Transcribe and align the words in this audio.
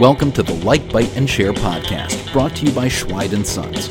Welcome 0.00 0.32
to 0.32 0.42
the 0.42 0.60
Like, 0.64 0.92
Bite, 0.92 1.16
and 1.16 1.30
Share 1.30 1.52
podcast, 1.52 2.32
brought 2.32 2.56
to 2.56 2.66
you 2.66 2.72
by 2.72 2.88
Schweid 2.88 3.46
& 3.46 3.48
Sons. 3.48 3.88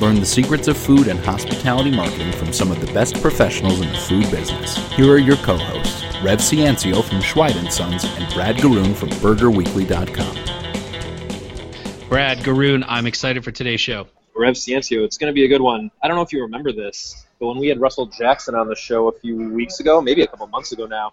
Learn 0.00 0.14
the 0.14 0.24
secrets 0.24 0.68
of 0.68 0.78
food 0.78 1.08
and 1.08 1.20
hospitality 1.20 1.90
marketing 1.90 2.32
from 2.32 2.54
some 2.54 2.72
of 2.72 2.80
the 2.80 2.90
best 2.94 3.20
professionals 3.20 3.82
in 3.82 3.92
the 3.92 3.98
food 3.98 4.30
business. 4.30 4.78
Here 4.92 5.12
are 5.12 5.18
your 5.18 5.36
co-hosts, 5.36 6.02
Rev 6.22 6.38
Ciancio 6.38 7.04
from 7.04 7.20
Schweid 7.20 7.70
& 7.72 7.72
Sons 7.72 8.04
and 8.04 8.32
Brad 8.32 8.56
Gruno 8.56 8.96
from 8.96 9.10
BurgerWeekly.com. 9.10 12.08
Brad 12.08 12.38
Gruno, 12.38 12.86
I'm 12.88 13.06
excited 13.06 13.44
for 13.44 13.50
today's 13.50 13.82
show. 13.82 14.06
Rev 14.34 14.54
Ciancio, 14.54 15.04
it's 15.04 15.18
going 15.18 15.30
to 15.30 15.34
be 15.34 15.44
a 15.44 15.48
good 15.48 15.60
one. 15.60 15.90
I 16.02 16.08
don't 16.08 16.16
know 16.16 16.22
if 16.22 16.32
you 16.32 16.40
remember 16.40 16.72
this, 16.72 17.26
but 17.38 17.48
when 17.48 17.58
we 17.58 17.68
had 17.68 17.78
Russell 17.78 18.06
Jackson 18.06 18.54
on 18.54 18.68
the 18.68 18.74
show 18.74 19.08
a 19.08 19.12
few 19.12 19.52
weeks 19.52 19.80
ago, 19.80 20.00
maybe 20.00 20.22
a 20.22 20.26
couple 20.26 20.46
months 20.46 20.72
ago 20.72 20.86
now, 20.86 21.12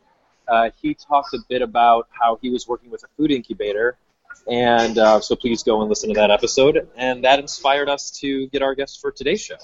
uh, 0.50 0.70
he 0.81 0.93
talked 0.93 1.34
a 1.34 1.39
bit 1.47 1.61
about 1.61 2.08
how 2.12 2.38
he 2.41 2.49
was 2.49 2.67
working 2.67 2.89
with 2.89 3.03
a 3.03 3.08
food 3.17 3.31
incubator 3.31 3.98
and 4.49 4.98
uh, 4.98 5.20
so 5.20 5.35
please 5.35 5.63
go 5.63 5.81
and 5.81 5.89
listen 5.89 6.09
to 6.09 6.16
that 6.16 6.31
episode. 6.31 6.89
And 6.95 7.23
that 7.23 7.39
inspired 7.39 7.89
us 7.89 8.12
to 8.20 8.48
get 8.48 8.62
our 8.62 8.75
guest 8.75 8.99
for 9.02 9.12
today's 9.12 9.41
show. 9.41 9.58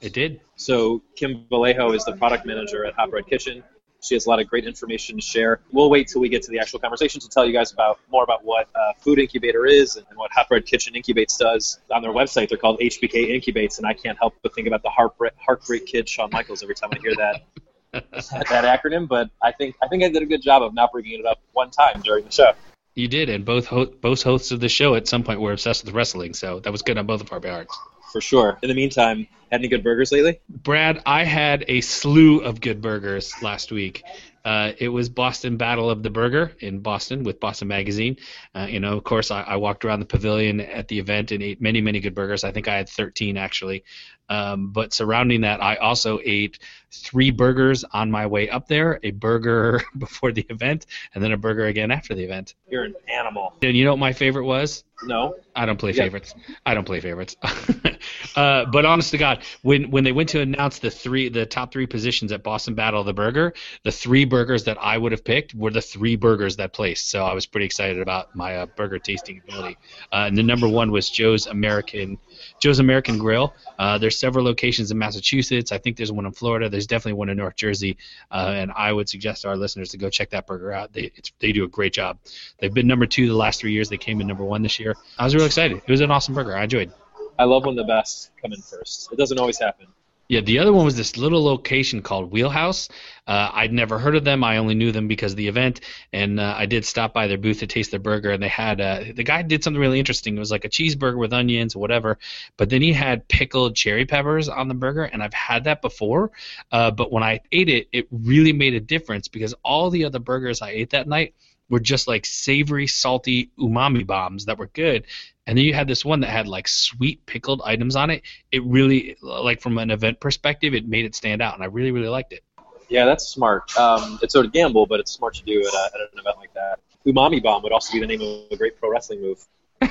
It 0.00 0.12
did. 0.12 0.40
So 0.56 1.02
Kim 1.14 1.46
Vallejo 1.48 1.92
is 1.92 2.04
the 2.04 2.12
product 2.12 2.44
manager 2.44 2.84
at 2.84 2.94
Hot 2.94 3.10
Bread 3.10 3.26
Kitchen. 3.26 3.62
She 4.00 4.16
has 4.16 4.26
a 4.26 4.28
lot 4.28 4.40
of 4.40 4.48
great 4.48 4.64
information 4.64 5.14
to 5.14 5.22
share. 5.22 5.60
We'll 5.70 5.88
wait 5.88 6.08
till 6.08 6.20
we 6.20 6.28
get 6.28 6.42
to 6.42 6.50
the 6.50 6.58
actual 6.58 6.80
conversation 6.80 7.20
to 7.20 7.28
tell 7.28 7.46
you 7.46 7.52
guys 7.52 7.72
about 7.72 8.00
more 8.10 8.24
about 8.24 8.44
what 8.44 8.68
uh, 8.74 8.94
Food 8.98 9.20
Incubator 9.20 9.64
is 9.64 9.94
and 9.94 10.04
what 10.16 10.32
Hot 10.32 10.48
Bread 10.48 10.66
Kitchen 10.66 10.94
Incubates 10.94 11.38
does. 11.38 11.78
On 11.92 12.02
their 12.02 12.10
website, 12.10 12.48
they're 12.48 12.58
called 12.58 12.80
HBK 12.80 13.30
Incubates, 13.30 13.78
and 13.78 13.86
I 13.86 13.94
can't 13.94 14.18
help 14.18 14.34
but 14.42 14.52
think 14.56 14.66
about 14.66 14.82
the 14.82 14.90
heartbreak, 14.90 15.34
heartbreak 15.38 15.86
kid 15.86 16.08
Shawn 16.08 16.30
Michaels 16.32 16.64
every 16.64 16.74
time 16.74 16.90
I 16.92 16.98
hear 16.98 17.14
that 17.14 17.42
that 17.92 18.82
acronym. 18.82 19.08
But 19.08 19.30
I 19.42 19.52
think 19.52 19.76
I 19.82 19.88
think 19.88 20.02
I 20.02 20.08
did 20.08 20.22
a 20.22 20.26
good 20.26 20.42
job 20.42 20.62
of 20.62 20.74
not 20.74 20.92
bringing 20.92 21.20
it 21.20 21.26
up 21.26 21.40
one 21.52 21.70
time 21.70 22.00
during 22.02 22.24
the 22.24 22.32
show. 22.32 22.52
You 22.94 23.08
did, 23.08 23.30
and 23.30 23.44
both 23.44 23.66
ho- 23.66 23.92
both 24.00 24.22
hosts 24.22 24.50
of 24.50 24.60
the 24.60 24.68
show 24.68 24.94
at 24.94 25.08
some 25.08 25.22
point 25.22 25.40
were 25.40 25.52
obsessed 25.52 25.84
with 25.84 25.94
wrestling, 25.94 26.34
so 26.34 26.60
that 26.60 26.70
was 26.70 26.82
good 26.82 26.98
on 26.98 27.06
both 27.06 27.20
of 27.20 27.32
our 27.32 27.40
parts. 27.40 27.76
For 28.12 28.20
sure. 28.20 28.58
In 28.62 28.68
the 28.68 28.74
meantime, 28.74 29.26
had 29.50 29.60
any 29.60 29.68
good 29.68 29.82
burgers 29.82 30.12
lately? 30.12 30.40
Brad, 30.48 31.02
I 31.06 31.24
had 31.24 31.64
a 31.68 31.80
slew 31.82 32.40
of 32.40 32.60
good 32.60 32.80
burgers 32.80 33.32
last 33.42 33.72
week. 33.72 34.02
Uh, 34.44 34.72
it 34.78 34.88
was 34.88 35.08
Boston 35.08 35.56
Battle 35.56 35.88
of 35.88 36.02
the 36.02 36.10
Burger 36.10 36.52
in 36.60 36.80
Boston 36.80 37.22
with 37.22 37.38
Boston 37.38 37.68
Magazine. 37.68 38.16
Uh, 38.54 38.66
you 38.68 38.80
know, 38.80 38.96
of 38.96 39.04
course, 39.04 39.30
I, 39.30 39.42
I, 39.42 39.56
walked 39.56 39.84
around 39.84 40.00
the 40.00 40.06
pavilion 40.06 40.60
at 40.60 40.88
the 40.88 40.98
event 40.98 41.30
and 41.30 41.42
ate 41.42 41.60
many, 41.60 41.80
many 41.80 42.00
good 42.00 42.14
burgers. 42.14 42.42
I 42.42 42.50
think 42.50 42.66
I 42.66 42.76
had 42.76 42.88
13 42.88 43.36
actually. 43.36 43.84
Um, 44.32 44.68
but 44.68 44.94
surrounding 44.94 45.42
that, 45.42 45.62
I 45.62 45.76
also 45.76 46.18
ate 46.24 46.58
three 46.90 47.30
burgers 47.30 47.84
on 47.84 48.10
my 48.10 48.26
way 48.26 48.48
up 48.48 48.66
there, 48.66 48.98
a 49.02 49.10
burger 49.10 49.82
before 49.98 50.32
the 50.32 50.46
event, 50.48 50.86
and 51.14 51.22
then 51.22 51.32
a 51.32 51.36
burger 51.36 51.66
again 51.66 51.90
after 51.90 52.14
the 52.14 52.24
event. 52.24 52.54
You're 52.66 52.84
an 52.84 52.94
animal. 53.08 53.52
And 53.60 53.76
you 53.76 53.84
know 53.84 53.92
what 53.92 53.98
my 53.98 54.14
favorite 54.14 54.46
was? 54.46 54.84
No. 55.04 55.34
I 55.54 55.66
don't 55.66 55.78
play 55.78 55.92
favorites. 55.92 56.34
I 56.64 56.74
don't 56.74 56.84
play 56.84 57.00
favorites. 57.00 57.36
uh, 58.36 58.64
but 58.66 58.84
honest 58.84 59.10
to 59.10 59.18
God, 59.18 59.42
when 59.62 59.90
when 59.90 60.04
they 60.04 60.12
went 60.12 60.30
to 60.30 60.40
announce 60.40 60.78
the 60.78 60.90
three 60.90 61.28
the 61.28 61.44
top 61.44 61.72
three 61.72 61.86
positions 61.86 62.32
at 62.32 62.42
Boston 62.42 62.74
Battle 62.74 63.00
of 63.00 63.06
the 63.06 63.12
Burger, 63.12 63.52
the 63.82 63.90
three 63.90 64.24
burgers 64.24 64.64
that 64.64 64.78
I 64.80 64.96
would 64.96 65.12
have 65.12 65.24
picked 65.24 65.54
were 65.54 65.70
the 65.70 65.82
three 65.82 66.16
burgers 66.16 66.56
that 66.56 66.72
placed. 66.72 67.10
So 67.10 67.24
I 67.24 67.34
was 67.34 67.46
pretty 67.46 67.66
excited 67.66 68.00
about 68.00 68.34
my 68.34 68.58
uh, 68.58 68.66
burger 68.66 68.98
tasting 68.98 69.42
ability. 69.46 69.76
Uh, 70.12 70.24
and 70.28 70.38
the 70.38 70.42
number 70.42 70.68
one 70.68 70.90
was 70.90 71.10
Joe's 71.10 71.46
American 71.46 72.18
Joe's 72.60 72.78
American 72.78 73.18
Grill. 73.18 73.54
Uh, 73.78 73.98
there's 73.98 74.18
several 74.18 74.44
locations 74.44 74.90
in 74.90 74.98
Massachusetts. 74.98 75.72
I 75.72 75.78
think 75.78 75.96
there's 75.96 76.12
one 76.12 76.26
in 76.26 76.32
Florida. 76.32 76.68
There's 76.68 76.86
definitely 76.86 77.18
one 77.18 77.28
in 77.28 77.36
North 77.36 77.56
Jersey. 77.56 77.96
Uh, 78.30 78.52
and 78.54 78.72
I 78.72 78.92
would 78.92 79.08
suggest 79.08 79.42
to 79.42 79.48
our 79.48 79.56
listeners 79.56 79.90
to 79.90 79.98
go 79.98 80.10
check 80.10 80.30
that 80.30 80.46
burger 80.46 80.72
out. 80.72 80.92
They 80.92 81.12
they 81.38 81.52
do 81.52 81.64
a 81.64 81.68
great 81.68 81.92
job. 81.92 82.18
They've 82.58 82.72
been 82.72 82.86
number 82.86 83.06
two 83.06 83.26
the 83.26 83.34
last 83.34 83.60
three 83.60 83.72
years. 83.72 83.88
They 83.88 83.98
came 83.98 84.20
in 84.20 84.26
number 84.26 84.44
one 84.44 84.62
this 84.62 84.78
year. 84.78 84.96
I 85.18 85.24
was 85.24 85.34
really 85.34 85.46
excited. 85.46 85.82
It 85.86 85.90
was 85.90 86.00
an 86.00 86.10
awesome 86.10 86.34
burger. 86.34 86.56
I 86.56 86.64
enjoyed. 86.64 86.92
I 87.38 87.44
love 87.44 87.64
when 87.64 87.76
the 87.76 87.84
best 87.84 88.30
come 88.40 88.52
in 88.52 88.60
first. 88.60 89.10
It 89.12 89.16
doesn't 89.16 89.38
always 89.38 89.58
happen. 89.58 89.86
Yeah, 90.32 90.40
the 90.40 90.60
other 90.60 90.72
one 90.72 90.86
was 90.86 90.96
this 90.96 91.18
little 91.18 91.44
location 91.44 92.00
called 92.00 92.32
Wheelhouse. 92.32 92.88
Uh, 93.26 93.50
I'd 93.52 93.70
never 93.70 93.98
heard 93.98 94.16
of 94.16 94.24
them. 94.24 94.42
I 94.42 94.56
only 94.56 94.74
knew 94.74 94.90
them 94.90 95.06
because 95.06 95.32
of 95.32 95.36
the 95.36 95.46
event, 95.46 95.82
and 96.10 96.40
uh, 96.40 96.54
I 96.56 96.64
did 96.64 96.86
stop 96.86 97.12
by 97.12 97.26
their 97.26 97.36
booth 97.36 97.58
to 97.58 97.66
taste 97.66 97.90
their 97.90 98.00
burger. 98.00 98.30
And 98.30 98.42
they 98.42 98.48
had 98.48 98.80
uh, 98.80 99.04
the 99.14 99.24
guy 99.24 99.42
did 99.42 99.62
something 99.62 99.78
really 99.78 99.98
interesting. 99.98 100.34
It 100.34 100.38
was 100.38 100.50
like 100.50 100.64
a 100.64 100.70
cheeseburger 100.70 101.18
with 101.18 101.34
onions 101.34 101.76
or 101.76 101.80
whatever, 101.80 102.16
but 102.56 102.70
then 102.70 102.80
he 102.80 102.94
had 102.94 103.28
pickled 103.28 103.76
cherry 103.76 104.06
peppers 104.06 104.48
on 104.48 104.68
the 104.68 104.74
burger, 104.74 105.04
and 105.04 105.22
I've 105.22 105.34
had 105.34 105.64
that 105.64 105.82
before. 105.82 106.30
Uh, 106.70 106.90
but 106.90 107.12
when 107.12 107.22
I 107.22 107.40
ate 107.52 107.68
it, 107.68 107.88
it 107.92 108.08
really 108.10 108.54
made 108.54 108.72
a 108.72 108.80
difference 108.80 109.28
because 109.28 109.54
all 109.62 109.90
the 109.90 110.06
other 110.06 110.18
burgers 110.18 110.62
I 110.62 110.70
ate 110.70 110.88
that 110.92 111.06
night 111.06 111.34
were 111.68 111.80
just 111.80 112.08
like 112.08 112.26
savory, 112.26 112.86
salty 112.86 113.50
umami 113.58 114.06
bombs 114.06 114.46
that 114.46 114.58
were 114.58 114.66
good. 114.66 115.06
And 115.46 115.58
then 115.58 115.64
you 115.64 115.74
had 115.74 115.88
this 115.88 116.04
one 116.04 116.20
that 116.20 116.30
had 116.30 116.46
like 116.46 116.68
sweet 116.68 117.24
pickled 117.26 117.62
items 117.64 117.96
on 117.96 118.10
it. 118.10 118.22
It 118.50 118.62
really, 118.64 119.16
like 119.22 119.60
from 119.60 119.78
an 119.78 119.90
event 119.90 120.20
perspective, 120.20 120.74
it 120.74 120.86
made 120.86 121.04
it 121.04 121.14
stand 121.14 121.42
out, 121.42 121.54
and 121.54 121.62
I 121.62 121.66
really, 121.66 121.90
really 121.90 122.08
liked 122.08 122.32
it. 122.32 122.44
Yeah, 122.88 123.06
that's 123.06 123.26
smart. 123.26 123.76
Um, 123.76 124.18
it's 124.22 124.32
sort 124.32 124.46
of 124.46 124.52
gamble, 124.52 124.86
but 124.86 125.00
it's 125.00 125.10
smart 125.10 125.34
to 125.34 125.44
do 125.44 125.60
at, 125.60 125.72
a, 125.72 125.90
at 125.94 126.12
an 126.12 126.18
event 126.18 126.36
like 126.38 126.52
that. 126.54 126.78
Umami 127.06 127.42
bomb 127.42 127.62
would 127.62 127.72
also 127.72 127.92
be 127.94 128.00
the 128.00 128.06
name 128.06 128.20
of 128.20 128.52
a 128.52 128.56
great 128.56 128.78
pro 128.78 128.90
wrestling 128.90 129.22
move. 129.22 129.44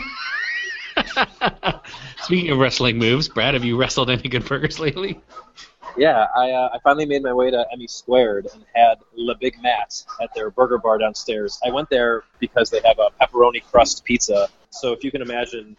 Speaking 2.24 2.52
of 2.52 2.60
wrestling 2.60 2.98
moves, 2.98 3.28
Brad, 3.28 3.54
have 3.54 3.64
you 3.64 3.78
wrestled 3.78 4.10
any 4.10 4.30
good 4.30 4.46
burgers 4.46 4.80
lately? 4.80 5.20
Yeah, 5.98 6.28
I, 6.36 6.52
uh, 6.52 6.70
I 6.74 6.80
finally 6.80 7.06
made 7.06 7.22
my 7.22 7.34
way 7.34 7.52
to 7.52 7.66
Emmy 7.72 7.88
Squared 7.88 8.48
and 8.54 8.64
had 8.74 9.00
Le 9.16 9.36
Big 9.36 9.62
Matt 9.62 10.04
at 10.22 10.34
their 10.34 10.50
burger 10.50 10.78
bar 10.78 10.98
downstairs. 10.98 11.60
I 11.66 11.70
went 11.70 11.90
there 11.90 12.24
because 12.40 12.70
they 12.70 12.80
have 12.86 12.98
a 13.00 13.10
pepperoni 13.22 13.64
crust 13.64 14.04
pizza. 14.06 14.48
So 14.70 14.94
if 14.94 15.04
you 15.04 15.12
can 15.12 15.22
imagine 15.22 15.76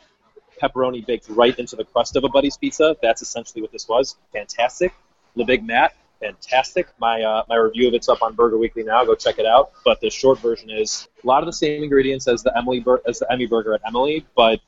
pepperoni 0.63 1.05
baked 1.07 1.29
right 1.31 1.59
into 1.59 1.77
the 1.77 1.85
crust 1.85 2.15
of 2.17 2.25
a 2.25 2.29
Buddy's 2.29 2.57
pizza, 2.57 2.97
that's 3.03 3.23
essentially 3.23 3.63
what 3.63 3.73
this 3.73 3.89
was. 3.89 4.17
Fantastic. 4.33 4.93
Le 5.35 5.45
Big 5.47 5.65
Matt, 5.65 5.95
fantastic. 6.21 6.89
My 6.99 7.23
uh, 7.23 7.45
my 7.49 7.57
review 7.57 7.89
of 7.89 7.95
it's 7.95 8.09
up 8.09 8.23
on 8.23 8.35
Burger 8.35 8.59
Weekly 8.59 8.83
now. 8.83 9.05
Go 9.05 9.15
check 9.15 9.39
it 9.39 9.47
out. 9.47 9.73
But 9.83 10.01
the 10.01 10.11
short 10.11 10.39
version 10.41 10.69
is 10.69 11.09
a 11.25 11.27
lot 11.27 11.43
of 11.43 11.47
the 11.47 11.55
same 11.55 11.83
ingredients 11.83 12.29
as 12.29 12.43
the 12.43 12.57
Emily 12.57 12.81
bur- 12.81 13.03
as 13.07 13.19
the 13.19 13.33
Emmy 13.33 13.47
burger 13.47 13.73
at 13.73 13.81
Emily, 13.87 14.27
but 14.37 14.61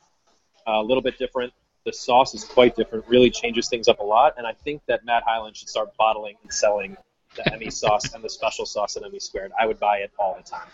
a 0.65 0.81
little 0.81 1.03
bit 1.03 1.19
different. 1.19 1.53
The 1.85 1.93
sauce 1.93 2.33
is 2.33 2.43
quite 2.43 2.75
different. 2.75 3.07
Really 3.07 3.29
changes 3.29 3.69
things 3.69 3.87
up 3.87 3.99
a 3.99 4.03
lot. 4.03 4.33
And 4.37 4.47
I 4.47 4.53
think 4.53 4.81
that 4.87 5.05
Matt 5.05 5.23
Hyland 5.23 5.55
should 5.55 5.69
start 5.69 5.95
bottling 5.97 6.35
and 6.41 6.51
selling 6.51 6.97
the 7.35 7.53
Emmy 7.53 7.69
sauce 7.69 8.13
and 8.13 8.23
the 8.23 8.29
special 8.29 8.65
sauce 8.65 8.97
at 8.97 9.03
Emmy 9.03 9.19
Squared. 9.19 9.51
I 9.59 9.67
would 9.67 9.79
buy 9.79 9.97
it 9.97 10.11
all 10.17 10.35
the 10.35 10.43
time. 10.43 10.67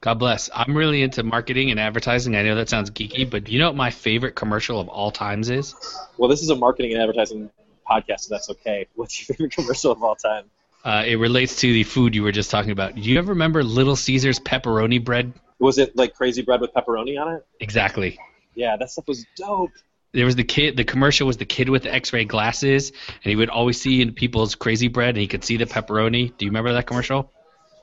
God 0.00 0.14
bless. 0.14 0.50
I'm 0.54 0.76
really 0.76 1.02
into 1.02 1.22
marketing 1.22 1.70
and 1.70 1.78
advertising. 1.78 2.34
I 2.34 2.42
know 2.42 2.54
that 2.56 2.68
sounds 2.68 2.90
geeky, 2.90 3.28
but 3.28 3.44
do 3.44 3.52
you 3.52 3.58
know 3.58 3.68
what 3.68 3.76
my 3.76 3.90
favorite 3.90 4.34
commercial 4.34 4.80
of 4.80 4.88
all 4.88 5.10
times 5.10 5.50
is? 5.50 5.74
Well, 6.16 6.28
this 6.28 6.42
is 6.42 6.50
a 6.50 6.56
marketing 6.56 6.92
and 6.92 7.00
advertising 7.00 7.50
podcast, 7.88 8.20
so 8.20 8.34
that's 8.34 8.50
okay. 8.50 8.86
What's 8.94 9.26
your 9.26 9.34
favorite 9.34 9.52
commercial 9.52 9.92
of 9.92 10.02
all 10.02 10.14
time? 10.14 10.44
Uh, 10.84 11.04
it 11.06 11.16
relates 11.16 11.56
to 11.56 11.72
the 11.72 11.84
food 11.84 12.14
you 12.14 12.22
were 12.22 12.32
just 12.32 12.50
talking 12.50 12.70
about. 12.70 12.94
Do 12.94 13.00
you 13.00 13.18
ever 13.18 13.32
remember 13.32 13.62
Little 13.64 13.96
Caesars 13.96 14.38
pepperoni 14.38 15.02
bread? 15.02 15.32
Was 15.58 15.78
it 15.78 15.96
like 15.96 16.14
crazy 16.14 16.42
bread 16.42 16.60
with 16.60 16.74
pepperoni 16.74 17.18
on 17.18 17.36
it? 17.36 17.46
Exactly. 17.60 18.18
Yeah, 18.54 18.76
that 18.76 18.90
stuff 18.90 19.08
was 19.08 19.24
dope. 19.36 19.70
There 20.14 20.24
was 20.24 20.36
the 20.36 20.44
kid. 20.44 20.76
The 20.76 20.84
commercial 20.84 21.26
was 21.26 21.36
the 21.36 21.44
kid 21.44 21.68
with 21.68 21.82
the 21.82 21.92
X-ray 21.92 22.24
glasses, 22.24 22.90
and 22.90 23.30
he 23.30 23.36
would 23.36 23.50
always 23.50 23.80
see 23.80 24.00
in 24.00 24.12
people's 24.12 24.54
crazy 24.54 24.88
bread, 24.88 25.10
and 25.10 25.18
he 25.18 25.26
could 25.26 25.44
see 25.44 25.56
the 25.56 25.66
pepperoni. 25.66 26.36
Do 26.38 26.44
you 26.44 26.50
remember 26.50 26.72
that 26.72 26.86
commercial? 26.86 27.32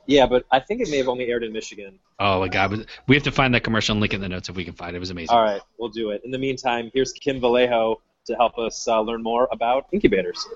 Yeah, 0.06 0.26
but 0.26 0.44
I 0.50 0.58
think 0.58 0.80
it 0.80 0.90
may 0.90 0.96
have 0.96 1.08
only 1.08 1.26
aired 1.28 1.44
in 1.44 1.52
Michigan. 1.52 1.98
Oh 2.18 2.40
my 2.40 2.48
God, 2.48 2.86
we 3.06 3.14
have 3.14 3.24
to 3.24 3.30
find 3.30 3.54
that 3.54 3.62
commercial 3.62 3.92
and 3.92 4.00
link 4.00 4.14
it 4.14 4.16
in 4.16 4.22
the 4.22 4.28
notes 4.28 4.48
if 4.48 4.56
we 4.56 4.64
can 4.64 4.74
find 4.74 4.94
it. 4.94 4.96
It 4.96 5.00
was 5.00 5.10
amazing. 5.10 5.36
All 5.36 5.42
right, 5.42 5.60
we'll 5.78 5.90
do 5.90 6.10
it. 6.10 6.22
In 6.24 6.30
the 6.30 6.38
meantime, 6.38 6.90
here's 6.92 7.12
Kim 7.12 7.40
Vallejo 7.40 8.00
to 8.26 8.34
help 8.34 8.58
us 8.58 8.88
uh, 8.88 9.00
learn 9.00 9.22
more 9.22 9.48
about 9.52 9.86
incubators. 9.92 10.46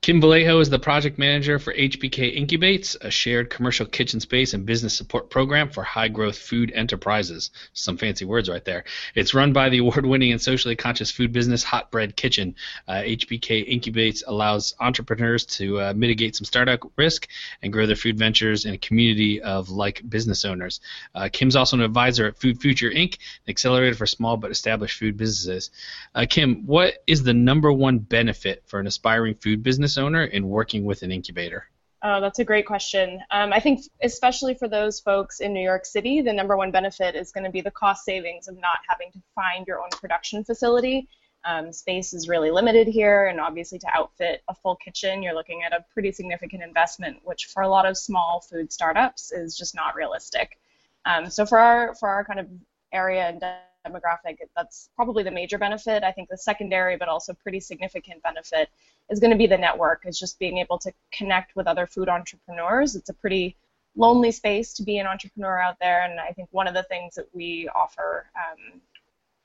Kim 0.00 0.20
Vallejo 0.20 0.60
is 0.60 0.70
the 0.70 0.78
project 0.78 1.18
manager 1.18 1.58
for 1.58 1.74
HBK 1.74 2.34
Incubates, 2.38 2.96
a 3.00 3.10
shared 3.10 3.50
commercial 3.50 3.84
kitchen 3.84 4.20
space 4.20 4.54
and 4.54 4.64
business 4.64 4.96
support 4.96 5.28
program 5.28 5.68
for 5.68 5.82
high 5.82 6.06
growth 6.06 6.38
food 6.38 6.70
enterprises. 6.72 7.50
Some 7.72 7.98
fancy 7.98 8.24
words 8.24 8.48
right 8.48 8.64
there. 8.64 8.84
It's 9.16 9.34
run 9.34 9.52
by 9.52 9.68
the 9.68 9.78
award 9.78 10.06
winning 10.06 10.30
and 10.30 10.40
socially 10.40 10.76
conscious 10.76 11.10
food 11.10 11.32
business 11.32 11.64
Hot 11.64 11.90
Bread 11.90 12.14
Kitchen. 12.14 12.54
Uh, 12.86 13.02
HBK 13.02 13.68
Incubates 13.68 14.22
allows 14.26 14.72
entrepreneurs 14.78 15.44
to 15.46 15.80
uh, 15.80 15.92
mitigate 15.94 16.36
some 16.36 16.44
startup 16.44 16.80
risk 16.96 17.26
and 17.60 17.72
grow 17.72 17.84
their 17.84 17.96
food 17.96 18.16
ventures 18.16 18.64
in 18.64 18.74
a 18.74 18.78
community 18.78 19.42
of 19.42 19.68
like 19.68 20.08
business 20.08 20.44
owners. 20.44 20.80
Uh, 21.14 21.28
Kim's 21.30 21.56
also 21.56 21.76
an 21.76 21.82
advisor 21.82 22.28
at 22.28 22.38
Food 22.38 22.60
Future 22.60 22.90
Inc., 22.90 23.14
an 23.14 23.50
accelerator 23.50 23.96
for 23.96 24.06
small 24.06 24.36
but 24.36 24.52
established 24.52 24.96
food 24.96 25.16
businesses. 25.16 25.70
Uh, 26.14 26.24
Kim, 26.30 26.64
what 26.66 27.02
is 27.06 27.24
the 27.24 27.34
number 27.34 27.70
one 27.72 27.98
benefit 27.98 28.62
for 28.66 28.78
an 28.78 28.86
aspiring 28.86 29.34
food 29.34 29.62
business 29.62 29.87
owner 29.96 30.24
in 30.24 30.48
working 30.48 30.84
with 30.84 31.02
an 31.02 31.12
incubator? 31.12 31.66
Oh, 32.02 32.20
that's 32.20 32.38
a 32.38 32.44
great 32.44 32.66
question. 32.66 33.20
Um, 33.30 33.52
I 33.52 33.58
think, 33.58 33.80
especially 34.02 34.54
for 34.54 34.68
those 34.68 35.00
folks 35.00 35.40
in 35.40 35.52
New 35.52 35.62
York 35.62 35.84
City, 35.84 36.20
the 36.20 36.32
number 36.32 36.56
one 36.56 36.70
benefit 36.70 37.16
is 37.16 37.32
going 37.32 37.44
to 37.44 37.50
be 37.50 37.60
the 37.60 37.72
cost 37.72 38.04
savings 38.04 38.46
of 38.46 38.54
not 38.56 38.78
having 38.88 39.10
to 39.12 39.22
find 39.34 39.66
your 39.66 39.80
own 39.80 39.88
production 39.92 40.44
facility. 40.44 41.08
Um, 41.44 41.72
space 41.72 42.12
is 42.12 42.28
really 42.28 42.50
limited 42.50 42.86
here, 42.86 43.26
and 43.26 43.40
obviously 43.40 43.78
to 43.80 43.88
outfit 43.96 44.42
a 44.48 44.54
full 44.54 44.76
kitchen, 44.76 45.22
you're 45.22 45.34
looking 45.34 45.62
at 45.64 45.72
a 45.72 45.84
pretty 45.92 46.12
significant 46.12 46.62
investment, 46.62 47.18
which 47.24 47.46
for 47.46 47.62
a 47.62 47.68
lot 47.68 47.86
of 47.86 47.96
small 47.96 48.44
food 48.48 48.72
startups 48.72 49.32
is 49.32 49.56
just 49.56 49.74
not 49.74 49.96
realistic. 49.96 50.58
Um, 51.04 51.30
so 51.30 51.46
for 51.46 51.58
our 51.58 51.94
for 51.94 52.08
our 52.08 52.24
kind 52.24 52.38
of 52.38 52.48
area 52.92 53.28
and 53.28 53.42
demographic, 53.88 54.38
that's 54.56 54.90
probably 54.96 55.22
the 55.22 55.30
major 55.30 55.58
benefit. 55.58 56.02
I 56.02 56.12
think 56.12 56.28
the 56.28 56.36
secondary, 56.36 56.96
but 56.96 57.08
also 57.08 57.32
pretty 57.32 57.60
significant 57.60 58.22
benefit, 58.22 58.68
is 59.10 59.20
going 59.20 59.30
to 59.30 59.36
be 59.36 59.46
the 59.46 59.58
network. 59.58 60.02
Is 60.06 60.18
just 60.18 60.38
being 60.38 60.58
able 60.58 60.78
to 60.78 60.92
connect 61.12 61.56
with 61.56 61.66
other 61.66 61.86
food 61.86 62.08
entrepreneurs. 62.08 62.96
It's 62.96 63.08
a 63.08 63.14
pretty 63.14 63.56
lonely 63.96 64.30
space 64.30 64.74
to 64.74 64.82
be 64.82 64.98
an 64.98 65.06
entrepreneur 65.06 65.58
out 65.58 65.76
there, 65.80 66.02
and 66.02 66.20
I 66.20 66.32
think 66.32 66.48
one 66.52 66.68
of 66.68 66.74
the 66.74 66.84
things 66.84 67.14
that 67.14 67.26
we 67.32 67.68
offer 67.74 68.30
um, 68.36 68.80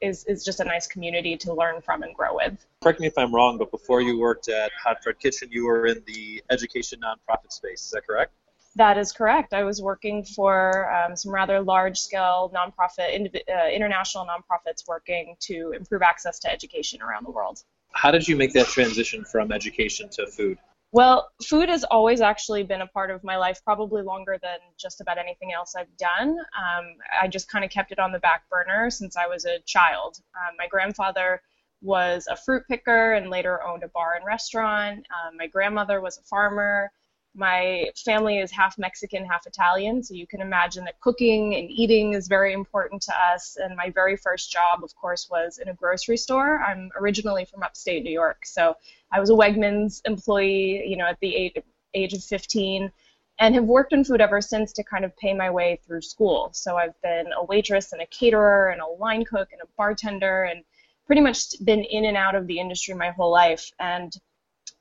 is 0.01 0.25
is 0.25 0.43
just 0.43 0.59
a 0.59 0.65
nice 0.65 0.87
community 0.87 1.37
to 1.37 1.53
learn 1.53 1.81
from 1.81 2.03
and 2.03 2.13
grow 2.13 2.35
with. 2.35 2.65
Correct 2.81 2.99
me 2.99 3.07
if 3.07 3.17
I'm 3.17 3.33
wrong, 3.33 3.57
but 3.57 3.71
before 3.71 4.01
you 4.01 4.19
worked 4.19 4.49
at 4.49 4.71
Hot 4.83 5.01
Bread 5.03 5.19
Kitchen, 5.19 5.49
you 5.51 5.65
were 5.65 5.87
in 5.87 6.03
the 6.05 6.43
education 6.49 6.99
nonprofit 6.99 7.51
space. 7.51 7.85
Is 7.85 7.91
that 7.91 8.05
correct? 8.05 8.33
That 8.75 8.97
is 8.97 9.11
correct. 9.11 9.53
I 9.53 9.63
was 9.63 9.81
working 9.81 10.23
for 10.23 10.91
um, 10.91 11.15
some 11.15 11.31
rather 11.31 11.61
large-scale 11.61 12.51
nonprofit, 12.55 13.35
uh, 13.35 13.69
international 13.69 14.25
nonprofits 14.25 14.87
working 14.87 15.35
to 15.41 15.73
improve 15.75 16.01
access 16.01 16.39
to 16.39 16.51
education 16.51 17.01
around 17.01 17.25
the 17.25 17.31
world. 17.31 17.59
How 17.91 18.09
did 18.09 18.27
you 18.27 18.35
make 18.35 18.53
that 18.53 18.67
transition 18.67 19.23
from 19.23 19.51
education 19.51 20.09
to 20.13 20.25
food? 20.25 20.57
Well, 20.91 21.29
food 21.43 21.69
has 21.69 21.83
always 21.83 22.21
actually 22.21 22.63
been 22.63 22.81
a 22.81 22.87
part 22.87 23.09
of 23.09 23.23
my 23.23 23.37
life, 23.37 23.59
probably 23.63 24.03
longer 24.03 24.37
than 24.41 24.59
just 24.77 25.01
about 25.01 25.17
anything 25.17 25.51
else 25.51 25.75
I've 25.75 25.95
done. 25.97 26.37
Um, 26.39 26.95
I 27.21 27.27
just 27.27 27.49
kind 27.49 27.65
of 27.65 27.71
kept 27.71 27.91
it 27.91 27.97
on 27.99 28.11
the 28.11 28.19
back 28.19 28.47
burner 28.49 28.91
since 28.91 29.17
I 29.17 29.25
was 29.27 29.45
a 29.45 29.59
child. 29.65 30.17
Um, 30.35 30.55
my 30.57 30.67
grandfather 30.67 31.41
was 31.81 32.27
a 32.29 32.35
fruit 32.35 32.63
picker 32.69 33.13
and 33.13 33.29
later 33.29 33.61
owned 33.63 33.83
a 33.83 33.87
bar 33.87 34.13
and 34.15 34.25
restaurant. 34.25 35.05
Um, 35.09 35.37
my 35.37 35.47
grandmother 35.47 35.99
was 35.99 36.19
a 36.19 36.23
farmer 36.23 36.91
my 37.35 37.89
family 38.05 38.39
is 38.39 38.51
half 38.51 38.77
Mexican, 38.77 39.25
half 39.25 39.47
Italian, 39.47 40.03
so 40.03 40.13
you 40.13 40.27
can 40.27 40.41
imagine 40.41 40.85
that 40.85 40.99
cooking 40.99 41.55
and 41.55 41.69
eating 41.69 42.13
is 42.13 42.27
very 42.27 42.53
important 42.53 43.01
to 43.03 43.13
us. 43.33 43.57
And 43.59 43.75
my 43.75 43.89
very 43.89 44.15
first 44.15 44.51
job, 44.51 44.83
of 44.83 44.95
course, 44.95 45.27
was 45.29 45.57
in 45.57 45.69
a 45.69 45.73
grocery 45.73 46.17
store. 46.17 46.59
I'm 46.59 46.91
originally 46.99 47.45
from 47.45 47.63
upstate 47.63 48.03
New 48.03 48.11
York, 48.11 48.45
so 48.45 48.75
I 49.11 49.19
was 49.19 49.29
a 49.29 49.33
Wegmans 49.33 50.01
employee, 50.05 50.83
you 50.85 50.95
know, 50.95 51.05
at 51.05 51.19
the 51.21 51.35
age, 51.35 51.57
age 51.93 52.13
of 52.13 52.23
15, 52.23 52.91
and 53.39 53.55
have 53.55 53.63
worked 53.63 53.93
in 53.93 54.03
food 54.03 54.21
ever 54.21 54.39
since 54.39 54.71
to 54.73 54.83
kind 54.83 55.03
of 55.03 55.15
pay 55.17 55.33
my 55.33 55.49
way 55.49 55.79
through 55.85 56.01
school. 56.01 56.51
So 56.53 56.77
I've 56.77 56.99
been 57.01 57.31
a 57.35 57.43
waitress 57.43 57.93
and 57.93 58.01
a 58.01 58.05
caterer 58.07 58.69
and 58.69 58.81
a 58.81 58.85
line 58.85 59.25
cook 59.25 59.49
and 59.51 59.61
a 59.61 59.67
bartender 59.75 60.43
and 60.43 60.63
pretty 61.05 61.21
much 61.21 61.53
been 61.63 61.83
in 61.83 62.05
and 62.05 62.15
out 62.15 62.35
of 62.35 62.47
the 62.47 62.59
industry 62.59 62.93
my 62.93 63.09
whole 63.09 63.31
life. 63.31 63.71
And 63.79 64.15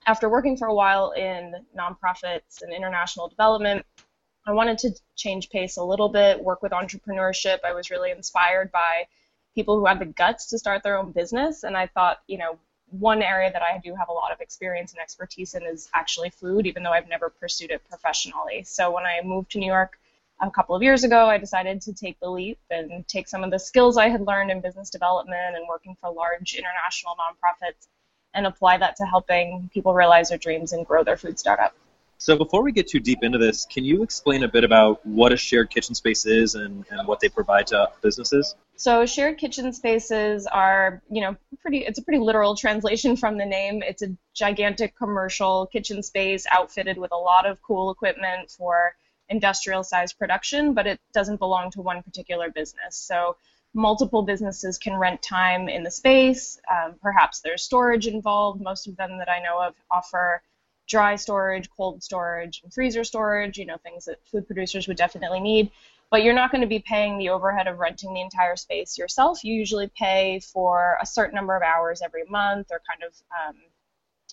after 0.06 0.28
working 0.28 0.56
for 0.56 0.68
a 0.68 0.74
while 0.74 1.12
in 1.12 1.54
nonprofits 1.76 2.62
and 2.62 2.72
international 2.72 3.28
development, 3.28 3.84
I 4.46 4.52
wanted 4.52 4.78
to 4.78 4.90
change 5.14 5.50
pace 5.50 5.76
a 5.76 5.84
little 5.84 6.08
bit, 6.08 6.42
work 6.42 6.62
with 6.62 6.72
entrepreneurship. 6.72 7.58
I 7.64 7.72
was 7.72 7.90
really 7.90 8.10
inspired 8.10 8.72
by 8.72 9.06
people 9.54 9.78
who 9.78 9.86
had 9.86 10.00
the 10.00 10.06
guts 10.06 10.46
to 10.46 10.58
start 10.58 10.82
their 10.82 10.98
own 10.98 11.12
business. 11.12 11.62
And 11.62 11.76
I 11.76 11.86
thought, 11.86 12.22
you 12.26 12.38
know, 12.38 12.58
one 12.90 13.22
area 13.22 13.50
that 13.52 13.62
I 13.62 13.78
do 13.78 13.94
have 13.94 14.08
a 14.08 14.12
lot 14.12 14.32
of 14.32 14.40
experience 14.40 14.92
and 14.92 15.00
expertise 15.00 15.54
in 15.54 15.62
is 15.62 15.88
actually 15.94 16.30
food, 16.30 16.66
even 16.66 16.82
though 16.82 16.90
I've 16.90 17.08
never 17.08 17.30
pursued 17.30 17.70
it 17.70 17.88
professionally. 17.88 18.64
So 18.64 18.90
when 18.90 19.04
I 19.04 19.20
moved 19.24 19.52
to 19.52 19.58
New 19.58 19.66
York 19.66 19.98
a 20.40 20.50
couple 20.50 20.74
of 20.74 20.82
years 20.82 21.04
ago, 21.04 21.26
I 21.26 21.38
decided 21.38 21.80
to 21.82 21.92
take 21.92 22.18
the 22.18 22.28
leap 22.28 22.58
and 22.70 23.06
take 23.06 23.28
some 23.28 23.44
of 23.44 23.50
the 23.50 23.58
skills 23.58 23.96
I 23.96 24.08
had 24.08 24.26
learned 24.26 24.50
in 24.50 24.60
business 24.60 24.90
development 24.90 25.56
and 25.56 25.68
working 25.68 25.96
for 26.00 26.10
large 26.10 26.54
international 26.54 27.14
nonprofits 27.14 27.86
and 28.34 28.46
apply 28.46 28.78
that 28.78 28.96
to 28.96 29.04
helping 29.04 29.70
people 29.72 29.94
realize 29.94 30.28
their 30.28 30.38
dreams 30.38 30.72
and 30.72 30.86
grow 30.86 31.04
their 31.04 31.16
food 31.16 31.38
startup. 31.38 31.74
So 32.22 32.36
before 32.36 32.62
we 32.62 32.70
get 32.70 32.86
too 32.86 33.00
deep 33.00 33.18
into 33.22 33.36
this, 33.36 33.66
can 33.66 33.84
you 33.84 34.04
explain 34.04 34.44
a 34.44 34.48
bit 34.48 34.62
about 34.62 35.04
what 35.04 35.32
a 35.32 35.36
shared 35.36 35.70
kitchen 35.70 35.96
space 35.96 36.24
is 36.24 36.54
and, 36.54 36.84
and 36.88 37.08
what 37.08 37.18
they 37.18 37.28
provide 37.28 37.66
to 37.68 37.90
businesses? 38.00 38.54
So 38.76 39.04
shared 39.06 39.38
kitchen 39.38 39.72
spaces 39.72 40.46
are, 40.46 41.02
you 41.10 41.20
know, 41.20 41.36
pretty 41.60 41.78
it's 41.78 41.98
a 41.98 42.02
pretty 42.02 42.20
literal 42.20 42.54
translation 42.64 43.16
from 43.16 43.38
the 43.38 43.44
name. 43.44 43.82
It's 43.82 44.02
a 44.02 44.16
gigantic 44.34 44.96
commercial 44.96 45.66
kitchen 45.66 46.00
space 46.00 46.46
outfitted 46.48 46.96
with 46.96 47.10
a 47.10 47.16
lot 47.16 47.44
of 47.44 47.60
cool 47.60 47.90
equipment 47.90 48.52
for 48.52 48.94
industrial 49.28 49.82
sized 49.82 50.16
production, 50.16 50.74
but 50.74 50.86
it 50.86 51.00
doesn't 51.12 51.38
belong 51.38 51.72
to 51.72 51.80
one 51.80 52.04
particular 52.04 52.52
business. 52.52 52.94
So 52.94 53.36
multiple 53.74 54.22
businesses 54.22 54.78
can 54.78 54.96
rent 54.96 55.22
time 55.22 55.68
in 55.68 55.82
the 55.82 55.90
space. 55.90 56.60
Um, 56.70 56.94
perhaps 57.00 57.40
there's 57.40 57.62
storage 57.62 58.06
involved. 58.06 58.60
Most 58.60 58.86
of 58.86 58.96
them 58.96 59.18
that 59.18 59.30
I 59.30 59.40
know 59.42 59.60
of 59.62 59.74
offer 59.90 60.42
dry 60.88 61.16
storage, 61.16 61.70
cold 61.70 62.02
storage, 62.02 62.60
and 62.62 62.72
freezer 62.72 63.04
storage, 63.04 63.56
you 63.56 63.64
know, 63.64 63.78
things 63.78 64.04
that 64.04 64.18
food 64.26 64.46
producers 64.46 64.88
would 64.88 64.96
definitely 64.96 65.40
need. 65.40 65.70
But 66.10 66.22
you're 66.22 66.34
not 66.34 66.50
going 66.50 66.60
to 66.60 66.66
be 66.66 66.80
paying 66.80 67.16
the 67.16 67.30
overhead 67.30 67.66
of 67.66 67.78
renting 67.78 68.12
the 68.12 68.20
entire 68.20 68.56
space 68.56 68.98
yourself. 68.98 69.42
You 69.42 69.54
usually 69.54 69.90
pay 69.96 70.40
for 70.40 70.98
a 71.00 71.06
certain 71.06 71.34
number 71.34 71.56
of 71.56 71.62
hours 71.62 72.02
every 72.02 72.24
month 72.28 72.66
or 72.70 72.82
kind 72.86 73.02
of, 73.02 73.14
um, 73.48 73.56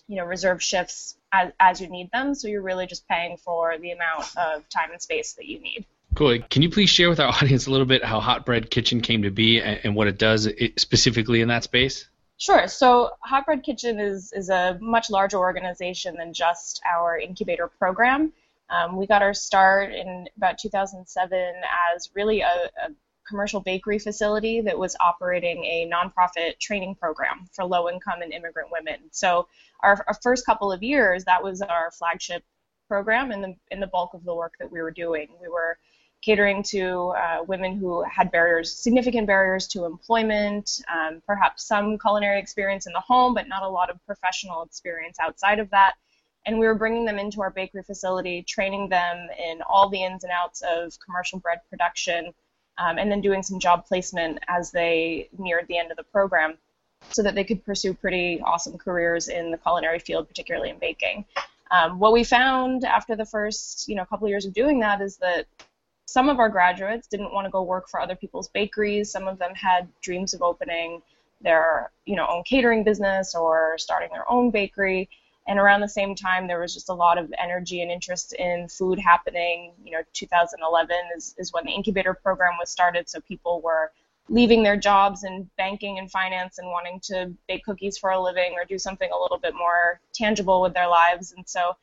you 0.06 0.16
know, 0.16 0.26
reserve 0.26 0.62
shifts 0.62 1.16
as, 1.32 1.52
as 1.58 1.80
you 1.80 1.88
need 1.88 2.10
them. 2.12 2.34
So 2.34 2.48
you're 2.48 2.60
really 2.60 2.86
just 2.86 3.08
paying 3.08 3.38
for 3.38 3.78
the 3.78 3.92
amount 3.92 4.36
of 4.36 4.68
time 4.68 4.90
and 4.92 5.00
space 5.00 5.32
that 5.34 5.46
you 5.46 5.60
need. 5.60 5.86
Cool. 6.14 6.38
Can 6.50 6.62
you 6.62 6.70
please 6.70 6.90
share 6.90 7.08
with 7.08 7.20
our 7.20 7.28
audience 7.42 7.66
a 7.66 7.70
little 7.70 7.86
bit 7.86 8.04
how 8.04 8.20
Hot 8.20 8.44
Bread 8.44 8.70
Kitchen 8.70 9.00
came 9.00 9.22
to 9.22 9.30
be 9.30 9.60
and, 9.60 9.94
what 9.94 10.08
it 10.08 10.18
does 10.18 10.48
specifically 10.76 11.40
in 11.40 11.48
that 11.48 11.64
space? 11.64 12.08
Sure. 12.38 12.66
So 12.68 13.10
Hot 13.20 13.44
Bread 13.46 13.62
Kitchen 13.62 14.00
is, 14.00 14.32
is 14.32 14.48
a 14.48 14.78
much 14.80 15.10
larger 15.10 15.38
organization 15.38 16.16
than 16.16 16.32
just 16.32 16.80
our 16.90 17.18
incubator 17.18 17.68
program. 17.68 18.32
Um, 18.70 18.96
we 18.96 19.06
got 19.06 19.20
our 19.22 19.34
start 19.34 19.92
in 19.92 20.28
about 20.36 20.58
2007 20.58 21.52
as 21.94 22.10
really 22.14 22.40
a, 22.40 22.46
a, 22.46 22.90
commercial 23.28 23.60
bakery 23.60 23.98
facility 24.00 24.60
that 24.60 24.76
was 24.76 24.96
operating 24.98 25.64
a 25.64 25.88
nonprofit 25.88 26.58
training 26.58 26.96
program 26.96 27.48
for 27.52 27.64
low 27.64 27.88
income 27.88 28.22
and 28.22 28.32
immigrant 28.32 28.68
women. 28.72 28.96
So 29.12 29.46
our, 29.84 30.04
our 30.08 30.14
first 30.20 30.44
couple 30.44 30.72
of 30.72 30.82
years, 30.82 31.24
that 31.26 31.40
was 31.40 31.62
our 31.62 31.92
flagship 31.92 32.42
program 32.88 33.30
and 33.30 33.44
the, 33.44 33.54
in 33.70 33.78
the 33.78 33.86
bulk 33.86 34.14
of 34.14 34.24
the 34.24 34.34
work 34.34 34.54
that 34.58 34.72
we 34.72 34.82
were 34.82 34.90
doing. 34.90 35.28
We 35.40 35.46
were 35.46 35.78
catering 36.22 36.62
to 36.62 37.08
uh, 37.16 37.42
women 37.46 37.76
who 37.76 38.02
had 38.02 38.30
barriers, 38.30 38.72
significant 38.72 39.26
barriers 39.26 39.66
to 39.68 39.84
employment, 39.84 40.82
um, 40.92 41.22
perhaps 41.26 41.64
some 41.64 41.98
culinary 41.98 42.38
experience 42.38 42.86
in 42.86 42.92
the 42.92 43.00
home, 43.00 43.34
but 43.34 43.48
not 43.48 43.62
a 43.62 43.68
lot 43.68 43.90
of 43.90 44.04
professional 44.06 44.62
experience 44.62 45.18
outside 45.18 45.58
of 45.58 45.70
that. 45.70 45.94
And 46.46 46.58
we 46.58 46.66
were 46.66 46.74
bringing 46.74 47.04
them 47.04 47.18
into 47.18 47.42
our 47.42 47.50
bakery 47.50 47.82
facility, 47.82 48.42
training 48.42 48.88
them 48.88 49.28
in 49.38 49.60
all 49.62 49.88
the 49.88 50.02
ins 50.02 50.24
and 50.24 50.32
outs 50.32 50.62
of 50.62 50.98
commercial 51.04 51.38
bread 51.38 51.60
production, 51.68 52.32
um, 52.78 52.98
and 52.98 53.10
then 53.10 53.20
doing 53.20 53.42
some 53.42 53.58
job 53.58 53.86
placement 53.86 54.38
as 54.48 54.70
they 54.70 55.28
neared 55.38 55.66
the 55.68 55.78
end 55.78 55.90
of 55.90 55.96
the 55.96 56.02
program 56.04 56.56
so 57.10 57.22
that 57.22 57.34
they 57.34 57.44
could 57.44 57.64
pursue 57.64 57.94
pretty 57.94 58.40
awesome 58.42 58.76
careers 58.78 59.28
in 59.28 59.50
the 59.50 59.58
culinary 59.58 59.98
field, 59.98 60.28
particularly 60.28 60.70
in 60.70 60.78
baking. 60.78 61.24
Um, 61.70 61.98
what 61.98 62.12
we 62.12 62.24
found 62.24 62.84
after 62.84 63.14
the 63.16 63.24
first 63.24 63.88
you 63.88 63.94
know 63.94 64.04
couple 64.04 64.28
years 64.28 64.44
of 64.44 64.52
doing 64.52 64.80
that 64.80 65.00
is 65.00 65.16
that 65.18 65.46
some 66.10 66.28
of 66.28 66.40
our 66.40 66.48
graduates 66.48 67.06
didn't 67.06 67.32
want 67.32 67.44
to 67.44 67.50
go 67.50 67.62
work 67.62 67.88
for 67.88 68.00
other 68.00 68.16
people's 68.16 68.48
bakeries. 68.48 69.12
Some 69.12 69.28
of 69.28 69.38
them 69.38 69.54
had 69.54 69.88
dreams 70.00 70.34
of 70.34 70.42
opening 70.42 71.02
their 71.40 71.92
you 72.04 72.16
know 72.16 72.26
own 72.28 72.42
catering 72.42 72.82
business 72.82 73.34
or 73.34 73.76
starting 73.78 74.08
their 74.12 74.28
own 74.28 74.50
bakery. 74.50 75.08
And 75.46 75.58
around 75.58 75.80
the 75.80 75.88
same 75.88 76.16
time, 76.16 76.48
there 76.48 76.60
was 76.60 76.74
just 76.74 76.88
a 76.88 76.92
lot 76.94 77.16
of 77.16 77.32
energy 77.38 77.82
and 77.82 77.92
interest 77.92 78.32
in 78.34 78.66
food 78.68 78.98
happening. 78.98 79.72
You 79.84 79.92
know, 79.92 80.02
2011 80.12 80.96
is, 81.16 81.34
is 81.38 81.52
when 81.52 81.64
the 81.64 81.72
incubator 81.72 82.14
program 82.14 82.54
was 82.58 82.70
started, 82.70 83.08
so 83.08 83.20
people 83.20 83.60
were 83.60 83.92
leaving 84.28 84.62
their 84.64 84.76
jobs 84.76 85.22
in 85.22 85.48
banking 85.56 85.98
and 85.98 86.10
finance 86.10 86.58
and 86.58 86.68
wanting 86.68 87.00
to 87.00 87.32
bake 87.48 87.64
cookies 87.64 87.96
for 87.96 88.10
a 88.10 88.20
living 88.20 88.54
or 88.56 88.64
do 88.64 88.78
something 88.78 89.10
a 89.12 89.20
little 89.20 89.38
bit 89.38 89.54
more 89.54 90.00
tangible 90.12 90.60
with 90.60 90.74
their 90.74 90.88
lives. 90.88 91.32
And 91.36 91.48
so 91.48 91.76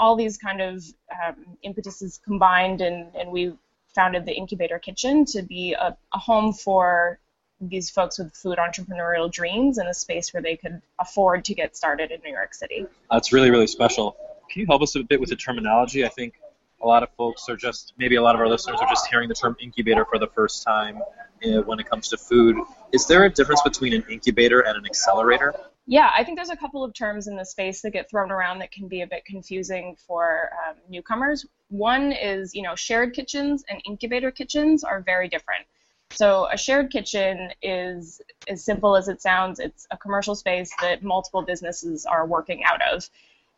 all 0.00 0.16
these 0.16 0.38
kind 0.38 0.60
of 0.60 0.82
um, 1.12 1.36
impetuses 1.62 2.20
combined, 2.24 2.80
and, 2.80 3.14
and 3.14 3.30
we 3.30 3.52
founded 3.94 4.24
the 4.24 4.32
Incubator 4.32 4.78
Kitchen 4.78 5.24
to 5.26 5.42
be 5.42 5.74
a, 5.74 5.96
a 6.12 6.18
home 6.18 6.52
for 6.52 7.20
these 7.60 7.90
folks 7.90 8.18
with 8.18 8.34
food 8.34 8.56
entrepreneurial 8.56 9.30
dreams 9.30 9.76
and 9.76 9.86
a 9.88 9.92
space 9.92 10.32
where 10.32 10.42
they 10.42 10.56
could 10.56 10.80
afford 10.98 11.44
to 11.44 11.54
get 11.54 11.76
started 11.76 12.10
in 12.10 12.20
New 12.24 12.32
York 12.32 12.54
City. 12.54 12.86
That's 13.10 13.32
really, 13.34 13.50
really 13.50 13.66
special. 13.66 14.16
Can 14.50 14.60
you 14.60 14.66
help 14.66 14.80
us 14.80 14.96
a 14.96 15.02
bit 15.02 15.20
with 15.20 15.28
the 15.28 15.36
terminology? 15.36 16.04
I 16.04 16.08
think 16.08 16.40
a 16.82 16.86
lot 16.86 17.02
of 17.02 17.10
folks 17.18 17.46
are 17.50 17.56
just, 17.56 17.92
maybe 17.98 18.16
a 18.16 18.22
lot 18.22 18.34
of 18.34 18.40
our 18.40 18.48
listeners 18.48 18.78
are 18.80 18.88
just 18.88 19.06
hearing 19.08 19.28
the 19.28 19.34
term 19.34 19.54
incubator 19.60 20.06
for 20.06 20.18
the 20.18 20.28
first 20.28 20.62
time 20.62 21.02
uh, 21.44 21.60
when 21.62 21.78
it 21.78 21.90
comes 21.90 22.08
to 22.08 22.16
food. 22.16 22.56
Is 22.92 23.06
there 23.06 23.24
a 23.24 23.30
difference 23.30 23.60
between 23.60 23.92
an 23.92 24.04
incubator 24.10 24.60
and 24.60 24.78
an 24.78 24.86
accelerator? 24.86 25.54
Yeah, 25.90 26.08
I 26.16 26.22
think 26.22 26.38
there's 26.38 26.50
a 26.50 26.56
couple 26.56 26.84
of 26.84 26.94
terms 26.94 27.26
in 27.26 27.34
the 27.34 27.44
space 27.44 27.82
that 27.82 27.90
get 27.90 28.08
thrown 28.08 28.30
around 28.30 28.60
that 28.60 28.70
can 28.70 28.86
be 28.86 29.00
a 29.00 29.08
bit 29.08 29.24
confusing 29.24 29.96
for 30.06 30.50
um, 30.64 30.76
newcomers. 30.88 31.44
One 31.68 32.12
is, 32.12 32.54
you 32.54 32.62
know, 32.62 32.76
shared 32.76 33.12
kitchens 33.12 33.64
and 33.68 33.82
incubator 33.84 34.30
kitchens 34.30 34.84
are 34.84 35.00
very 35.00 35.28
different. 35.28 35.66
So 36.10 36.46
a 36.52 36.56
shared 36.56 36.92
kitchen 36.92 37.50
is 37.60 38.22
as 38.46 38.64
simple 38.64 38.94
as 38.94 39.08
it 39.08 39.20
sounds. 39.20 39.58
It's 39.58 39.88
a 39.90 39.96
commercial 39.96 40.36
space 40.36 40.70
that 40.80 41.02
multiple 41.02 41.42
businesses 41.42 42.06
are 42.06 42.24
working 42.24 42.62
out 42.62 42.80
of. 42.82 43.10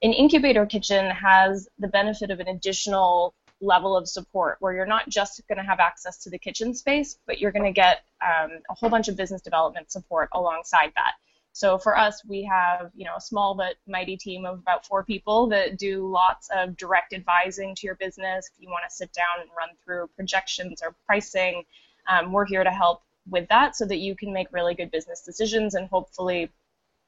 An 0.02 0.14
incubator 0.14 0.64
kitchen 0.64 1.10
has 1.10 1.68
the 1.78 1.88
benefit 1.88 2.30
of 2.30 2.40
an 2.40 2.48
additional 2.48 3.34
level 3.60 3.94
of 3.94 4.08
support 4.08 4.56
where 4.60 4.72
you're 4.72 4.86
not 4.86 5.06
just 5.10 5.42
going 5.48 5.58
to 5.58 5.64
have 5.64 5.80
access 5.80 6.16
to 6.24 6.30
the 6.30 6.38
kitchen 6.38 6.72
space, 6.74 7.18
but 7.26 7.38
you're 7.38 7.52
going 7.52 7.66
to 7.66 7.78
get 7.78 8.04
um, 8.22 8.52
a 8.70 8.74
whole 8.74 8.88
bunch 8.88 9.08
of 9.08 9.18
business 9.18 9.42
development 9.42 9.92
support 9.92 10.30
alongside 10.32 10.92
that. 10.96 11.12
So 11.52 11.76
for 11.76 11.96
us, 11.96 12.22
we 12.26 12.42
have 12.44 12.90
you 12.94 13.04
know 13.04 13.16
a 13.16 13.20
small 13.20 13.54
but 13.54 13.76
mighty 13.86 14.16
team 14.16 14.46
of 14.46 14.58
about 14.58 14.86
four 14.86 15.04
people 15.04 15.48
that 15.48 15.78
do 15.78 16.10
lots 16.10 16.48
of 16.54 16.76
direct 16.76 17.12
advising 17.12 17.74
to 17.76 17.86
your 17.86 17.96
business. 17.96 18.50
If 18.54 18.62
you 18.62 18.68
want 18.68 18.84
to 18.88 18.94
sit 18.94 19.12
down 19.12 19.40
and 19.40 19.50
run 19.56 19.70
through 19.84 20.08
projections 20.16 20.82
or 20.82 20.94
pricing, 21.06 21.64
um, 22.08 22.32
we're 22.32 22.46
here 22.46 22.64
to 22.64 22.70
help 22.70 23.02
with 23.28 23.48
that 23.48 23.76
so 23.76 23.84
that 23.86 23.98
you 23.98 24.16
can 24.16 24.32
make 24.32 24.48
really 24.50 24.74
good 24.74 24.90
business 24.90 25.22
decisions 25.22 25.74
and 25.74 25.88
hopefully 25.88 26.50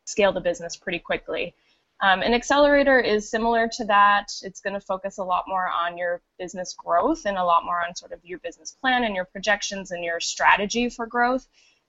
scale 0.05 0.33
the 0.33 0.41
business 0.41 0.77
pretty 0.77 0.99
quickly. 0.99 1.55
Um, 2.01 2.23
an 2.23 2.35
accelerator 2.35 2.99
is 3.01 3.31
similar 3.31 3.69
to 3.77 3.85
that. 3.87 4.33
It's 4.43 4.61
going 4.61 4.75
to 4.75 4.81
focus 4.81 5.19
a 5.19 5.25
lot 5.25 5.45
more 5.47 5.69
on 5.69 5.97
your 5.97 6.21
business 6.39 6.75
growth 6.75 7.25
and 7.25 7.39
a 7.39 7.45
lot 7.45 7.65
more 7.65 7.85
on 7.85 7.95
sort 7.95 8.13
of 8.13 8.21
your 8.25 8.39
business 8.41 8.73
plan 8.73 9.05
and 9.05 9.15
your 9.15 9.25
projections 9.25 9.91
and 9.91 10.05
your 10.05 10.21
strategy 10.21 10.91
for 10.91 11.07
growth, 11.07 11.47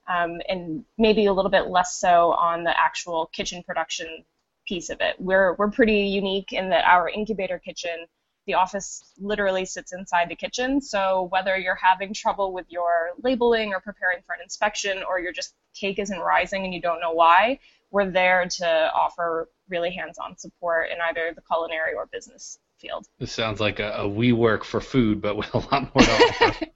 um, 0.08 0.40
and 0.48 0.84
maybe 0.98 1.26
a 1.26 1.32
little 1.32 1.50
bit 1.50 1.68
less 1.68 1.98
so 1.98 2.32
on 2.32 2.64
the 2.64 2.78
actual 2.78 3.26
kitchen 3.32 3.62
production 3.66 4.24
piece 4.66 4.90
of 4.90 5.00
it. 5.00 5.16
We're 5.18 5.54
we're 5.54 5.70
pretty 5.70 6.00
unique 6.00 6.52
in 6.52 6.70
that 6.70 6.84
our 6.84 7.08
incubator 7.08 7.58
kitchen, 7.58 8.06
the 8.46 8.54
office 8.54 9.02
literally 9.18 9.64
sits 9.64 9.92
inside 9.92 10.28
the 10.28 10.36
kitchen. 10.36 10.80
So 10.80 11.28
whether 11.30 11.56
you're 11.56 11.78
having 11.80 12.12
trouble 12.14 12.52
with 12.52 12.66
your 12.68 13.10
labeling 13.22 13.72
or 13.72 13.80
preparing 13.80 14.22
for 14.26 14.34
an 14.34 14.40
inspection, 14.42 15.02
or 15.08 15.18
your 15.18 15.32
just 15.32 15.54
cake 15.74 15.98
isn't 15.98 16.18
rising 16.18 16.64
and 16.64 16.74
you 16.74 16.80
don't 16.80 17.00
know 17.00 17.12
why, 17.12 17.58
we're 17.90 18.10
there 18.10 18.46
to 18.46 18.90
offer 18.92 19.48
really 19.68 19.90
hands-on 19.90 20.36
support 20.38 20.90
in 20.90 20.98
either 21.08 21.32
the 21.34 21.42
culinary 21.42 21.94
or 21.94 22.06
business 22.06 22.58
field. 22.78 23.06
This 23.18 23.32
sounds 23.32 23.60
like 23.60 23.80
a, 23.80 23.92
a 23.92 24.08
WeWork 24.08 24.64
for 24.64 24.80
food, 24.80 25.20
but 25.20 25.36
with 25.36 25.52
a 25.54 25.58
lot 25.58 25.94
more 25.94 26.04
to 26.04 26.12
offer. 26.40 26.66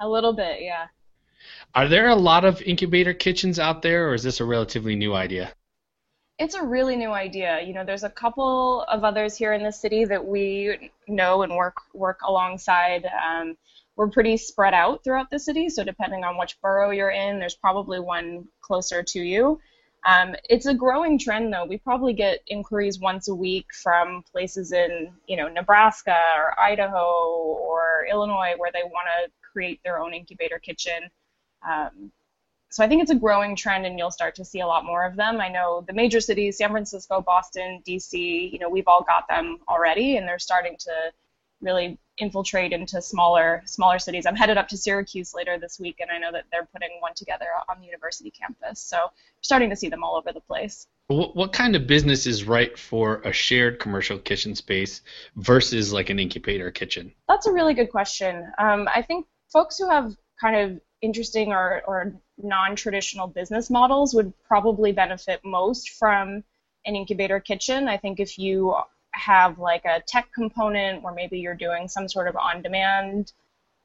a 0.00 0.08
little 0.08 0.32
bit, 0.32 0.62
yeah. 0.62 0.86
Are 1.72 1.86
there 1.86 2.08
a 2.08 2.16
lot 2.16 2.44
of 2.44 2.60
incubator 2.62 3.14
kitchens 3.14 3.60
out 3.60 3.80
there, 3.82 4.08
or 4.08 4.14
is 4.14 4.24
this 4.24 4.40
a 4.40 4.44
relatively 4.44 4.96
new 4.96 5.14
idea? 5.14 5.52
It's 6.38 6.54
a 6.54 6.64
really 6.64 6.96
new 6.96 7.12
idea. 7.12 7.60
You 7.60 7.74
know, 7.74 7.84
there's 7.84 8.02
a 8.02 8.10
couple 8.10 8.82
of 8.88 9.04
others 9.04 9.36
here 9.36 9.52
in 9.52 9.62
the 9.62 9.70
city 9.70 10.04
that 10.06 10.26
we 10.26 10.90
know 11.06 11.42
and 11.42 11.54
work 11.54 11.76
work 11.94 12.20
alongside. 12.26 13.04
Um, 13.06 13.56
we're 13.94 14.10
pretty 14.10 14.36
spread 14.36 14.74
out 14.74 15.04
throughout 15.04 15.30
the 15.30 15.38
city, 15.38 15.68
so 15.68 15.84
depending 15.84 16.24
on 16.24 16.38
which 16.38 16.60
borough 16.60 16.90
you're 16.90 17.10
in, 17.10 17.38
there's 17.38 17.56
probably 17.56 18.00
one 18.00 18.48
closer 18.62 19.02
to 19.04 19.20
you. 19.20 19.60
Um, 20.04 20.34
it's 20.48 20.66
a 20.66 20.74
growing 20.74 21.18
trend, 21.18 21.52
though. 21.52 21.66
We 21.66 21.78
probably 21.78 22.14
get 22.14 22.40
inquiries 22.48 22.98
once 22.98 23.28
a 23.28 23.34
week 23.34 23.66
from 23.82 24.24
places 24.32 24.72
in, 24.72 25.12
you 25.28 25.36
know, 25.36 25.46
Nebraska 25.46 26.16
or 26.36 26.58
Idaho 26.58 27.28
or 27.60 28.06
Illinois 28.10 28.54
where 28.56 28.72
they 28.72 28.82
want 28.82 29.06
to 29.06 29.30
create 29.52 29.80
their 29.84 30.02
own 30.02 30.14
incubator 30.14 30.58
kitchen. 30.58 31.10
Um, 31.68 32.12
so 32.70 32.84
I 32.84 32.88
think 32.88 33.02
it's 33.02 33.10
a 33.10 33.16
growing 33.16 33.56
trend, 33.56 33.84
and 33.84 33.98
you'll 33.98 34.12
start 34.12 34.36
to 34.36 34.44
see 34.44 34.60
a 34.60 34.66
lot 34.66 34.84
more 34.84 35.04
of 35.04 35.16
them. 35.16 35.40
I 35.40 35.48
know 35.48 35.84
the 35.86 35.92
major 35.92 36.20
cities, 36.20 36.58
San 36.58 36.70
Francisco, 36.70 37.20
Boston, 37.20 37.82
D.C., 37.84 38.50
you 38.52 38.58
know, 38.60 38.68
we've 38.68 38.86
all 38.86 39.02
got 39.02 39.26
them 39.28 39.58
already, 39.68 40.16
and 40.16 40.26
they're 40.26 40.38
starting 40.38 40.76
to 40.78 40.92
really 41.60 41.98
infiltrate 42.18 42.72
into 42.72 43.00
smaller 43.02 43.62
smaller 43.64 43.98
cities. 43.98 44.26
I'm 44.26 44.36
headed 44.36 44.56
up 44.56 44.68
to 44.68 44.76
Syracuse 44.76 45.34
later 45.34 45.58
this 45.58 45.80
week, 45.80 45.96
and 46.00 46.10
I 46.10 46.18
know 46.18 46.30
that 46.32 46.44
they're 46.52 46.68
putting 46.72 46.90
one 47.00 47.14
together 47.14 47.46
on 47.68 47.80
the 47.80 47.86
university 47.86 48.30
campus. 48.30 48.80
So 48.80 48.98
we're 48.98 49.42
starting 49.42 49.70
to 49.70 49.76
see 49.76 49.88
them 49.88 50.04
all 50.04 50.16
over 50.16 50.32
the 50.32 50.40
place. 50.40 50.86
What, 51.08 51.34
what 51.34 51.52
kind 51.52 51.74
of 51.74 51.86
business 51.86 52.26
is 52.26 52.44
right 52.44 52.78
for 52.78 53.20
a 53.22 53.32
shared 53.32 53.80
commercial 53.80 54.18
kitchen 54.18 54.54
space 54.54 55.02
versus 55.36 55.92
like 55.92 56.10
an 56.10 56.18
incubator 56.18 56.70
kitchen? 56.70 57.12
That's 57.28 57.46
a 57.46 57.52
really 57.52 57.74
good 57.74 57.90
question. 57.90 58.52
Um, 58.58 58.88
I 58.94 59.02
think 59.02 59.26
folks 59.52 59.78
who 59.78 59.88
have 59.88 60.14
kind 60.40 60.56
of 60.56 60.80
interesting 61.02 61.52
or, 61.52 61.82
or 61.86 62.14
non-traditional 62.38 63.26
business 63.26 63.70
models 63.70 64.14
would 64.14 64.32
probably 64.44 64.92
benefit 64.92 65.40
most 65.44 65.90
from 65.90 66.44
an 66.84 66.96
incubator 66.96 67.40
kitchen. 67.40 67.88
I 67.88 67.96
think 67.96 68.20
if 68.20 68.38
you 68.38 68.74
have 69.12 69.58
like 69.58 69.84
a 69.84 70.02
tech 70.06 70.28
component 70.34 71.02
where 71.02 71.14
maybe 71.14 71.40
you're 71.40 71.54
doing 71.54 71.88
some 71.88 72.08
sort 72.08 72.28
of 72.28 72.36
on-demand 72.36 73.32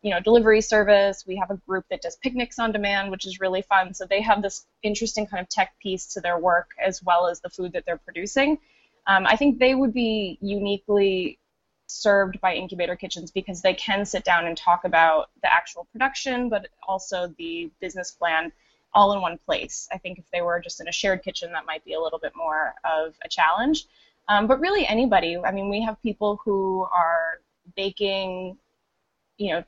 you 0.05 0.11
know 0.11 0.19
delivery 0.19 0.61
service 0.61 1.23
we 1.27 1.35
have 1.35 1.49
a 1.49 1.57
group 1.67 1.83
that 1.89 1.99
does 1.99 2.15
picnics 2.17 2.59
on 2.59 2.71
demand 2.71 3.09
which 3.09 3.25
is 3.25 3.39
really 3.39 3.63
fun 3.63 3.91
so 3.91 4.05
they 4.05 4.21
have 4.21 4.43
this 4.43 4.65
interesting 4.83 5.25
kind 5.25 5.41
of 5.41 5.49
tech 5.49 5.73
piece 5.81 6.13
to 6.13 6.21
their 6.21 6.37
work 6.37 6.69
as 6.83 7.01
well 7.01 7.27
as 7.27 7.41
the 7.41 7.49
food 7.49 7.73
that 7.73 7.83
they're 7.87 7.97
producing 7.97 8.59
um, 9.07 9.25
i 9.25 9.35
think 9.35 9.57
they 9.57 9.73
would 9.73 9.93
be 9.93 10.37
uniquely 10.41 11.39
served 11.87 12.39
by 12.41 12.53
incubator 12.53 12.95
kitchens 12.95 13.31
because 13.31 13.61
they 13.61 13.73
can 13.73 14.05
sit 14.05 14.23
down 14.23 14.47
and 14.47 14.57
talk 14.57 14.85
about 14.85 15.29
the 15.41 15.53
actual 15.53 15.87
production 15.91 16.49
but 16.49 16.67
also 16.87 17.33
the 17.37 17.69
business 17.79 18.11
plan 18.11 18.51
all 18.93 19.13
in 19.13 19.21
one 19.21 19.37
place 19.45 19.87
i 19.91 19.97
think 19.97 20.17
if 20.17 20.25
they 20.31 20.41
were 20.41 20.59
just 20.59 20.81
in 20.81 20.87
a 20.87 20.91
shared 20.91 21.21
kitchen 21.23 21.51
that 21.51 21.65
might 21.65 21.83
be 21.85 21.93
a 21.93 21.99
little 21.99 22.19
bit 22.19 22.33
more 22.35 22.73
of 22.83 23.13
a 23.23 23.29
challenge 23.29 23.85
um, 24.27 24.47
but 24.47 24.59
really 24.59 24.87
anybody. 24.87 25.37
I 25.37 25.51
mean, 25.51 25.69
we 25.69 25.81
have 25.81 26.01
people 26.01 26.39
who 26.43 26.87
are 26.91 27.41
baking, 27.75 28.57
you 29.37 29.53
know, 29.53 29.63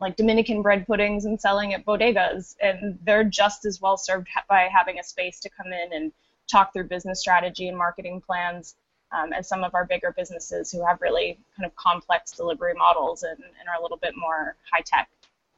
like 0.00 0.16
Dominican 0.16 0.60
bread 0.60 0.86
puddings 0.86 1.24
and 1.24 1.40
selling 1.40 1.72
at 1.72 1.86
bodegas, 1.86 2.56
and 2.60 2.98
they're 3.04 3.24
just 3.24 3.64
as 3.64 3.80
well 3.80 3.96
served 3.96 4.28
by 4.48 4.68
having 4.72 4.98
a 4.98 5.04
space 5.04 5.40
to 5.40 5.50
come 5.50 5.72
in 5.72 5.92
and 5.92 6.12
talk 6.50 6.72
through 6.72 6.84
business 6.84 7.20
strategy 7.20 7.68
and 7.68 7.76
marketing 7.76 8.20
plans 8.20 8.76
um, 9.12 9.32
as 9.32 9.48
some 9.48 9.64
of 9.64 9.74
our 9.74 9.84
bigger 9.84 10.12
businesses 10.16 10.70
who 10.70 10.84
have 10.84 11.00
really 11.00 11.38
kind 11.56 11.66
of 11.66 11.74
complex 11.76 12.32
delivery 12.32 12.74
models 12.74 13.22
and, 13.22 13.38
and 13.38 13.68
are 13.68 13.78
a 13.78 13.82
little 13.82 13.98
bit 13.98 14.14
more 14.16 14.56
high 14.72 14.82
tech. 14.84 15.08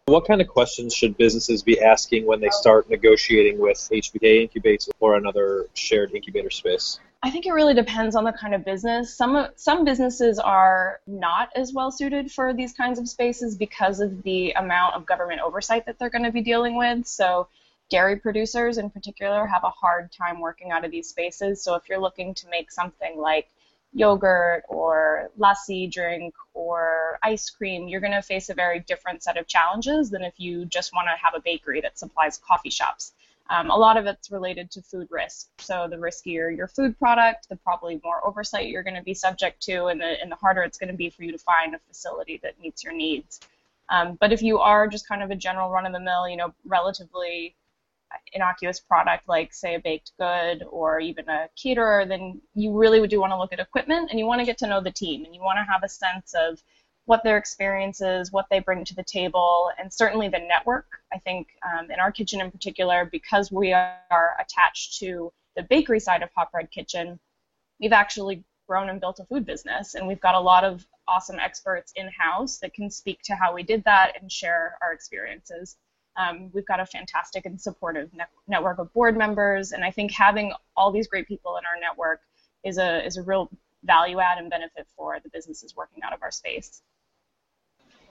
What 0.06 0.26
kind 0.26 0.40
of 0.40 0.48
questions 0.48 0.94
should 0.94 1.18
businesses 1.18 1.62
be 1.62 1.82
asking 1.82 2.24
when 2.24 2.40
they 2.40 2.48
start 2.48 2.88
negotiating 2.88 3.58
with 3.58 3.76
HBK 3.92 4.48
Incubates 4.50 4.88
or 5.00 5.16
another 5.16 5.66
shared 5.74 6.14
incubator 6.14 6.50
space? 6.50 6.98
I 7.22 7.30
think 7.30 7.46
it 7.46 7.52
really 7.52 7.74
depends 7.74 8.14
on 8.14 8.24
the 8.24 8.32
kind 8.32 8.54
of 8.54 8.64
business. 8.64 9.14
Some 9.14 9.48
some 9.56 9.84
businesses 9.84 10.38
are 10.38 11.00
not 11.06 11.50
as 11.56 11.72
well 11.72 11.90
suited 11.90 12.30
for 12.30 12.54
these 12.54 12.72
kinds 12.72 12.98
of 12.98 13.08
spaces 13.08 13.56
because 13.56 14.00
of 14.00 14.22
the 14.22 14.52
amount 14.52 14.94
of 14.94 15.04
government 15.04 15.40
oversight 15.40 15.84
that 15.86 15.98
they're 15.98 16.10
going 16.10 16.24
to 16.24 16.32
be 16.32 16.42
dealing 16.42 16.76
with. 16.76 17.06
So 17.06 17.48
dairy 17.90 18.16
producers 18.16 18.78
in 18.78 18.90
particular 18.90 19.46
have 19.46 19.64
a 19.64 19.70
hard 19.70 20.12
time 20.12 20.40
working 20.40 20.70
out 20.70 20.84
of 20.84 20.90
these 20.90 21.08
spaces. 21.08 21.62
So 21.62 21.74
if 21.74 21.88
you're 21.88 22.00
looking 22.00 22.34
to 22.34 22.48
make 22.48 22.70
something 22.70 23.18
like 23.18 23.48
yogurt 23.94 24.64
or 24.68 25.30
lassi 25.38 25.90
drink 25.90 26.34
or 26.52 27.18
ice 27.22 27.48
cream, 27.48 27.88
you're 27.88 28.00
going 28.00 28.12
to 28.12 28.22
face 28.22 28.50
a 28.50 28.54
very 28.54 28.80
different 28.80 29.22
set 29.22 29.38
of 29.38 29.46
challenges 29.46 30.10
than 30.10 30.22
if 30.22 30.34
you 30.36 30.66
just 30.66 30.92
want 30.92 31.08
to 31.08 31.24
have 31.24 31.34
a 31.34 31.40
bakery 31.40 31.80
that 31.80 31.98
supplies 31.98 32.38
coffee 32.38 32.70
shops. 32.70 33.12
Um, 33.50 33.70
a 33.70 33.76
lot 33.76 33.96
of 33.96 34.04
it's 34.04 34.30
related 34.30 34.70
to 34.72 34.82
food 34.82 35.08
risk. 35.10 35.48
So 35.58 35.88
the 35.88 35.96
riskier 35.96 36.54
your 36.54 36.68
food 36.68 36.98
product, 36.98 37.48
the 37.48 37.56
probably 37.56 37.98
more 38.04 38.26
oversight 38.26 38.68
you're 38.68 38.82
going 38.82 38.96
to 38.96 39.02
be 39.02 39.14
subject 39.14 39.62
to, 39.62 39.86
and 39.86 39.98
the, 39.98 40.20
and 40.20 40.30
the 40.30 40.36
harder 40.36 40.62
it's 40.62 40.76
going 40.76 40.90
to 40.90 40.96
be 40.96 41.08
for 41.08 41.22
you 41.24 41.32
to 41.32 41.38
find 41.38 41.74
a 41.74 41.78
facility 41.88 42.38
that 42.42 42.60
meets 42.60 42.84
your 42.84 42.92
needs. 42.92 43.40
Um, 43.88 44.18
but 44.20 44.34
if 44.34 44.42
you 44.42 44.58
are 44.58 44.86
just 44.86 45.08
kind 45.08 45.22
of 45.22 45.30
a 45.30 45.34
general 45.34 45.70
run-of-the-mill, 45.70 46.28
you 46.28 46.36
know, 46.36 46.52
relatively 46.66 47.54
innocuous 48.32 48.80
product 48.80 49.28
like 49.28 49.52
say 49.52 49.74
a 49.74 49.80
baked 49.80 50.12
good 50.18 50.64
or 50.70 51.00
even 51.00 51.28
a 51.28 51.48
caterer, 51.60 52.06
then 52.06 52.40
you 52.54 52.76
really 52.76 53.06
do 53.06 53.20
want 53.20 53.32
to 53.32 53.38
look 53.38 53.52
at 53.52 53.60
equipment 53.60 54.10
and 54.10 54.18
you 54.18 54.26
want 54.26 54.40
to 54.40 54.46
get 54.46 54.58
to 54.58 54.66
know 54.66 54.80
the 54.80 54.90
team 54.90 55.24
and 55.24 55.34
you 55.34 55.40
want 55.40 55.58
to 55.58 55.70
have 55.70 55.82
a 55.82 55.88
sense 55.88 56.34
of 56.34 56.62
what 57.08 57.24
their 57.24 57.38
experience 57.38 58.02
is, 58.02 58.30
what 58.32 58.44
they 58.50 58.60
bring 58.60 58.84
to 58.84 58.94
the 58.94 59.02
table, 59.02 59.70
and 59.78 59.90
certainly 59.90 60.28
the 60.28 60.38
network. 60.38 60.86
I 61.10 61.18
think 61.18 61.48
um, 61.62 61.90
in 61.90 61.98
our 61.98 62.12
kitchen 62.12 62.38
in 62.38 62.50
particular, 62.50 63.08
because 63.10 63.50
we 63.50 63.72
are 63.72 64.36
attached 64.38 64.98
to 64.98 65.32
the 65.56 65.62
bakery 65.62 66.00
side 66.00 66.22
of 66.22 66.28
Hot 66.36 66.52
Bread 66.52 66.70
Kitchen, 66.70 67.18
we've 67.80 67.94
actually 67.94 68.44
grown 68.68 68.90
and 68.90 69.00
built 69.00 69.20
a 69.20 69.24
food 69.24 69.46
business, 69.46 69.94
and 69.94 70.06
we've 70.06 70.20
got 70.20 70.34
a 70.34 70.40
lot 70.40 70.64
of 70.64 70.86
awesome 71.08 71.38
experts 71.38 71.94
in 71.96 72.08
house 72.08 72.58
that 72.58 72.74
can 72.74 72.90
speak 72.90 73.22
to 73.22 73.34
how 73.34 73.54
we 73.54 73.62
did 73.62 73.82
that 73.84 74.12
and 74.20 74.30
share 74.30 74.76
our 74.82 74.92
experiences. 74.92 75.76
Um, 76.18 76.50
we've 76.52 76.66
got 76.66 76.80
a 76.80 76.86
fantastic 76.86 77.46
and 77.46 77.60
supportive 77.60 78.12
ne- 78.12 78.24
network 78.46 78.78
of 78.78 78.92
board 78.92 79.16
members, 79.16 79.72
and 79.72 79.84
I 79.84 79.90
think 79.90 80.12
having 80.12 80.52
all 80.76 80.92
these 80.92 81.06
great 81.06 81.26
people 81.26 81.56
in 81.56 81.64
our 81.64 81.80
network 81.80 82.20
is 82.64 82.76
a 82.76 83.04
is 83.06 83.16
a 83.16 83.22
real 83.22 83.48
value 83.84 84.18
add 84.18 84.38
and 84.38 84.50
benefit 84.50 84.86
for 84.96 85.18
the 85.22 85.30
businesses 85.30 85.74
working 85.76 86.02
out 86.02 86.12
of 86.12 86.20
our 86.22 86.32
space 86.32 86.82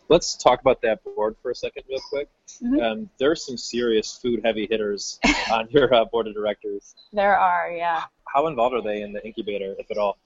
let's 0.09 0.35
talk 0.35 0.61
about 0.61 0.81
that 0.81 1.03
board 1.03 1.35
for 1.41 1.51
a 1.51 1.55
second, 1.55 1.83
real 1.89 2.01
quick. 2.09 2.29
Mm-hmm. 2.63 2.79
Um, 2.79 3.09
there 3.19 3.31
are 3.31 3.35
some 3.35 3.57
serious 3.57 4.19
food 4.21 4.41
heavy 4.43 4.67
hitters 4.69 5.19
on 5.51 5.67
your 5.69 5.93
uh, 5.93 6.05
board 6.05 6.27
of 6.27 6.33
directors. 6.33 6.95
There 7.13 7.37
are, 7.37 7.71
yeah. 7.71 8.03
How 8.27 8.47
involved 8.47 8.75
are 8.75 8.81
they 8.81 9.01
in 9.01 9.13
the 9.13 9.25
incubator, 9.25 9.75
if 9.79 9.89
at 9.89 9.97
all? 9.97 10.17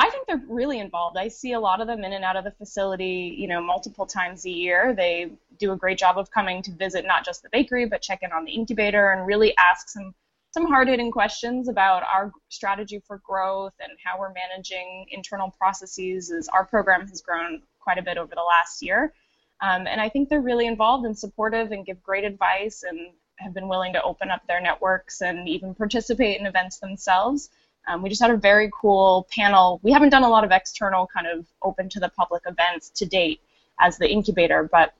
I 0.00 0.08
think 0.08 0.26
they're 0.26 0.42
really 0.48 0.80
involved. 0.80 1.18
I 1.18 1.28
see 1.28 1.52
a 1.52 1.60
lot 1.60 1.82
of 1.82 1.86
them 1.86 2.04
in 2.04 2.14
and 2.14 2.24
out 2.24 2.34
of 2.34 2.44
the 2.44 2.50
facility, 2.52 3.36
you 3.38 3.46
know, 3.46 3.60
multiple 3.60 4.06
times 4.06 4.46
a 4.46 4.50
year. 4.50 4.94
They 4.96 5.32
do 5.58 5.72
a 5.72 5.76
great 5.76 5.98
job 5.98 6.16
of 6.16 6.30
coming 6.30 6.62
to 6.62 6.70
visit 6.72 7.04
not 7.04 7.22
just 7.22 7.42
the 7.42 7.50
bakery, 7.52 7.84
but 7.84 8.00
check 8.00 8.20
in 8.22 8.32
on 8.32 8.46
the 8.46 8.52
incubator 8.52 9.10
and 9.10 9.26
really 9.26 9.54
ask 9.58 9.90
some 9.90 10.14
some 10.52 10.66
hard-hitting 10.66 11.12
questions 11.12 11.68
about 11.68 12.02
our 12.02 12.32
strategy 12.48 13.00
for 13.06 13.20
growth 13.24 13.74
and 13.78 13.92
how 14.04 14.18
we're 14.18 14.32
managing 14.32 15.06
internal 15.12 15.50
processes 15.50 16.32
as 16.32 16.48
our 16.48 16.64
program 16.64 17.06
has 17.06 17.20
grown 17.20 17.62
quite 17.78 17.98
a 17.98 18.02
bit 18.02 18.16
over 18.16 18.34
the 18.34 18.42
last 18.42 18.82
year. 18.82 19.12
Um, 19.60 19.86
and 19.86 20.00
I 20.00 20.08
think 20.08 20.28
they're 20.28 20.40
really 20.40 20.66
involved 20.66 21.04
and 21.04 21.16
supportive 21.16 21.70
and 21.70 21.86
give 21.86 22.02
great 22.02 22.24
advice 22.24 22.82
and 22.82 23.12
have 23.36 23.54
been 23.54 23.68
willing 23.68 23.92
to 23.92 24.02
open 24.02 24.30
up 24.30 24.42
their 24.48 24.60
networks 24.60 25.20
and 25.20 25.48
even 25.48 25.74
participate 25.74 26.40
in 26.40 26.46
events 26.46 26.78
themselves. 26.78 27.50
Um, 27.86 28.02
we 28.02 28.08
just 28.08 28.22
had 28.22 28.30
a 28.30 28.36
very 28.36 28.70
cool 28.78 29.26
panel. 29.34 29.80
We 29.82 29.92
haven't 29.92 30.10
done 30.10 30.22
a 30.22 30.28
lot 30.28 30.44
of 30.44 30.50
external 30.52 31.06
kind 31.06 31.26
of 31.26 31.46
open 31.62 31.88
to 31.90 32.00
the 32.00 32.08
public 32.08 32.42
events 32.46 32.90
to 32.96 33.06
date 33.06 33.40
as 33.80 33.98
the 33.98 34.10
incubator, 34.10 34.68
but 34.70 34.94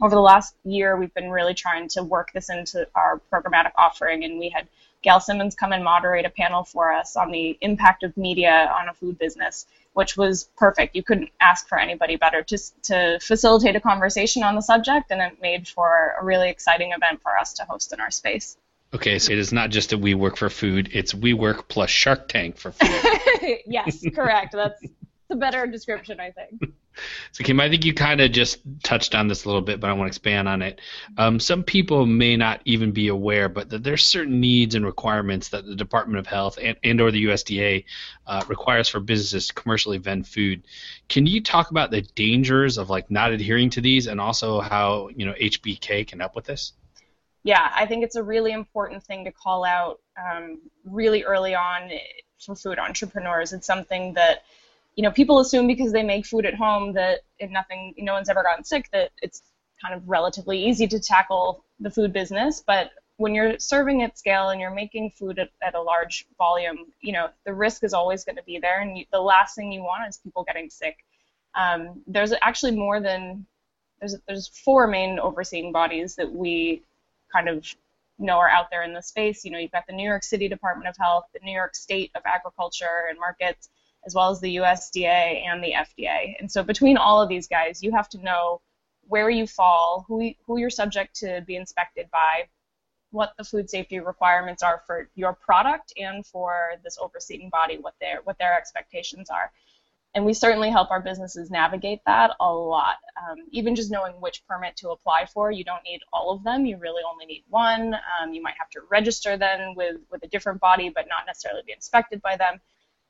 over 0.00 0.14
the 0.14 0.20
last 0.20 0.54
year, 0.64 0.96
we've 0.96 1.12
been 1.14 1.30
really 1.30 1.54
trying 1.54 1.88
to 1.88 2.04
work 2.04 2.30
this 2.32 2.50
into 2.50 2.86
our 2.94 3.20
programmatic 3.32 3.72
offering, 3.76 4.24
and 4.24 4.38
we 4.38 4.48
had 4.48 4.68
Gail 5.02 5.20
Simmons 5.20 5.54
come 5.54 5.72
and 5.72 5.82
moderate 5.82 6.24
a 6.24 6.30
panel 6.30 6.64
for 6.64 6.92
us 6.92 7.16
on 7.16 7.30
the 7.30 7.56
impact 7.60 8.02
of 8.02 8.16
media 8.16 8.72
on 8.78 8.88
a 8.88 8.94
food 8.94 9.18
business, 9.18 9.66
which 9.94 10.16
was 10.16 10.50
perfect. 10.56 10.94
You 10.94 11.02
couldn't 11.02 11.30
ask 11.40 11.68
for 11.68 11.78
anybody 11.78 12.16
better 12.16 12.42
to, 12.42 12.58
to 12.82 13.18
facilitate 13.20 13.76
a 13.76 13.80
conversation 13.80 14.42
on 14.42 14.54
the 14.54 14.60
subject, 14.60 15.10
and 15.10 15.20
it 15.20 15.40
made 15.40 15.66
for 15.66 16.14
a 16.20 16.24
really 16.24 16.48
exciting 16.48 16.92
event 16.92 17.20
for 17.22 17.36
us 17.36 17.52
to 17.54 17.64
host 17.64 17.92
in 17.92 18.00
our 18.00 18.10
space. 18.10 18.56
Okay, 18.94 19.18
so 19.18 19.32
it 19.32 19.38
is 19.38 19.52
not 19.52 19.70
just 19.70 19.90
that 19.90 20.00
WeWork 20.00 20.36
for 20.36 20.48
food; 20.48 20.90
it's 20.92 21.12
WeWork 21.12 21.68
plus 21.68 21.90
Shark 21.90 22.28
Tank 22.28 22.56
for 22.56 22.72
food. 22.72 23.58
yes, 23.66 24.02
correct. 24.14 24.52
That's 24.52 24.82
a 25.30 25.36
better 25.36 25.66
description, 25.66 26.20
I 26.20 26.30
think. 26.30 26.72
So, 27.32 27.44
Kim, 27.44 27.60
I 27.60 27.68
think 27.68 27.84
you 27.84 27.94
kind 27.94 28.20
of 28.20 28.32
just 28.32 28.58
touched 28.82 29.14
on 29.14 29.28
this 29.28 29.44
a 29.44 29.48
little 29.48 29.62
bit, 29.62 29.78
but 29.80 29.90
I 29.90 29.92
want 29.92 30.06
to 30.06 30.16
expand 30.16 30.48
on 30.48 30.62
it. 30.62 30.80
Um, 31.16 31.38
some 31.38 31.62
people 31.62 32.06
may 32.06 32.36
not 32.36 32.60
even 32.64 32.92
be 32.92 33.08
aware, 33.08 33.48
but 33.48 33.70
that 33.70 33.84
there's 33.84 34.04
certain 34.04 34.40
needs 34.40 34.74
and 34.74 34.84
requirements 34.84 35.50
that 35.50 35.64
the 35.64 35.76
Department 35.76 36.18
of 36.18 36.26
Health 36.26 36.58
and, 36.60 36.76
and 36.82 37.00
or 37.00 37.10
the 37.10 37.26
USDA 37.26 37.84
uh, 38.26 38.44
requires 38.48 38.88
for 38.88 39.00
businesses 39.00 39.48
to 39.48 39.54
commercially 39.54 39.98
vend 39.98 40.26
food. 40.26 40.64
Can 41.08 41.26
you 41.26 41.42
talk 41.42 41.70
about 41.70 41.90
the 41.90 42.02
dangers 42.02 42.78
of 42.78 42.90
like 42.90 43.10
not 43.10 43.32
adhering 43.32 43.70
to 43.70 43.80
these, 43.80 44.06
and 44.06 44.20
also 44.20 44.60
how 44.60 45.08
you 45.14 45.26
know 45.26 45.34
HBK 45.34 46.06
can 46.06 46.20
help 46.20 46.34
with 46.34 46.46
this? 46.46 46.72
Yeah, 47.48 47.72
I 47.74 47.86
think 47.86 48.04
it's 48.04 48.16
a 48.16 48.22
really 48.22 48.52
important 48.52 49.02
thing 49.02 49.24
to 49.24 49.32
call 49.32 49.64
out 49.64 50.00
um, 50.22 50.58
really 50.84 51.24
early 51.24 51.54
on 51.54 51.88
for 52.44 52.54
food 52.54 52.78
entrepreneurs. 52.78 53.54
It's 53.54 53.66
something 53.66 54.12
that 54.12 54.42
you 54.96 55.02
know, 55.02 55.10
people 55.10 55.40
assume 55.40 55.66
because 55.66 55.90
they 55.90 56.02
make 56.02 56.26
food 56.26 56.44
at 56.44 56.54
home 56.54 56.92
that 56.92 57.20
if 57.38 57.50
nothing, 57.50 57.94
no 57.96 58.12
one's 58.12 58.28
ever 58.28 58.42
gotten 58.42 58.64
sick, 58.64 58.90
that 58.92 59.12
it's 59.22 59.40
kind 59.80 59.94
of 59.94 60.06
relatively 60.06 60.62
easy 60.62 60.86
to 60.88 61.00
tackle 61.00 61.64
the 61.80 61.90
food 61.90 62.12
business. 62.12 62.62
But 62.66 62.90
when 63.16 63.34
you're 63.34 63.58
serving 63.58 64.02
at 64.02 64.18
scale 64.18 64.50
and 64.50 64.60
you're 64.60 64.74
making 64.74 65.12
food 65.12 65.38
at, 65.38 65.48
at 65.62 65.74
a 65.74 65.80
large 65.80 66.26
volume, 66.36 66.92
you 67.00 67.12
know, 67.14 67.30
the 67.46 67.54
risk 67.54 67.82
is 67.82 67.94
always 67.94 68.24
going 68.24 68.36
to 68.36 68.42
be 68.42 68.58
there. 68.58 68.82
And 68.82 68.98
you, 68.98 69.06
the 69.10 69.20
last 69.20 69.56
thing 69.56 69.72
you 69.72 69.80
want 69.80 70.06
is 70.06 70.18
people 70.18 70.44
getting 70.44 70.68
sick. 70.68 70.98
Um, 71.54 72.02
there's 72.06 72.34
actually 72.42 72.72
more 72.72 73.00
than 73.00 73.46
there's 74.00 74.16
there's 74.26 74.48
four 74.48 74.86
main 74.86 75.18
overseeing 75.18 75.72
bodies 75.72 76.14
that 76.16 76.30
we 76.30 76.82
kind 77.32 77.48
of 77.48 77.64
know 78.18 78.38
are 78.38 78.48
out 78.48 78.66
there 78.70 78.82
in 78.82 78.92
the 78.92 79.02
space. 79.02 79.44
You 79.44 79.50
know, 79.50 79.58
you've 79.58 79.72
got 79.72 79.86
the 79.86 79.92
New 79.92 80.06
York 80.08 80.24
City 80.24 80.48
Department 80.48 80.88
of 80.88 80.96
Health, 80.96 81.24
the 81.32 81.40
New 81.44 81.52
York 81.52 81.74
State 81.74 82.10
of 82.14 82.22
Agriculture 82.24 83.06
and 83.08 83.18
Markets, 83.18 83.68
as 84.06 84.14
well 84.14 84.30
as 84.30 84.40
the 84.40 84.56
USDA 84.56 85.44
and 85.46 85.62
the 85.62 85.72
FDA. 85.72 86.34
And 86.38 86.50
so 86.50 86.62
between 86.62 86.96
all 86.96 87.22
of 87.22 87.28
these 87.28 87.46
guys, 87.46 87.82
you 87.82 87.92
have 87.92 88.08
to 88.10 88.18
know 88.18 88.60
where 89.06 89.30
you 89.30 89.46
fall, 89.46 90.04
who, 90.06 90.30
who 90.46 90.58
you're 90.58 90.70
subject 90.70 91.14
to 91.16 91.42
be 91.46 91.56
inspected 91.56 92.10
by, 92.10 92.48
what 93.10 93.32
the 93.38 93.44
food 93.44 93.70
safety 93.70 94.00
requirements 94.00 94.62
are 94.62 94.82
for 94.86 95.08
your 95.14 95.32
product 95.32 95.92
and 95.96 96.26
for 96.26 96.72
this 96.84 96.98
overseeing 97.00 97.48
body, 97.48 97.78
what 97.78 97.94
their 98.00 98.20
what 98.24 98.36
their 98.38 98.56
expectations 98.56 99.30
are. 99.30 99.50
And 100.14 100.24
we 100.24 100.32
certainly 100.32 100.70
help 100.70 100.90
our 100.90 101.00
businesses 101.00 101.50
navigate 101.50 102.00
that 102.06 102.32
a 102.40 102.52
lot. 102.52 102.96
Um, 103.16 103.36
even 103.50 103.76
just 103.76 103.90
knowing 103.90 104.14
which 104.14 104.42
permit 104.48 104.74
to 104.76 104.90
apply 104.90 105.26
for, 105.26 105.50
you 105.50 105.64
don't 105.64 105.84
need 105.84 106.00
all 106.12 106.30
of 106.30 106.42
them. 106.42 106.64
You 106.66 106.78
really 106.78 107.02
only 107.10 107.26
need 107.26 107.44
one. 107.50 107.94
Um, 107.94 108.32
you 108.32 108.42
might 108.42 108.54
have 108.58 108.70
to 108.70 108.80
register 108.90 109.36
then 109.36 109.74
with, 109.76 109.96
with 110.10 110.22
a 110.24 110.28
different 110.28 110.60
body, 110.60 110.88
but 110.88 111.06
not 111.08 111.26
necessarily 111.26 111.62
be 111.66 111.72
inspected 111.72 112.22
by 112.22 112.36
them. 112.36 112.58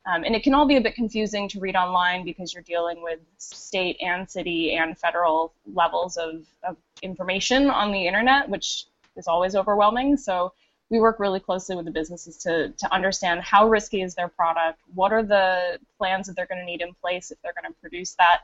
Um, 0.07 0.25
and 0.25 0.35
it 0.35 0.43
can 0.43 0.55
all 0.55 0.67
be 0.67 0.77
a 0.77 0.81
bit 0.81 0.95
confusing 0.95 1.49
to 1.51 1.61
read 1.61 1.77
online 1.77 2.25
because 2.25 2.53
you're 2.53 2.63
dealing 2.63 3.03
with 3.03 3.21
state 3.37 3.97
and 4.01 4.29
city 4.29 4.75
and 4.75 4.99
federal 4.99 5.53
levels 5.73 6.17
of, 6.17 6.47
of 6.63 6.77
information 7.03 7.69
on 7.69 7.93
the 7.93 8.07
internet, 8.07 8.49
which 8.49 8.87
is 9.17 9.29
always 9.29 9.55
overwhelming. 9.55 10.17
So 10.17 10.53
we 10.91 11.01
work 11.01 11.19
really 11.19 11.41
closely 11.41 11.77
with 11.77 11.85
the 11.85 11.91
businesses 11.91 12.37
to, 12.39 12.71
to 12.71 12.95
understand 12.95 13.43
how 13.43 13.69
risky 13.69 14.03
is 14.03 14.15
their 14.15 14.29
product, 14.29 14.81
what 14.95 15.13
are 15.13 15.23
the 15.23 15.79
plans 15.99 16.27
that 16.27 16.37
they're 16.37 16.47
going 16.47 16.61
to 16.61 16.65
need 16.65 16.81
in 16.81 16.95
place 16.95 17.31
if 17.31 17.41
they're 17.43 17.53
going 17.53 17.71
to 17.71 17.81
produce 17.81 18.15
that, 18.15 18.43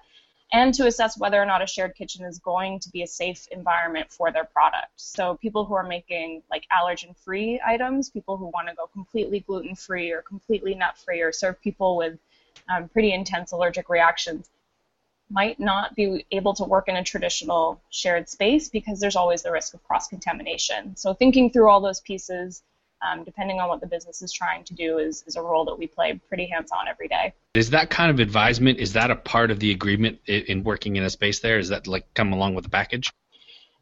and 0.53 0.75
to 0.75 0.87
assess 0.87 1.19
whether 1.19 1.41
or 1.41 1.47
not 1.47 1.63
a 1.63 1.67
shared 1.67 1.95
kitchen 1.95 2.25
is 2.25 2.39
going 2.39 2.79
to 2.79 2.91
be 2.91 3.03
a 3.03 3.07
safe 3.07 3.49
environment 3.51 4.13
for 4.13 4.31
their 4.31 4.45
product. 4.45 4.93
So 4.97 5.37
people 5.37 5.65
who 5.65 5.75
are 5.75 5.87
making 5.87 6.43
like 6.51 6.67
allergen-free 6.71 7.63
items, 7.67 8.11
people 8.11 8.37
who 8.37 8.47
want 8.47 8.69
to 8.69 8.75
go 8.75 8.87
completely 8.87 9.41
gluten-free 9.41 10.13
or 10.13 10.23
completely 10.23 10.75
nut-free 10.75 11.23
or 11.23 11.33
serve 11.33 11.61
people 11.63 11.97
with 11.97 12.19
um, 12.69 12.89
pretty 12.89 13.13
intense 13.13 13.53
allergic 13.53 13.89
reactions 13.89 14.51
might 15.35 15.59
not 15.59 15.95
be 15.95 16.25
able 16.31 16.55
to 16.55 16.65
work 16.65 16.89
in 16.89 16.97
a 16.97 17.05
traditional 17.05 17.83
shared 17.91 18.29
space 18.29 18.69
because 18.69 19.01
there's 19.01 19.17
always 19.17 19.43
the 19.43 19.51
risk 19.51 19.75
of 19.75 19.83
cross-contamination. 19.85 20.97
So 20.97 21.13
thinking 21.13 21.51
through 21.51 21.69
all 21.69 21.81
those 21.81 22.01
pieces 22.01 22.63
um, 23.05 23.25
depending 23.25 23.61
on 23.61 23.69
what 23.69 23.81
the 23.81 23.87
business 23.87 24.23
is 24.23 24.33
trying 24.33 24.65
to 24.65 24.75
do, 24.75 24.99
is, 24.99 25.25
is 25.27 25.37
a 25.37 25.43
role 25.43 25.65
that 25.67 25.79
we 25.79 25.87
play 25.87 26.21
pretty 26.29 26.47
hands 26.47 26.71
on 26.73 26.89
every 26.89 27.09
day. 27.09 27.35
Is 27.55 27.71
that 27.71 27.91
kind 27.91 28.11
of 28.11 28.19
advisement, 28.19 28.79
is 28.79 28.95
that 28.95 29.11
a 29.11 29.17
part 29.17 29.51
of 29.51 29.61
the 29.61 29.71
agreement 29.73 30.21
in 30.27 30.65
working 30.65 30.97
in 30.97 31.05
a 31.05 31.11
space 31.11 31.41
there? 31.41 31.59
Is 31.59 31.69
that 31.69 31.87
like 31.87 32.13
come 32.15 32.33
along 32.33 32.55
with 32.55 32.65
the 32.65 32.71
package? 32.71 33.13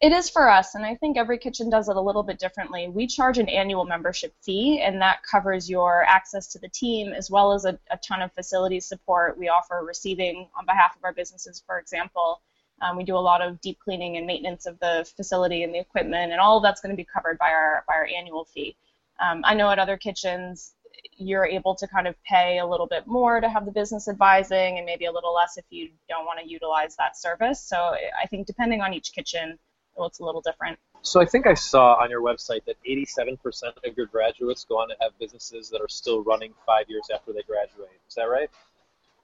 It 0.03 0.11
is 0.11 0.29
for 0.29 0.51
us, 0.51 0.75
and 0.75 0.85
I 0.85 0.97
think 0.97 1.17
every 1.17 1.39
kitchen 1.39 1.71
does 1.71 1.89
it 1.89 1.95
a 1.95 2.01
little 2.01 2.25
bit 2.25 2.41
differently. 2.41 2.89
We 2.89 3.07
charge 3.07 3.39
an 3.39 3.49
annual 3.49 3.85
membership 3.85 4.35
fee, 4.41 4.81
and 4.81 5.01
that 5.01 5.23
covers 5.23 5.71
your 5.71 6.03
access 6.03 6.49
to 6.49 6.59
the 6.59 6.69
team 6.69 7.13
as 7.13 7.31
well 7.31 7.53
as 7.53 7.67
a, 7.67 7.79
a 7.89 7.97
ton 7.99 8.21
of 8.21 8.33
facility 8.33 8.81
support. 8.81 9.39
We 9.39 9.49
offer 9.49 9.85
receiving 9.87 10.49
on 10.59 10.67
behalf 10.67 10.97
of 10.97 11.05
our 11.05 11.13
businesses, 11.13 11.63
for 11.65 11.79
example. 11.79 12.41
Um, 12.81 12.97
we 12.97 13.05
do 13.05 13.15
a 13.15 13.19
lot 13.19 13.43
of 13.43 13.61
deep 13.61 13.79
cleaning 13.79 14.17
and 14.17 14.27
maintenance 14.27 14.67
of 14.67 14.77
the 14.81 15.09
facility 15.17 15.63
and 15.63 15.73
the 15.73 15.79
equipment, 15.79 16.33
and 16.33 16.41
all 16.41 16.57
of 16.57 16.65
that's 16.65 16.81
going 16.81 16.91
to 16.91 16.97
be 16.97 17.07
covered 17.07 17.39
by 17.39 17.51
our 17.51 17.85
by 17.87 17.95
our 17.95 18.07
annual 18.07 18.45
fee. 18.45 18.75
Um, 19.21 19.43
I 19.45 19.55
know 19.55 19.71
at 19.71 19.79
other 19.79 19.97
kitchens, 19.97 20.75
you're 21.17 21.47
able 21.47 21.77
to 21.77 21.87
kind 21.87 22.09
of 22.09 22.21
pay 22.25 22.59
a 22.59 22.67
little 22.67 22.89
bit 22.89 23.07
more 23.07 23.41
to 23.41 23.49
have 23.49 23.67
the 23.67 23.71
business 23.71 24.09
advising 24.09 24.79
and 24.79 24.85
maybe 24.85 25.05
a 25.05 25.13
little 25.13 25.33
less 25.33 25.59
if 25.59 25.65
you 25.71 25.91
don't 26.09 26.27
want 26.27 26.41
to 26.41 26.49
utilize 26.49 26.97
that 26.97 27.17
service. 27.17 27.61
So 27.61 27.95
I 28.21 28.27
think 28.27 28.49
depending 28.49 28.81
on 28.81 28.93
each 28.93 29.13
kitchen, 29.13 29.61
it 29.97 30.01
looks 30.01 30.19
a 30.21 30.25
little 30.25 30.41
different. 30.41 30.79
So 31.03 31.21
I 31.21 31.25
think 31.25 31.47
I 31.47 31.55
saw 31.55 31.95
on 31.95 32.11
your 32.11 32.23
website 32.23 32.65
that 32.67 32.77
87% 32.87 33.39
of 33.85 33.97
your 33.97 34.07
graduates 34.07 34.65
go 34.65 34.77
on 34.77 34.89
to 34.89 34.95
have 35.01 35.19
businesses 35.19 35.69
that 35.71 35.81
are 35.81 35.89
still 35.89 36.23
running 36.23 36.55
five 36.65 36.87
years 36.89 37.09
after 37.13 37.33
they 37.33 37.43
graduate. 37.43 37.91
Is 38.09 38.15
that 38.15 38.25
right? 38.25 38.49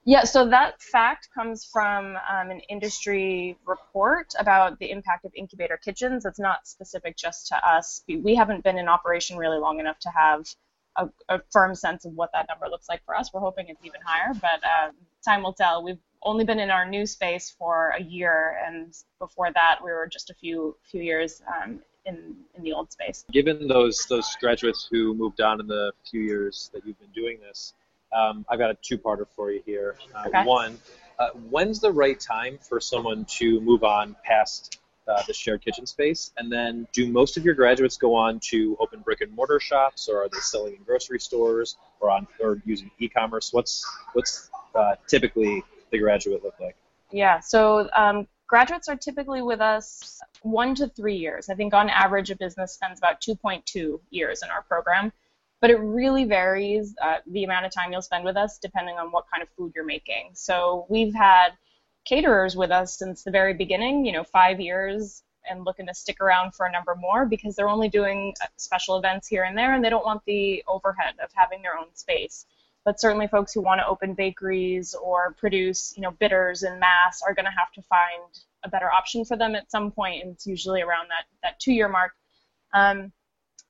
Yeah, 0.05 0.23
so 0.23 0.49
that 0.49 0.81
fact 0.81 1.29
comes 1.33 1.65
from 1.65 2.15
um, 2.15 2.49
an 2.49 2.61
industry 2.69 3.57
report 3.65 4.33
about 4.39 4.79
the 4.79 4.91
impact 4.91 5.25
of 5.25 5.31
incubator 5.35 5.77
kitchens. 5.77 6.25
It's 6.25 6.39
not 6.39 6.67
specific 6.67 7.15
just 7.15 7.47
to 7.47 7.55
us. 7.67 8.03
We 8.07 8.35
haven't 8.35 8.63
been 8.63 8.77
in 8.77 8.87
operation 8.87 9.37
really 9.37 9.59
long 9.59 9.79
enough 9.79 9.99
to 9.99 10.09
have 10.09 10.47
a, 10.95 11.09
a 11.29 11.41
firm 11.51 11.75
sense 11.75 12.05
of 12.05 12.13
what 12.13 12.31
that 12.33 12.47
number 12.49 12.67
looks 12.69 12.89
like 12.89 13.03
for 13.05 13.15
us. 13.15 13.31
We're 13.33 13.41
hoping 13.41 13.67
it's 13.67 13.83
even 13.83 14.01
higher, 14.03 14.33
but 14.33 14.63
um, 14.63 14.95
time 15.23 15.43
will 15.43 15.53
tell. 15.53 15.83
We've 15.83 15.99
only 16.23 16.43
been 16.43 16.59
in 16.59 16.69
our 16.69 16.85
new 16.85 17.05
space 17.05 17.49
for 17.49 17.93
a 17.97 18.01
year, 18.01 18.59
and 18.65 18.95
before 19.19 19.51
that, 19.53 19.79
we 19.83 19.91
were 19.91 20.07
just 20.07 20.29
a 20.29 20.33
few 20.33 20.75
few 20.83 21.01
years 21.01 21.41
um, 21.47 21.79
in 22.05 22.35
in 22.55 22.63
the 22.63 22.73
old 22.73 22.91
space. 22.91 23.25
Given 23.31 23.67
those 23.67 24.05
those 24.09 24.35
graduates 24.39 24.87
who 24.91 25.13
moved 25.13 25.41
on 25.41 25.59
in 25.59 25.67
the 25.67 25.91
few 26.09 26.21
years 26.21 26.69
that 26.73 26.85
you've 26.85 26.99
been 26.99 27.11
doing 27.11 27.39
this, 27.39 27.73
um, 28.13 28.45
I've 28.49 28.59
got 28.59 28.71
a 28.71 28.77
two-parter 28.81 29.27
for 29.35 29.51
you 29.51 29.61
here. 29.65 29.95
Uh, 30.13 30.23
okay. 30.27 30.43
One, 30.43 30.77
uh, 31.19 31.29
when's 31.49 31.79
the 31.79 31.91
right 31.91 32.19
time 32.19 32.59
for 32.61 32.79
someone 32.79 33.25
to 33.37 33.61
move 33.61 33.83
on 33.83 34.15
past 34.23 34.79
uh, 35.07 35.23
the 35.27 35.33
shared 35.33 35.63
kitchen 35.63 35.85
space? 35.85 36.31
And 36.37 36.51
then, 36.51 36.87
do 36.91 37.09
most 37.11 37.37
of 37.37 37.45
your 37.45 37.55
graduates 37.55 37.97
go 37.97 38.13
on 38.13 38.39
to 38.51 38.75
open 38.79 38.99
brick 39.01 39.21
and 39.21 39.33
mortar 39.33 39.59
shops, 39.59 40.09
or 40.09 40.23
are 40.23 40.29
they 40.29 40.39
selling 40.39 40.75
in 40.75 40.83
grocery 40.83 41.19
stores, 41.19 41.77
or 42.01 42.09
on 42.09 42.27
or 42.41 42.61
using 42.65 42.91
e-commerce? 42.99 43.53
What's 43.53 43.85
what's 44.13 44.49
uh, 44.75 44.95
typically 45.07 45.63
the 45.91 45.99
graduate 45.99 46.43
look 46.43 46.59
like? 46.59 46.75
Yeah, 47.11 47.39
so 47.39 47.89
um, 47.95 48.27
graduates 48.47 48.87
are 48.87 48.95
typically 48.95 49.41
with 49.41 49.61
us 49.61 50.21
one 50.41 50.75
to 50.75 50.87
three 50.87 51.15
years. 51.15 51.49
I 51.49 51.55
think 51.55 51.73
on 51.73 51.89
average, 51.89 52.29
a 52.29 52.35
business 52.35 52.73
spends 52.73 52.99
about 52.99 53.21
2.2 53.21 53.99
years 54.11 54.41
in 54.43 54.49
our 54.49 54.61
program 54.63 55.11
but 55.61 55.69
it 55.69 55.77
really 55.77 56.23
varies 56.23 56.95
uh, 57.01 57.17
the 57.27 57.43
amount 57.43 57.65
of 57.65 57.71
time 57.71 57.91
you'll 57.91 58.01
spend 58.01 58.23
with 58.23 58.37
us 58.37 58.57
depending 58.57 58.97
on 58.97 59.11
what 59.11 59.25
kind 59.31 59.43
of 59.43 59.49
food 59.57 59.73
you're 59.75 59.85
making. 59.85 60.31
So 60.33 60.85
we've 60.89 61.13
had 61.13 61.49
caterers 62.05 62.55
with 62.55 62.71
us 62.71 62.97
since 62.97 63.23
the 63.23 63.31
very 63.31 63.53
beginning, 63.53 64.05
you 64.05 64.11
know, 64.11 64.23
five 64.23 64.59
years, 64.59 65.23
and 65.49 65.65
looking 65.65 65.87
to 65.87 65.93
stick 65.93 66.21
around 66.21 66.53
for 66.53 66.65
a 66.65 66.71
number 66.71 66.95
more 66.95 67.25
because 67.25 67.55
they're 67.55 67.69
only 67.69 67.89
doing 67.89 68.33
uh, 68.41 68.47
special 68.57 68.97
events 68.97 69.27
here 69.27 69.43
and 69.43 69.57
there 69.57 69.73
and 69.73 69.83
they 69.83 69.89
don't 69.89 70.05
want 70.05 70.21
the 70.25 70.63
overhead 70.67 71.15
of 71.23 71.29
having 71.33 71.61
their 71.61 71.77
own 71.77 71.87
space. 71.93 72.45
But 72.85 72.99
certainly 72.99 73.27
folks 73.27 73.53
who 73.53 73.61
want 73.61 73.79
to 73.79 73.87
open 73.87 74.13
bakeries 74.13 74.95
or 74.95 75.33
produce, 75.33 75.93
you 75.95 76.01
know, 76.01 76.11
bitters 76.11 76.63
in 76.63 76.79
mass 76.79 77.21
are 77.21 77.33
going 77.33 77.45
to 77.45 77.51
have 77.51 77.71
to 77.73 77.81
find 77.83 78.23
a 78.63 78.69
better 78.69 78.91
option 78.91 79.25
for 79.25 79.37
them 79.37 79.55
at 79.55 79.71
some 79.71 79.91
point, 79.91 80.23
and 80.23 80.33
it's 80.33 80.47
usually 80.47 80.81
around 80.81 81.07
that, 81.09 81.25
that 81.43 81.59
two-year 81.59 81.87
mark. 81.87 82.13
Um, 82.73 83.11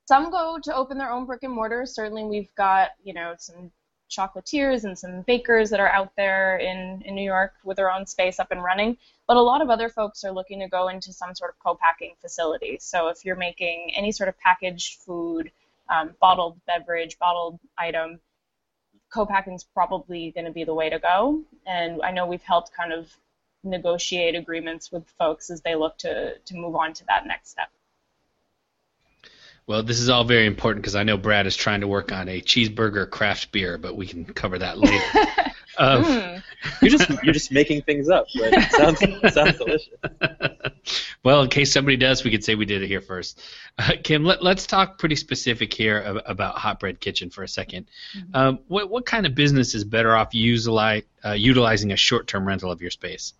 some 0.07 0.31
go 0.31 0.59
to 0.63 0.75
open 0.75 0.97
their 0.97 1.11
own 1.11 1.25
brick 1.25 1.43
and 1.43 1.53
mortar. 1.53 1.85
Certainly, 1.85 2.25
we've 2.25 2.53
got 2.55 2.91
you 3.03 3.13
know 3.13 3.35
some 3.37 3.71
chocolatiers 4.09 4.83
and 4.83 4.97
some 4.97 5.21
bakers 5.21 5.69
that 5.69 5.79
are 5.79 5.89
out 5.89 6.11
there 6.17 6.57
in, 6.57 7.01
in 7.05 7.15
New 7.15 7.23
York 7.23 7.53
with 7.63 7.77
their 7.77 7.91
own 7.91 8.05
space 8.05 8.39
up 8.39 8.51
and 8.51 8.63
running. 8.63 8.97
But 9.27 9.37
a 9.37 9.41
lot 9.41 9.61
of 9.61 9.69
other 9.69 9.87
folks 9.87 10.23
are 10.23 10.31
looking 10.31 10.59
to 10.59 10.67
go 10.67 10.87
into 10.87 11.13
some 11.13 11.35
sort 11.35 11.51
of 11.51 11.59
co-packing 11.59 12.15
facility. 12.19 12.77
So 12.81 13.09
if 13.09 13.23
you're 13.23 13.35
making 13.35 13.91
any 13.95 14.11
sort 14.11 14.29
of 14.29 14.37
packaged 14.39 14.99
food, 15.01 15.51
um, 15.89 16.15
bottled 16.19 16.59
beverage, 16.65 17.19
bottled 17.19 17.59
item, 17.77 18.19
co-packing 19.11 19.53
is 19.53 19.63
probably 19.63 20.31
going 20.31 20.45
to 20.45 20.51
be 20.51 20.63
the 20.63 20.73
way 20.73 20.89
to 20.89 20.99
go. 20.99 21.41
And 21.65 22.01
I 22.01 22.11
know 22.11 22.25
we've 22.25 22.43
helped 22.43 22.71
kind 22.73 22.93
of 22.93 23.09
negotiate 23.63 24.35
agreements 24.35 24.91
with 24.91 25.03
folks 25.17 25.49
as 25.49 25.61
they 25.61 25.75
look 25.75 25.97
to, 25.99 26.37
to 26.37 26.55
move 26.55 26.75
on 26.75 26.93
to 26.93 27.05
that 27.07 27.25
next 27.25 27.49
step. 27.49 27.69
Well, 29.67 29.83
this 29.83 29.99
is 29.99 30.09
all 30.09 30.23
very 30.23 30.47
important 30.47 30.81
because 30.81 30.95
I 30.95 31.03
know 31.03 31.15
Brad 31.15 31.45
is 31.45 31.55
trying 31.55 31.81
to 31.81 31.87
work 31.87 32.11
on 32.11 32.27
a 32.27 32.41
cheeseburger 32.41 33.07
craft 33.07 33.51
beer, 33.51 33.77
but 33.77 33.95
we 33.95 34.07
can 34.07 34.25
cover 34.25 34.57
that 34.57 34.79
later. 34.79 35.03
um, 35.77 36.03
mm. 36.03 36.43
You're 36.81 36.89
just 36.89 37.07
you're 37.23 37.33
just 37.33 37.51
making 37.51 37.83
things 37.83 38.09
up, 38.09 38.25
but 38.33 38.51
it 38.51 38.71
sounds 38.71 39.33
sounds 39.33 39.57
delicious. 39.59 39.89
well, 41.23 41.41
in 41.41 41.49
case 41.49 41.71
somebody 41.71 41.97
does, 41.97 42.23
we 42.23 42.31
could 42.31 42.43
say 42.43 42.55
we 42.55 42.65
did 42.65 42.81
it 42.81 42.87
here 42.87 43.01
first. 43.01 43.41
Uh, 43.77 43.93
Kim, 44.03 44.23
let, 44.23 44.41
us 44.41 44.65
talk 44.65 44.97
pretty 44.97 45.15
specific 45.15 45.73
here 45.73 46.21
about 46.25 46.55
Hot 46.55 46.79
Bread 46.79 46.99
Kitchen 46.99 47.29
for 47.29 47.43
a 47.43 47.47
2nd 47.47 47.85
mm-hmm. 48.15 48.35
um, 48.35 48.59
what 48.67 48.89
what 48.89 49.05
kind 49.05 49.25
of 49.25 49.35
business 49.35 49.75
is 49.75 49.83
better 49.83 50.15
off 50.15 50.33
utilize, 50.33 51.03
uh, 51.25 51.31
utilizing 51.31 51.91
a 51.91 51.97
short-term 51.97 52.47
rental 52.47 52.71
of 52.71 52.81
your 52.81 52.91
space? 52.91 53.33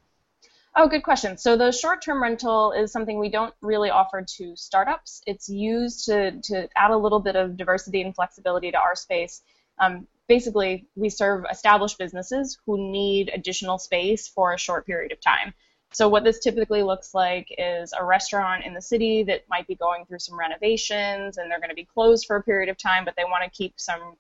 Oh, 0.76 0.88
good 0.88 1.04
question. 1.04 1.38
So 1.38 1.58
the 1.58 1.72
short-term 1.72 2.22
rental 2.22 2.72
is 2.74 2.92
something 2.92 3.18
we 3.18 3.30
don't 3.30 3.54
really 3.62 3.90
offer 3.90 4.22
to 4.22 4.56
startups. 4.56 5.22
It's 5.26 5.50
used 5.50 6.06
to, 6.06 6.40
to 6.44 6.70
add 6.76 6.92
a 6.92 6.98
little 6.98 7.20
bit 7.20 7.36
of 7.36 7.58
diversity 7.58 8.02
and 8.02 8.14
flexibility 8.14 8.72
to 8.72 8.78
our 8.78 8.96
space. 8.96 9.42
Um, 9.80 10.08
basically, 10.28 10.86
we 10.96 11.10
serve 11.10 11.46
established 11.52 11.98
businesses 11.98 12.60
who 12.66 12.92
need 12.92 13.32
additional 13.34 13.78
space 13.78 14.28
for 14.28 14.54
a 14.54 14.58
short 14.58 14.86
period 14.86 15.12
of 15.12 15.20
time. 15.20 15.54
So 15.92 16.08
what 16.08 16.24
this 16.24 16.40
typically 16.40 16.84
looks 16.84 17.14
like 17.14 17.54
is 17.58 17.94
a 18.00 18.06
restaurant 18.06 18.64
in 18.66 18.74
the 18.74 18.82
city 18.82 19.24
that 19.24 19.44
might 19.50 19.68
be 19.68 19.76
going 19.76 20.06
through 20.06 20.20
some 20.20 20.38
renovations 20.38 21.38
and 21.38 21.50
they're 21.50 21.60
going 21.60 21.70
to 21.70 21.76
be 21.76 21.86
closed 21.86 22.28
for 22.28 22.36
a 22.36 22.44
period 22.44 22.70
of 22.70 22.78
time, 22.78 23.06
but 23.06 23.16
they 23.18 23.24
want 23.24 23.44
to 23.44 23.50
keep 23.50 23.74
some 23.78 24.16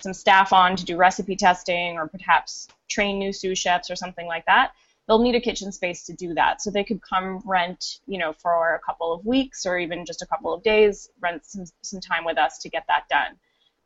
some 0.00 0.12
staff 0.12 0.52
on 0.52 0.74
to 0.74 0.84
do 0.84 0.96
recipe 0.96 1.36
testing 1.36 1.96
or 1.96 2.08
perhaps 2.08 2.66
train 2.88 3.18
new 3.18 3.32
sous 3.32 3.56
chefs 3.56 3.90
or 3.90 3.96
something 3.96 4.26
like 4.26 4.44
that 4.44 4.72
they'll 5.06 5.22
need 5.22 5.34
a 5.34 5.40
kitchen 5.40 5.70
space 5.72 6.04
to 6.04 6.12
do 6.12 6.34
that. 6.34 6.62
So 6.62 6.70
they 6.70 6.84
could 6.84 7.00
come 7.02 7.42
rent, 7.44 8.00
you 8.06 8.18
know, 8.18 8.32
for 8.32 8.74
a 8.74 8.80
couple 8.80 9.12
of 9.12 9.24
weeks 9.26 9.66
or 9.66 9.78
even 9.78 10.04
just 10.04 10.22
a 10.22 10.26
couple 10.26 10.52
of 10.52 10.62
days, 10.62 11.10
rent 11.20 11.44
some, 11.44 11.64
some 11.82 12.00
time 12.00 12.24
with 12.24 12.38
us 12.38 12.58
to 12.58 12.68
get 12.68 12.84
that 12.88 13.04
done. 13.08 13.36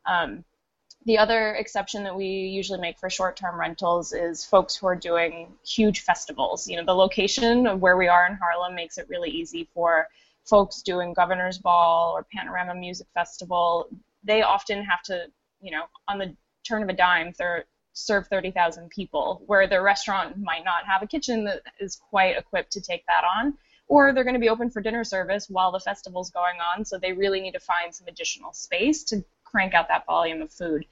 Um, 0.05 0.43
the 1.09 1.17
other 1.17 1.55
exception 1.55 2.03
that 2.03 2.15
we 2.15 2.27
usually 2.27 2.79
make 2.79 2.99
for 2.99 3.09
short-term 3.09 3.59
rentals 3.59 4.13
is 4.13 4.45
folks 4.45 4.75
who 4.75 4.85
are 4.85 4.95
doing 4.95 5.51
huge 5.67 6.01
festivals. 6.01 6.67
You 6.67 6.77
know, 6.77 6.85
the 6.85 6.93
location 6.93 7.65
of 7.65 7.81
where 7.81 7.97
we 7.97 8.07
are 8.07 8.27
in 8.27 8.35
Harlem 8.35 8.75
makes 8.75 8.99
it 8.99 9.09
really 9.09 9.31
easy 9.31 9.67
for 9.73 10.07
folks 10.45 10.83
doing 10.83 11.15
Governor's 11.15 11.57
Ball 11.57 12.13
or 12.15 12.27
Panorama 12.31 12.75
Music 12.75 13.07
Festival. 13.15 13.87
They 14.23 14.43
often 14.43 14.83
have 14.83 15.01
to, 15.05 15.25
you 15.63 15.71
know, 15.71 15.85
on 16.07 16.19
the 16.19 16.35
turn 16.63 16.83
of 16.83 16.89
a 16.89 16.93
dime, 16.93 17.33
they're 17.39 17.65
serve 17.93 18.27
30,000 18.27 18.91
people, 18.91 19.41
where 19.47 19.65
their 19.65 19.81
restaurant 19.81 20.37
might 20.37 20.63
not 20.63 20.85
have 20.85 21.01
a 21.01 21.07
kitchen 21.07 21.43
that 21.45 21.63
is 21.79 21.95
quite 21.95 22.37
equipped 22.37 22.71
to 22.73 22.81
take 22.81 23.03
that 23.07 23.23
on. 23.23 23.55
Or 23.87 24.13
they're 24.13 24.23
going 24.23 24.35
to 24.35 24.39
be 24.39 24.49
open 24.49 24.69
for 24.69 24.79
dinner 24.79 25.03
service 25.03 25.49
while 25.49 25.71
the 25.71 25.79
festival's 25.79 26.29
going 26.29 26.57
on, 26.59 26.85
so 26.85 26.99
they 26.99 27.13
really 27.13 27.41
need 27.41 27.53
to 27.53 27.59
find 27.59 27.95
some 27.95 28.07
additional 28.07 28.53
space 28.53 29.03
to 29.05 29.25
crank 29.43 29.73
out 29.73 29.87
that 29.87 30.05
volume 30.05 30.43
of 30.43 30.51
food. 30.51 30.85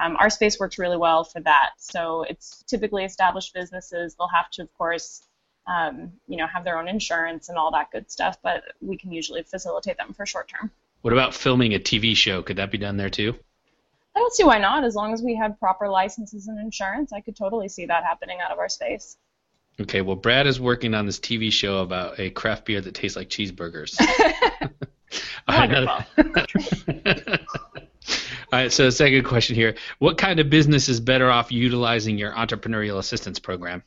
Um, 0.00 0.16
our 0.16 0.30
space 0.30 0.58
works 0.58 0.78
really 0.78 0.96
well 0.96 1.24
for 1.24 1.40
that. 1.40 1.70
So 1.78 2.24
it's 2.28 2.62
typically 2.66 3.04
established 3.04 3.54
businesses. 3.54 4.14
They'll 4.14 4.28
have 4.28 4.50
to, 4.52 4.62
of 4.62 4.74
course, 4.74 5.22
um, 5.66 6.12
you 6.26 6.36
know, 6.36 6.46
have 6.46 6.64
their 6.64 6.78
own 6.78 6.88
insurance 6.88 7.48
and 7.48 7.56
all 7.56 7.70
that 7.72 7.90
good 7.90 8.10
stuff, 8.10 8.38
but 8.42 8.64
we 8.80 8.96
can 8.96 9.12
usually 9.12 9.42
facilitate 9.42 9.96
them 9.96 10.12
for 10.12 10.26
short 10.26 10.48
term. 10.48 10.70
What 11.02 11.12
about 11.12 11.34
filming 11.34 11.74
a 11.74 11.78
TV 11.78 12.16
show? 12.16 12.42
Could 12.42 12.56
that 12.56 12.70
be 12.70 12.78
done 12.78 12.96
there 12.96 13.10
too? 13.10 13.34
I 14.16 14.20
don't 14.20 14.32
see 14.32 14.44
why 14.44 14.58
not. 14.58 14.84
As 14.84 14.94
long 14.94 15.12
as 15.12 15.22
we 15.22 15.36
have 15.36 15.58
proper 15.58 15.88
licenses 15.88 16.48
and 16.48 16.58
insurance, 16.58 17.12
I 17.12 17.20
could 17.20 17.36
totally 17.36 17.68
see 17.68 17.86
that 17.86 18.04
happening 18.04 18.38
out 18.40 18.52
of 18.52 18.58
our 18.58 18.68
space. 18.68 19.16
Okay, 19.80 20.02
well, 20.02 20.16
Brad 20.16 20.46
is 20.46 20.60
working 20.60 20.94
on 20.94 21.04
this 21.04 21.18
TV 21.18 21.50
show 21.50 21.78
about 21.78 22.20
a 22.20 22.30
craft 22.30 22.64
beer 22.64 22.80
that 22.80 22.94
tastes 22.94 23.16
like 23.16 23.28
cheeseburgers. 23.28 23.98
Wonderful. 25.48 26.04
All 28.54 28.60
right, 28.60 28.72
so 28.72 28.88
second 28.88 29.24
question 29.24 29.56
here. 29.56 29.74
What 29.98 30.16
kind 30.16 30.38
of 30.38 30.48
business 30.48 30.88
is 30.88 31.00
better 31.00 31.28
off 31.28 31.50
utilizing 31.50 32.16
your 32.16 32.30
entrepreneurial 32.30 33.00
assistance 33.00 33.40
program? 33.40 33.82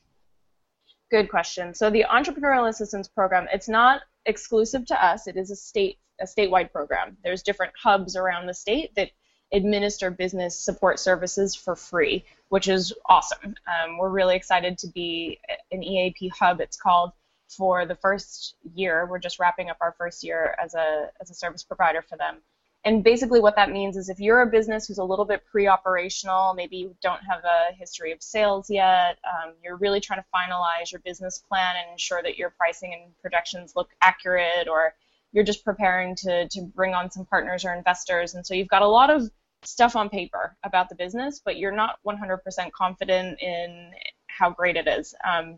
Good 1.09 1.29
question. 1.29 1.73
So 1.73 1.89
the 1.89 2.05
entrepreneurial 2.11 2.67
assistance 2.67 3.07
program, 3.07 3.47
it's 3.53 3.69
not 3.69 4.01
exclusive 4.25 4.85
to 4.87 5.05
us. 5.05 5.25
It 5.25 5.37
is 5.37 5.51
a 5.51 5.55
state 5.55 5.99
a 6.19 6.25
statewide 6.25 6.73
program. 6.73 7.15
There's 7.23 7.43
different 7.43 7.71
hubs 7.81 8.17
around 8.17 8.45
the 8.45 8.53
state 8.53 8.93
that 8.95 9.11
administer 9.53 10.11
business 10.11 10.59
support 10.59 10.99
services 10.99 11.55
for 11.55 11.77
free, 11.77 12.25
which 12.49 12.67
is 12.67 12.91
awesome. 13.05 13.55
Um, 13.67 13.97
we're 13.97 14.09
really 14.09 14.35
excited 14.35 14.77
to 14.79 14.87
be 14.87 15.39
an 15.71 15.81
EAP 15.81 16.27
hub, 16.27 16.59
it's 16.59 16.75
called, 16.75 17.13
for 17.47 17.85
the 17.85 17.95
first 17.95 18.55
year. 18.75 19.07
We're 19.09 19.19
just 19.19 19.39
wrapping 19.39 19.69
up 19.69 19.77
our 19.79 19.95
first 19.97 20.25
year 20.25 20.57
as 20.61 20.73
a, 20.73 21.09
as 21.21 21.29
a 21.29 21.33
service 21.33 21.63
provider 21.63 22.01
for 22.01 22.17
them. 22.17 22.39
And 22.87 23.03
basically, 23.03 23.41
what 23.41 23.57
that 23.57 23.69
means 23.69 23.97
is 23.97 24.07
if 24.07 24.17
you're 24.17 24.43
a 24.43 24.47
business 24.47 24.87
who's 24.87 24.97
a 24.97 25.03
little 25.03 25.25
bit 25.25 25.43
pre 25.45 25.67
operational, 25.67 26.53
maybe 26.53 26.77
you 26.77 26.95
don't 27.01 27.19
have 27.19 27.43
a 27.43 27.75
history 27.75 28.13
of 28.13 28.23
sales 28.23 28.69
yet, 28.69 29.19
um, 29.25 29.55
you're 29.61 29.75
really 29.75 29.99
trying 29.99 30.21
to 30.21 30.25
finalize 30.33 30.93
your 30.93 31.01
business 31.01 31.37
plan 31.37 31.75
and 31.75 31.91
ensure 31.91 32.23
that 32.23 32.37
your 32.37 32.51
pricing 32.51 32.93
and 32.93 33.11
projections 33.21 33.73
look 33.75 33.89
accurate, 34.01 34.69
or 34.71 34.93
you're 35.33 35.43
just 35.43 35.65
preparing 35.65 36.15
to, 36.15 36.47
to 36.47 36.61
bring 36.61 36.93
on 36.93 37.11
some 37.11 37.25
partners 37.25 37.65
or 37.65 37.73
investors. 37.73 38.35
And 38.35 38.47
so 38.47 38.53
you've 38.53 38.69
got 38.69 38.83
a 38.83 38.87
lot 38.87 39.09
of 39.09 39.29
stuff 39.63 39.97
on 39.97 40.07
paper 40.07 40.55
about 40.63 40.87
the 40.87 40.95
business, 40.95 41.41
but 41.43 41.57
you're 41.57 41.75
not 41.75 41.99
100% 42.07 42.71
confident 42.71 43.41
in 43.41 43.91
how 44.27 44.49
great 44.49 44.77
it 44.77 44.87
is. 44.87 45.13
Um, 45.29 45.57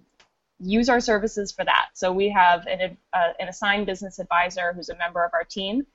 use 0.59 0.89
our 0.89 0.99
services 0.99 1.51
for 1.51 1.63
that. 1.63 1.89
So 1.93 2.11
we 2.11 2.29
have 2.29 2.65
an, 2.65 2.97
uh, 3.13 3.33
an 3.39 3.49
assigned 3.49 3.85
business 3.85 4.17
advisor 4.17 4.73
who's 4.73 4.89
a 4.89 4.97
member 4.97 5.23
of 5.23 5.29
our 5.35 5.43
team. 5.43 5.85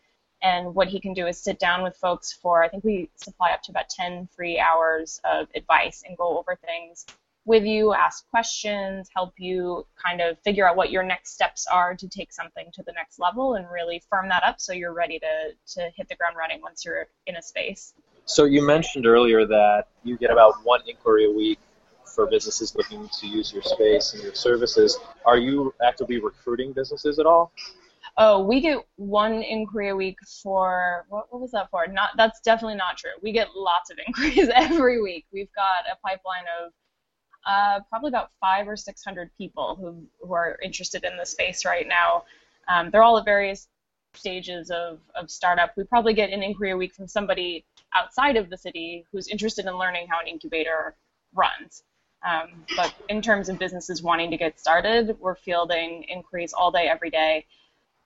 And 0.42 0.74
what 0.74 0.88
he 0.88 1.00
can 1.00 1.14
do 1.14 1.26
is 1.26 1.38
sit 1.38 1.58
down 1.58 1.82
with 1.82 1.96
folks 1.96 2.32
for, 2.32 2.62
I 2.62 2.68
think 2.68 2.84
we 2.84 3.10
supply 3.16 3.52
up 3.52 3.62
to 3.62 3.72
about 3.72 3.88
10 3.88 4.28
free 4.36 4.58
hours 4.58 5.20
of 5.24 5.48
advice 5.54 6.02
and 6.06 6.16
go 6.18 6.38
over 6.38 6.56
things 6.56 7.06
with 7.46 7.64
you, 7.64 7.92
ask 7.92 8.28
questions, 8.30 9.08
help 9.14 9.34
you 9.36 9.86
kind 10.02 10.20
of 10.20 10.38
figure 10.40 10.68
out 10.68 10.76
what 10.76 10.90
your 10.90 11.02
next 11.02 11.34
steps 11.34 11.66
are 11.66 11.94
to 11.94 12.08
take 12.08 12.32
something 12.32 12.70
to 12.72 12.82
the 12.82 12.92
next 12.92 13.18
level 13.18 13.54
and 13.54 13.66
really 13.70 14.02
firm 14.10 14.28
that 14.28 14.42
up 14.42 14.60
so 14.60 14.72
you're 14.72 14.94
ready 14.94 15.18
to, 15.18 15.52
to 15.66 15.90
hit 15.94 16.08
the 16.08 16.14
ground 16.14 16.36
running 16.36 16.60
once 16.62 16.84
you're 16.84 17.06
in 17.26 17.36
a 17.36 17.42
space. 17.42 17.92
So 18.24 18.44
you 18.44 18.66
mentioned 18.66 19.06
earlier 19.06 19.46
that 19.46 19.88
you 20.02 20.16
get 20.16 20.30
about 20.30 20.54
one 20.64 20.80
inquiry 20.86 21.26
a 21.26 21.30
week 21.30 21.58
for 22.14 22.26
businesses 22.26 22.74
looking 22.74 23.08
to 23.20 23.26
use 23.26 23.52
your 23.52 23.62
space 23.62 24.14
and 24.14 24.22
your 24.22 24.34
services. 24.34 24.98
Are 25.26 25.36
you 25.36 25.74
actively 25.86 26.20
recruiting 26.20 26.72
businesses 26.72 27.18
at 27.18 27.26
all? 27.26 27.52
Oh, 28.16 28.44
we 28.44 28.60
get 28.60 28.78
one 28.96 29.42
inquiry 29.42 29.88
a 29.88 29.96
week 29.96 30.18
for 30.42 31.06
what, 31.08 31.26
what 31.30 31.40
was 31.40 31.50
that 31.52 31.70
for? 31.70 31.86
Not 31.86 32.10
that's 32.16 32.40
definitely 32.40 32.76
not 32.76 32.96
true. 32.96 33.10
We 33.22 33.32
get 33.32 33.48
lots 33.56 33.90
of 33.90 33.98
inquiries 34.06 34.50
every 34.54 35.02
week. 35.02 35.26
We've 35.32 35.52
got 35.54 35.84
a 35.90 35.96
pipeline 36.06 36.44
of 36.62 36.72
uh, 37.46 37.80
probably 37.90 38.08
about 38.08 38.30
five 38.40 38.68
or 38.68 38.76
six 38.76 39.02
hundred 39.04 39.30
people 39.36 39.76
who 39.76 40.04
who 40.20 40.34
are 40.34 40.58
interested 40.62 41.04
in 41.04 41.16
the 41.16 41.26
space 41.26 41.64
right 41.64 41.86
now. 41.88 42.24
Um, 42.68 42.90
they're 42.90 43.02
all 43.02 43.18
at 43.18 43.24
various 43.24 43.68
stages 44.16 44.70
of, 44.70 45.00
of 45.14 45.30
startup. 45.30 45.72
We 45.76 45.84
probably 45.84 46.14
get 46.14 46.30
an 46.30 46.42
inquiry 46.42 46.70
a 46.70 46.76
week 46.76 46.94
from 46.94 47.08
somebody 47.08 47.64
outside 47.94 48.36
of 48.36 48.50
the 48.50 48.56
city 48.56 49.04
who's 49.12 49.28
interested 49.28 49.66
in 49.66 49.76
learning 49.76 50.06
how 50.08 50.20
an 50.20 50.28
incubator 50.28 50.96
runs. 51.34 51.82
Um, 52.26 52.64
but 52.76 52.94
in 53.08 53.20
terms 53.20 53.48
of 53.48 53.58
businesses 53.58 54.02
wanting 54.02 54.30
to 54.30 54.36
get 54.36 54.58
started, 54.58 55.16
we're 55.20 55.34
fielding 55.34 56.04
inquiries 56.04 56.52
all 56.52 56.70
day, 56.70 56.88
every 56.88 57.10
day. 57.10 57.46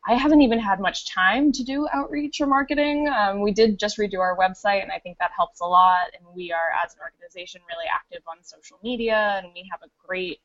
I 0.06 0.14
haven't 0.14 0.42
even 0.42 0.58
had 0.58 0.80
much 0.80 1.12
time 1.12 1.52
to 1.52 1.62
do 1.62 1.86
outreach 1.92 2.40
or 2.40 2.46
marketing. 2.46 3.08
Um, 3.08 3.42
we 3.42 3.52
did 3.52 3.78
just 3.78 3.98
redo 3.98 4.20
our 4.20 4.36
website, 4.36 4.82
and 4.82 4.92
I 4.92 4.98
think 4.98 5.18
that 5.18 5.32
helps 5.36 5.60
a 5.60 5.66
lot. 5.66 6.06
And 6.16 6.24
we 6.34 6.50
are, 6.52 6.70
as 6.84 6.94
an 6.94 7.00
organization, 7.02 7.60
really 7.68 7.86
active 7.92 8.22
on 8.26 8.42
social 8.42 8.78
media, 8.82 9.40
and 9.42 9.52
we 9.54 9.68
have 9.70 9.80
a 9.82 9.90
great, 10.06 10.40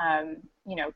um, 0.00 0.36
you 0.66 0.76
know, 0.76 0.92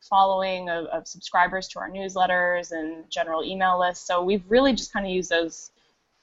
following 0.00 0.68
of, 0.68 0.86
of 0.86 1.08
subscribers 1.08 1.68
to 1.68 1.78
our 1.78 1.90
newsletters 1.90 2.72
and 2.72 3.04
general 3.10 3.44
email 3.44 3.80
lists. 3.80 4.06
So 4.06 4.22
we've 4.22 4.44
really 4.48 4.72
just 4.72 4.92
kind 4.92 5.06
of 5.06 5.12
used 5.12 5.30
those 5.30 5.70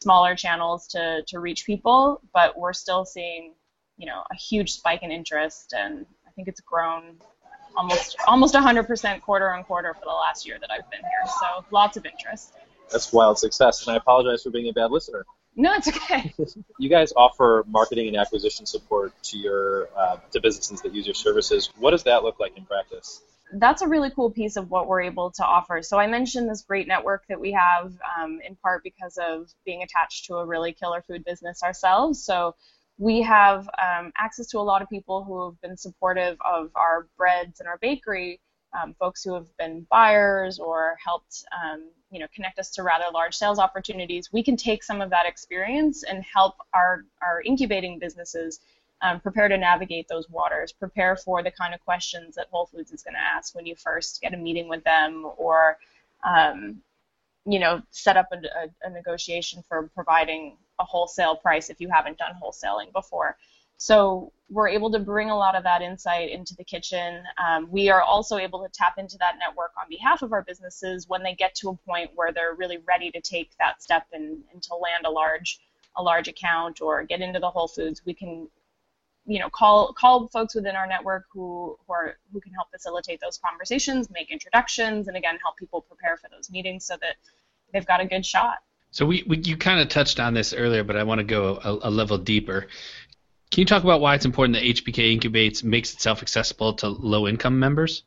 smaller 0.01 0.35
channels 0.35 0.87
to, 0.87 1.23
to 1.27 1.39
reach 1.39 1.65
people, 1.65 2.21
but 2.33 2.57
we're 2.57 2.73
still 2.73 3.05
seeing, 3.05 3.53
you 3.97 4.05
know, 4.05 4.21
a 4.31 4.35
huge 4.35 4.73
spike 4.73 5.01
in 5.01 5.11
interest, 5.11 5.73
and 5.75 6.05
I 6.27 6.31
think 6.31 6.47
it's 6.47 6.61
grown 6.61 7.17
almost 7.77 8.15
almost 8.27 8.53
100% 8.53 9.21
quarter 9.21 9.53
on 9.53 9.63
quarter 9.63 9.93
for 9.93 10.05
the 10.05 10.11
last 10.11 10.45
year 10.45 10.57
that 10.59 10.71
I've 10.71 10.89
been 10.89 11.01
here. 11.01 11.31
So 11.39 11.65
lots 11.71 11.97
of 11.97 12.05
interest. 12.05 12.53
That's 12.91 13.11
wild 13.11 13.39
success, 13.39 13.85
and 13.85 13.93
I 13.93 13.97
apologize 13.97 14.43
for 14.43 14.51
being 14.51 14.69
a 14.69 14.73
bad 14.73 14.91
listener. 14.91 15.25
No, 15.55 15.73
it's 15.73 15.87
okay. 15.87 16.33
you 16.79 16.89
guys 16.89 17.13
offer 17.15 17.63
marketing 17.67 18.07
and 18.07 18.17
acquisition 18.17 18.65
support 18.65 19.13
to 19.23 19.37
your 19.37 19.89
uh, 19.97 20.17
to 20.31 20.41
businesses 20.41 20.81
that 20.81 20.93
use 20.93 21.05
your 21.07 21.15
services. 21.15 21.69
What 21.77 21.91
does 21.91 22.03
that 22.03 22.23
look 22.23 22.39
like 22.39 22.57
in 22.57 22.65
practice? 22.65 23.21
That's 23.53 23.81
a 23.81 23.87
really 23.87 24.09
cool 24.09 24.31
piece 24.31 24.57
of 24.57 24.69
what 24.69 24.87
we're 24.87 25.01
able 25.01 25.31
to 25.31 25.45
offer. 25.45 25.81
So 25.81 25.97
I 25.97 26.07
mentioned 26.07 26.49
this 26.49 26.63
great 26.63 26.87
network 26.87 27.25
that 27.29 27.39
we 27.39 27.51
have, 27.53 27.93
um, 28.19 28.39
in 28.45 28.55
part 28.55 28.83
because 28.83 29.17
of 29.17 29.49
being 29.65 29.83
attached 29.83 30.25
to 30.25 30.35
a 30.35 30.45
really 30.45 30.73
killer 30.73 31.03
food 31.07 31.23
business 31.23 31.63
ourselves. 31.63 32.23
So 32.23 32.55
we 32.97 33.21
have 33.21 33.67
um, 33.81 34.11
access 34.17 34.47
to 34.47 34.59
a 34.59 34.61
lot 34.61 34.81
of 34.81 34.89
people 34.89 35.23
who 35.23 35.45
have 35.45 35.59
been 35.61 35.77
supportive 35.77 36.37
of 36.45 36.71
our 36.75 37.07
breads 37.17 37.59
and 37.59 37.67
our 37.67 37.77
bakery, 37.79 38.39
um, 38.79 38.93
folks 38.99 39.23
who 39.23 39.33
have 39.33 39.47
been 39.57 39.85
buyers 39.89 40.59
or 40.59 40.97
helped 41.03 41.43
um, 41.53 41.89
you 42.11 42.19
know 42.19 42.27
connect 42.33 42.59
us 42.59 42.71
to 42.71 42.83
rather 42.83 43.05
large 43.13 43.35
sales 43.35 43.59
opportunities. 43.59 44.31
We 44.31 44.43
can 44.43 44.55
take 44.55 44.83
some 44.83 45.01
of 45.01 45.09
that 45.09 45.25
experience 45.25 46.03
and 46.03 46.23
help 46.23 46.55
our 46.73 47.03
our 47.21 47.41
incubating 47.41 47.99
businesses 47.99 48.59
um, 49.01 49.19
prepare 49.19 49.49
to 49.49 49.57
navigate 49.57 50.07
those 50.07 50.29
waters, 50.29 50.71
prepare 50.71 51.15
for 51.15 51.43
the 51.43 51.51
kind 51.51 51.73
of 51.73 51.83
questions 51.83 52.35
that 52.35 52.47
Whole 52.49 52.65
Foods 52.67 52.91
is 52.91 53.03
going 53.03 53.13
to 53.13 53.19
ask 53.19 53.53
when 53.53 53.65
you 53.65 53.75
first 53.75 54.21
get 54.21 54.33
a 54.33 54.37
meeting 54.37 54.69
with 54.69 54.83
them, 54.83 55.29
or 55.37 55.77
um, 56.27 56.81
you 57.45 57.59
know 57.59 57.81
set 57.91 58.17
up 58.17 58.29
a, 58.31 58.37
a, 58.37 58.87
a 58.87 58.89
negotiation 58.89 59.63
for 59.67 59.89
providing 59.93 60.57
a 60.79 60.85
wholesale 60.85 61.35
price 61.35 61.69
if 61.69 61.79
you 61.79 61.89
haven't 61.89 62.17
done 62.17 62.33
wholesaling 62.41 62.91
before. 62.93 63.37
So 63.77 64.31
we're 64.49 64.69
able 64.69 64.91
to 64.91 64.99
bring 64.99 65.29
a 65.29 65.35
lot 65.35 65.55
of 65.55 65.63
that 65.63 65.81
insight 65.81 66.29
into 66.29 66.55
the 66.55 66.63
kitchen. 66.63 67.23
Um, 67.43 67.69
we 67.69 67.89
are 67.89 68.01
also 68.01 68.37
able 68.37 68.63
to 68.63 68.69
tap 68.71 68.97
into 68.97 69.17
that 69.17 69.35
network 69.39 69.71
on 69.77 69.89
behalf 69.89 70.21
of 70.21 70.31
our 70.33 70.43
businesses 70.43 71.09
when 71.09 71.23
they 71.23 71.33
get 71.33 71.55
to 71.55 71.69
a 71.69 71.75
point 71.75 72.11
where 72.15 72.31
they're 72.31 72.53
really 72.55 72.77
ready 72.87 73.11
to 73.11 73.19
take 73.21 73.51
that 73.59 73.81
step 73.81 74.05
and, 74.13 74.43
and 74.53 74.61
to 74.63 74.75
land 74.75 75.05
a 75.05 75.09
large 75.09 75.59
a 75.97 76.03
large 76.03 76.27
account 76.27 76.81
or 76.81 77.03
get 77.03 77.21
into 77.21 77.39
the 77.39 77.49
Whole 77.49 77.67
Foods. 77.69 78.01
We 78.05 78.13
can 78.13 78.47
you 79.25 79.39
know 79.39 79.49
call 79.49 79.93
call 79.93 80.27
folks 80.27 80.55
within 80.55 80.75
our 80.75 80.87
network 80.87 81.25
who 81.31 81.77
who, 81.87 81.93
are, 81.93 82.17
who 82.31 82.39
can 82.39 82.53
help 82.53 82.69
facilitate 82.71 83.19
those 83.19 83.37
conversations, 83.37 84.09
make 84.09 84.31
introductions, 84.31 85.07
and 85.07 85.17
again 85.17 85.37
help 85.41 85.57
people 85.57 85.81
prepare 85.81 86.17
for 86.17 86.29
those 86.29 86.49
meetings 86.51 86.85
so 86.85 86.95
that 87.01 87.15
they've 87.73 87.85
got 87.85 88.01
a 88.01 88.05
good 88.05 88.25
shot. 88.25 88.57
So 88.95 89.05
we, 89.05 89.25
we 89.27 89.39
you 89.39 89.57
kind 89.57 89.81
of 89.81 89.89
touched 89.89 90.21
on 90.21 90.33
this 90.33 90.53
earlier, 90.53 90.81
but 90.85 90.95
I 90.95 91.03
want 91.03 91.19
to 91.19 91.25
go 91.25 91.59
a, 91.61 91.89
a, 91.89 91.91
level 91.91 92.17
deeper. 92.17 92.67
Can 93.51 93.59
you 93.59 93.65
talk 93.65 93.83
about 93.83 93.99
why 93.99 94.15
it's 94.15 94.23
important 94.23 94.55
that 94.55 94.63
HBK 94.63 95.19
Incubates 95.19 95.65
makes 95.65 95.93
itself 95.93 96.21
accessible 96.21 96.75
to 96.75 96.87
low 96.87 97.27
income 97.27 97.59
members? 97.59 98.03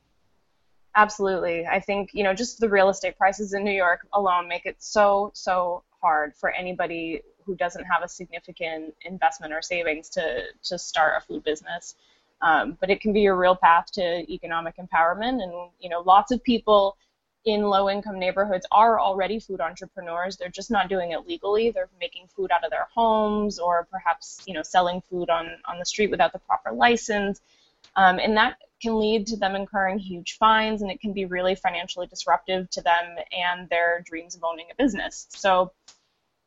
Absolutely. 0.97 1.67
I 1.67 1.79
think, 1.79 2.15
you 2.15 2.25
know, 2.25 2.33
just 2.33 2.59
the 2.59 2.71
real 2.71 2.89
estate 2.89 3.19
prices 3.19 3.53
in 3.53 3.65
New 3.65 3.73
York 3.73 4.07
alone 4.15 4.49
make 4.49 4.65
it 4.65 4.77
so, 4.79 5.31
so 5.35 5.83
hard 6.01 6.35
for 6.35 6.49
anybody 6.53 7.21
who 7.45 7.55
doesn't 7.55 7.85
have 7.85 8.03
a 8.03 8.09
significant 8.09 8.95
investment 9.03 9.53
or 9.53 9.61
savings 9.61 10.09
to, 10.09 10.45
to 10.63 10.79
start 10.79 11.13
a 11.19 11.27
food 11.27 11.45
business. 11.45 11.97
Um, 12.41 12.79
but 12.81 12.89
it 12.89 13.03
can 13.03 13.13
be 13.13 13.27
a 13.27 13.35
real 13.35 13.57
path 13.57 13.93
to 13.93 14.25
economic 14.33 14.77
empowerment. 14.79 15.43
And, 15.43 15.53
you 15.81 15.91
know, 15.91 16.01
lots 16.01 16.33
of 16.33 16.43
people 16.43 16.97
in 17.45 17.63
low 17.63 17.89
income 17.89 18.19
neighborhoods 18.19 18.67
are 18.71 19.01
already 19.01 19.39
food 19.39 19.61
entrepreneurs. 19.61 20.37
They're 20.37 20.49
just 20.49 20.71
not 20.71 20.89
doing 20.89 21.13
it 21.13 21.27
legally. 21.27 21.71
They're 21.71 21.89
making 22.01 22.29
food 22.35 22.51
out 22.51 22.65
of 22.65 22.71
their 22.71 22.89
homes 22.95 23.59
or 23.59 23.87
perhaps, 23.91 24.43
you 24.47 24.55
know, 24.55 24.63
selling 24.63 25.01
food 25.03 25.31
on, 25.31 25.49
on 25.67 25.79
the 25.79 25.85
street 25.85 26.11
without 26.11 26.33
the 26.33 26.41
proper 26.41 26.73
license. 26.73 27.41
Um, 27.97 28.19
and 28.19 28.37
that 28.37 28.59
can 28.83 28.99
lead 28.99 29.27
to 29.29 29.37
them 29.37 29.57
incurring 29.57 29.99
huge 29.99 30.37
fines 30.37 30.83
and 30.83 30.91
it 30.91 31.01
can 31.01 31.13
be 31.13 31.25
really 31.25 31.55
financially 31.55 32.07
disruptive 32.07 32.69
to 32.71 32.83
them 32.83 33.17
and 33.33 33.69
their 33.69 34.03
dreams 34.05 34.35
of 34.37 34.45
owning 34.45 34.67
a 34.71 34.75
business. 34.83 35.27
So 35.31 35.73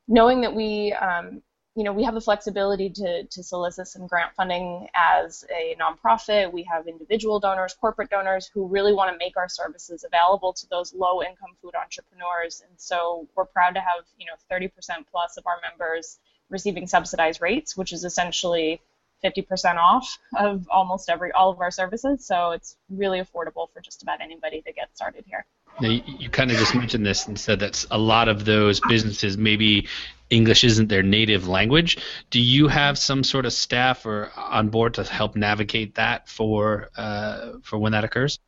knowing 0.08 0.40
that 0.42 0.54
we 0.54 0.92
um, 0.92 1.42
you 1.74 1.84
know, 1.84 1.92
we 1.92 2.04
have 2.04 2.14
the 2.14 2.20
flexibility 2.20 2.90
to, 2.90 3.24
to 3.24 3.42
solicit 3.42 3.88
some 3.88 4.06
grant 4.06 4.34
funding 4.34 4.88
as 4.94 5.44
a 5.50 5.74
nonprofit. 5.80 6.52
We 6.52 6.64
have 6.64 6.86
individual 6.86 7.40
donors, 7.40 7.74
corporate 7.80 8.10
donors 8.10 8.46
who 8.52 8.66
really 8.66 8.92
want 8.92 9.10
to 9.10 9.18
make 9.18 9.38
our 9.38 9.48
services 9.48 10.04
available 10.04 10.52
to 10.52 10.68
those 10.68 10.92
low 10.92 11.22
income 11.22 11.56
food 11.62 11.74
entrepreneurs. 11.74 12.62
And 12.68 12.78
so 12.78 13.26
we're 13.34 13.46
proud 13.46 13.70
to 13.70 13.80
have, 13.80 14.04
you 14.18 14.26
know, 14.26 14.34
30% 14.54 14.70
plus 15.10 15.38
of 15.38 15.46
our 15.46 15.56
members 15.66 16.18
receiving 16.50 16.86
subsidized 16.86 17.40
rates, 17.40 17.74
which 17.74 17.94
is 17.94 18.04
essentially 18.04 18.82
50% 19.24 19.76
off 19.76 20.18
of 20.36 20.66
almost 20.70 21.08
every 21.08 21.32
all 21.32 21.50
of 21.50 21.60
our 21.60 21.70
services. 21.70 22.26
So 22.26 22.50
it's 22.50 22.76
really 22.90 23.20
affordable 23.20 23.68
for 23.72 23.80
just 23.80 24.02
about 24.02 24.20
anybody 24.20 24.62
to 24.62 24.72
get 24.72 24.94
started 24.94 25.24
here. 25.26 25.46
Now, 25.80 25.88
you, 25.88 26.02
you 26.06 26.28
kind 26.28 26.50
of 26.50 26.58
just 26.58 26.74
mentioned 26.74 27.06
this 27.06 27.26
and 27.26 27.38
said 27.38 27.60
that 27.60 27.86
a 27.90 27.98
lot 27.98 28.28
of 28.28 28.44
those 28.44 28.80
businesses 28.80 29.38
maybe 29.38 29.88
English 30.28 30.64
isn't 30.64 30.88
their 30.88 31.02
native 31.02 31.48
language. 31.48 31.98
Do 32.30 32.40
you 32.40 32.68
have 32.68 32.98
some 32.98 33.24
sort 33.24 33.46
of 33.46 33.52
staff 33.52 34.04
or 34.06 34.30
on 34.36 34.68
board 34.68 34.94
to 34.94 35.04
help 35.04 35.36
navigate 35.36 35.94
that 35.96 36.28
for 36.28 36.90
uh, 36.96 37.52
for 37.62 37.78
when 37.78 37.92
that 37.92 38.04
occurs? 38.04 38.38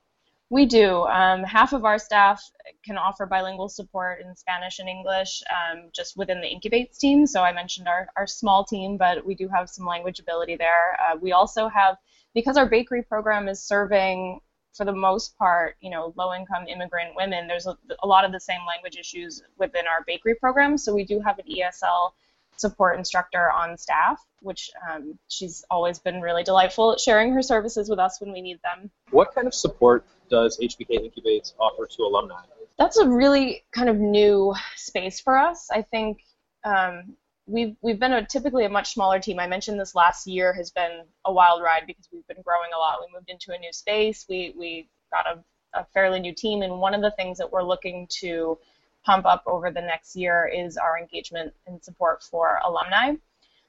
We 0.51 0.67
do. 0.67 1.05
Um, 1.05 1.43
half 1.43 1.73
of 1.73 1.85
our 1.85 1.99
staff 1.99 2.43
can 2.85 2.99
offer 2.99 3.27
bilingual 3.27 3.69
support 3.69 4.21
in 4.21 4.37
Spanish 4.37 4.79
and 4.79 4.89
English 4.89 5.43
um, 5.51 5.91
just 5.93 6.17
within 6.17 6.41
the 6.41 6.47
Incubates 6.47 6.99
team. 6.99 7.27
So 7.27 7.43
I 7.43 7.53
mentioned 7.53 7.89
our, 7.89 8.09
our 8.17 8.27
small 8.27 8.65
team, 8.65 8.97
but 8.97 9.25
we 9.25 9.35
do 9.35 9.49
have 9.49 9.71
some 9.71 9.87
language 9.87 10.21
ability 10.21 10.57
there. 10.57 10.99
Uh, 11.01 11.17
we 11.21 11.33
also 11.33 11.69
have, 11.69 11.97
because 12.35 12.57
our 12.57 12.69
bakery 12.69 13.03
program 13.03 13.49
is 13.49 13.63
serving 13.63 14.41
for 14.75 14.85
the 14.85 14.93
most 14.93 15.39
part, 15.39 15.77
you 15.81 15.91
know, 15.91 16.13
low-income 16.17 16.67
immigrant 16.67 17.15
women, 17.17 17.47
there's 17.47 17.67
a, 17.67 17.77
a, 18.03 18.07
lot 18.07 18.25
of 18.25 18.33
the 18.33 18.41
same 18.41 18.61
language 18.67 18.97
issues 18.97 19.41
within 19.57 19.87
our 19.87 20.03
bakery 20.05 20.35
program. 20.35 20.77
So 20.77 20.93
we 20.93 21.05
do 21.05 21.21
have 21.21 21.39
an 21.39 21.47
ESL 21.47 22.13
support 22.57 22.99
instructor 22.99 23.51
on 23.51 23.77
staff, 23.77 24.21
which 24.41 24.71
um, 24.91 25.19
she's 25.29 25.65
always 25.71 25.99
been 25.99 26.21
really 26.21 26.43
delightful 26.43 26.93
at 26.93 27.01
sharing 27.01 27.33
her 27.33 27.43
services 27.43 27.89
with 27.89 27.99
us 27.99 28.21
when 28.21 28.33
we 28.33 28.41
need 28.41 28.59
them. 28.63 28.91
What 29.11 29.35
kind 29.35 29.47
of 29.47 29.55
support 29.55 30.05
does 30.31 30.59
HBK 30.59 30.91
Incubates 30.91 31.55
offer 31.59 31.87
to 31.87 32.03
alumni? 32.03 32.43
That's 32.79 32.99
a 32.99 33.09
really 33.09 33.65
kind 33.73 33.89
of 33.89 33.97
new 33.97 34.55
space 34.77 35.21
for 35.21 35.37
us. 35.37 35.69
I 35.71 35.83
think 35.83 36.19
um, 36.65 37.17
we've 37.47 37.77
we've 37.83 37.99
been 37.99 38.13
a 38.13 38.27
typically 38.27 38.65
a 38.65 38.69
much 38.69 38.95
smaller 38.95 39.19
team. 39.19 39.39
I 39.39 39.47
mentioned 39.47 39.79
this 39.79 39.95
last 39.95 40.27
year 40.27 40.53
has 40.53 40.71
been 40.71 41.03
a 41.25 41.33
wild 41.33 41.63
ride 41.63 41.85
because 41.87 42.09
we've 42.13 42.27
been 42.27 42.43
growing 42.43 42.71
a 42.75 42.79
lot. 42.79 42.99
We 43.01 43.13
moved 43.15 43.31
into 43.31 43.53
a 43.53 43.59
new 43.59 43.73
space. 43.73 44.27
We 44.29 44.55
we 44.57 44.89
got 45.13 45.27
a, 45.27 45.79
a 45.79 45.85
fairly 45.95 46.21
new 46.21 46.35
team, 46.35 46.63
and 46.63 46.81
one 46.81 46.95
of 46.95 47.03
the 47.03 47.13
things 47.13 47.39
that 47.39 47.53
we're 47.53 47.63
looking 47.63 48.09
to 48.21 48.59
pump 49.05 49.27
up 49.27 49.43
over 49.47 49.71
the 49.71 49.81
next 49.81 50.17
year 50.17 50.51
is 50.53 50.77
our 50.77 50.99
engagement 50.99 51.53
and 51.67 51.83
support 51.83 52.23
for 52.23 52.61
alumni. 52.65 53.15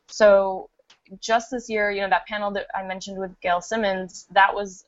So 0.07 0.69
just 1.19 1.51
this 1.51 1.69
year, 1.69 1.91
you 1.91 2.01
know, 2.01 2.09
that 2.09 2.25
panel 2.25 2.51
that 2.51 2.67
I 2.75 2.83
mentioned 2.83 3.17
with 3.17 3.39
Gail 3.41 3.61
Simmons, 3.61 4.27
that 4.31 4.53
was 4.53 4.85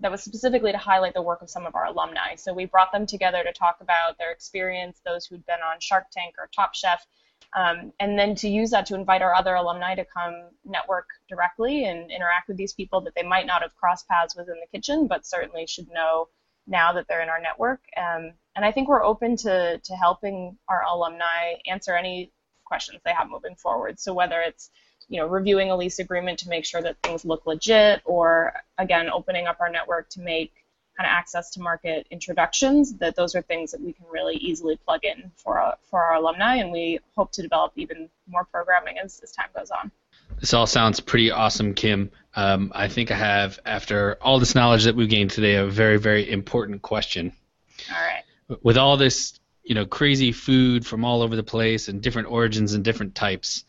that 0.00 0.10
was 0.10 0.22
specifically 0.22 0.72
to 0.72 0.78
highlight 0.78 1.12
the 1.12 1.20
work 1.20 1.42
of 1.42 1.50
some 1.50 1.66
of 1.66 1.74
our 1.74 1.86
alumni. 1.86 2.34
So 2.36 2.54
we 2.54 2.64
brought 2.64 2.92
them 2.92 3.04
together 3.04 3.42
to 3.42 3.52
talk 3.52 3.78
about 3.80 4.16
their 4.16 4.30
experience, 4.30 5.00
those 5.04 5.26
who'd 5.26 5.44
been 5.44 5.60
on 5.60 5.80
Shark 5.80 6.04
Tank 6.10 6.36
or 6.38 6.48
Top 6.54 6.74
Chef, 6.74 7.04
um, 7.54 7.92
and 8.00 8.18
then 8.18 8.34
to 8.36 8.48
use 8.48 8.70
that 8.70 8.86
to 8.86 8.94
invite 8.94 9.22
our 9.22 9.34
other 9.34 9.54
alumni 9.56 9.94
to 9.96 10.04
come 10.04 10.34
network 10.64 11.08
directly 11.28 11.84
and 11.84 12.10
interact 12.10 12.48
with 12.48 12.56
these 12.56 12.72
people 12.72 13.00
that 13.02 13.14
they 13.14 13.24
might 13.24 13.46
not 13.46 13.62
have 13.62 13.74
crossed 13.74 14.08
paths 14.08 14.36
with 14.36 14.48
in 14.48 14.54
the 14.54 14.78
kitchen, 14.78 15.06
but 15.06 15.26
certainly 15.26 15.66
should 15.66 15.88
know 15.90 16.28
now 16.70 16.94
that 16.94 17.06
they're 17.08 17.22
in 17.22 17.28
our 17.28 17.40
network. 17.40 17.80
Um, 17.96 18.32
and 18.56 18.64
I 18.64 18.72
think 18.72 18.88
we're 18.88 19.04
open 19.04 19.36
to, 19.38 19.78
to 19.78 19.94
helping 19.94 20.56
our 20.68 20.82
alumni 20.84 21.54
answer 21.66 21.94
any 21.94 22.32
questions 22.64 23.00
they 23.04 23.12
have 23.12 23.28
moving 23.28 23.56
forward. 23.56 23.98
So 23.98 24.14
whether 24.14 24.40
it's 24.40 24.70
you 25.08 25.20
know 25.20 25.26
reviewing 25.26 25.70
a 25.70 25.76
lease 25.76 25.98
agreement 25.98 26.38
to 26.38 26.48
make 26.48 26.64
sure 26.64 26.80
that 26.80 26.96
things 27.02 27.24
look 27.24 27.44
legit, 27.44 28.00
or 28.04 28.54
again 28.78 29.10
opening 29.10 29.46
up 29.46 29.58
our 29.60 29.68
network 29.68 30.08
to 30.10 30.20
make 30.20 30.52
kind 30.96 31.06
of 31.06 31.12
access 31.12 31.50
to 31.50 31.60
market 31.60 32.06
introductions, 32.10 32.94
that 32.98 33.16
those 33.16 33.34
are 33.34 33.42
things 33.42 33.72
that 33.72 33.80
we 33.80 33.92
can 33.92 34.06
really 34.10 34.36
easily 34.36 34.76
plug 34.76 35.00
in 35.04 35.30
for 35.36 35.58
our, 35.58 35.76
for 35.90 36.02
our 36.02 36.14
alumni, 36.14 36.56
and 36.56 36.70
we 36.70 37.00
hope 37.16 37.32
to 37.32 37.42
develop 37.42 37.72
even 37.76 38.08
more 38.28 38.44
programming 38.44 38.98
as, 39.02 39.20
as 39.22 39.32
time 39.32 39.48
goes 39.56 39.70
on. 39.70 39.90
This 40.38 40.54
all 40.54 40.66
sounds 40.66 41.00
pretty 41.00 41.30
awesome, 41.30 41.74
Kim. 41.74 42.10
Um, 42.34 42.72
I 42.74 42.88
think 42.88 43.10
I 43.10 43.16
have, 43.16 43.58
after 43.64 44.16
all 44.20 44.38
this 44.38 44.54
knowledge 44.54 44.84
that 44.84 44.94
we've 44.94 45.08
gained 45.08 45.30
today, 45.30 45.56
a 45.56 45.66
very, 45.66 45.98
very 45.98 46.30
important 46.30 46.82
question. 46.82 47.32
All 47.90 48.00
right. 48.00 48.22
With 48.62 48.76
all 48.76 48.96
this, 48.96 49.38
you 49.62 49.74
know, 49.74 49.86
crazy 49.86 50.32
food 50.32 50.86
from 50.86 51.04
all 51.04 51.22
over 51.22 51.36
the 51.36 51.42
place 51.42 51.88
and 51.88 52.00
different 52.02 52.30
origins 52.30 52.74
and 52.74 52.84
different 52.84 53.14
types, 53.14 53.64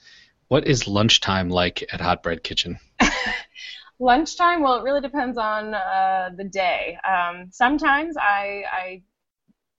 what 0.47 0.67
is 0.67 0.87
lunchtime 0.87 1.49
like 1.49 1.83
at 1.91 2.01
Hot 2.01 2.23
Bread 2.23 2.43
Kitchen? 2.43 2.79
Lunchtime, 3.99 4.63
well, 4.63 4.79
it 4.79 4.83
really 4.83 4.99
depends 4.99 5.37
on 5.37 5.75
uh, 5.75 6.31
the 6.35 6.43
day. 6.43 6.97
Um, 7.07 7.49
sometimes 7.51 8.17
I, 8.17 8.63
I, 8.71 9.01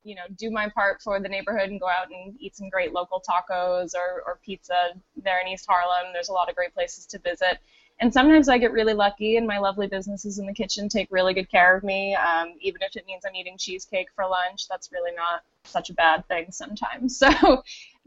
you 0.04 0.14
know, 0.14 0.22
do 0.36 0.50
my 0.50 0.68
part 0.68 1.02
for 1.02 1.18
the 1.18 1.28
neighborhood 1.28 1.70
and 1.70 1.80
go 1.80 1.88
out 1.88 2.06
and 2.08 2.36
eat 2.40 2.56
some 2.56 2.68
great 2.68 2.92
local 2.92 3.20
tacos 3.20 3.94
or, 3.94 4.22
or 4.24 4.38
pizza 4.44 4.92
there 5.22 5.40
in 5.40 5.48
East 5.48 5.66
Harlem. 5.68 6.12
There's 6.12 6.28
a 6.28 6.32
lot 6.32 6.48
of 6.48 6.54
great 6.54 6.72
places 6.72 7.04
to 7.06 7.18
visit. 7.18 7.58
And 8.02 8.12
sometimes 8.12 8.48
I 8.48 8.58
get 8.58 8.72
really 8.72 8.94
lucky, 8.94 9.36
and 9.36 9.46
my 9.46 9.58
lovely 9.58 9.86
businesses 9.86 10.40
in 10.40 10.46
the 10.46 10.52
kitchen 10.52 10.88
take 10.88 11.06
really 11.12 11.34
good 11.34 11.48
care 11.48 11.76
of 11.76 11.84
me. 11.84 12.16
Um, 12.16 12.54
even 12.60 12.82
if 12.82 12.96
it 12.96 13.06
means 13.06 13.22
I'm 13.24 13.36
eating 13.36 13.56
cheesecake 13.56 14.08
for 14.16 14.26
lunch, 14.26 14.66
that's 14.68 14.90
really 14.90 15.12
not 15.14 15.44
such 15.62 15.88
a 15.88 15.94
bad 15.94 16.26
thing 16.26 16.50
sometimes. 16.50 17.22
So, 17.32 17.62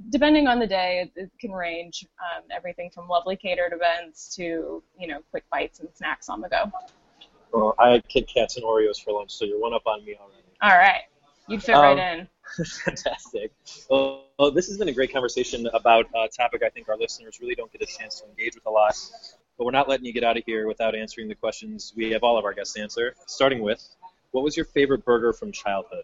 depending 0.09 0.47
on 0.47 0.59
the 0.59 0.67
day, 0.67 1.05
it, 1.15 1.21
it 1.21 1.31
can 1.39 1.53
range 1.53 2.05
um, 2.19 2.43
everything 2.53 2.89
from 2.89 3.07
lovely 3.07 3.37
catered 3.37 3.71
events 3.71 4.35
to 4.35 4.83
you 4.99 5.07
know 5.07 5.19
quick 5.31 5.45
bites 5.49 5.79
and 5.79 5.87
snacks 5.93 6.27
on 6.27 6.41
the 6.41 6.49
go. 6.49 6.69
Well, 7.53 7.73
I 7.79 7.91
had 7.91 8.07
Kit 8.09 8.27
Kats 8.27 8.57
and 8.57 8.65
Oreos 8.65 9.01
for 9.01 9.13
lunch, 9.13 9.31
so 9.31 9.45
you're 9.45 9.61
one 9.61 9.73
up 9.73 9.83
on 9.85 10.03
me 10.03 10.17
already. 10.19 10.43
All 10.61 10.77
right, 10.77 11.03
you'd 11.47 11.63
fit 11.63 11.75
um, 11.75 11.83
right 11.83 11.97
in. 11.97 12.27
fantastic. 12.65 13.53
Well, 13.89 14.25
well, 14.37 14.51
this 14.51 14.67
has 14.67 14.77
been 14.77 14.89
a 14.89 14.93
great 14.93 15.13
conversation 15.13 15.69
about 15.73 16.07
a 16.13 16.27
topic 16.27 16.63
I 16.65 16.69
think 16.69 16.89
our 16.89 16.97
listeners 16.97 17.39
really 17.39 17.55
don't 17.55 17.71
get 17.71 17.81
a 17.81 17.85
chance 17.85 18.19
to 18.19 18.27
engage 18.27 18.55
with 18.55 18.65
a 18.65 18.71
lot 18.71 18.93
but 19.57 19.65
we're 19.65 19.71
not 19.71 19.87
letting 19.87 20.05
you 20.05 20.13
get 20.13 20.23
out 20.23 20.37
of 20.37 20.43
here 20.45 20.67
without 20.67 20.95
answering 20.95 21.27
the 21.27 21.35
questions 21.35 21.93
we 21.95 22.11
have 22.11 22.23
all 22.23 22.37
of 22.37 22.45
our 22.45 22.53
guests 22.53 22.77
answer. 22.77 23.15
Starting 23.25 23.61
with, 23.61 23.87
what 24.31 24.43
was 24.43 24.55
your 24.57 24.65
favorite 24.65 25.05
burger 25.05 25.33
from 25.33 25.51
childhood? 25.51 26.03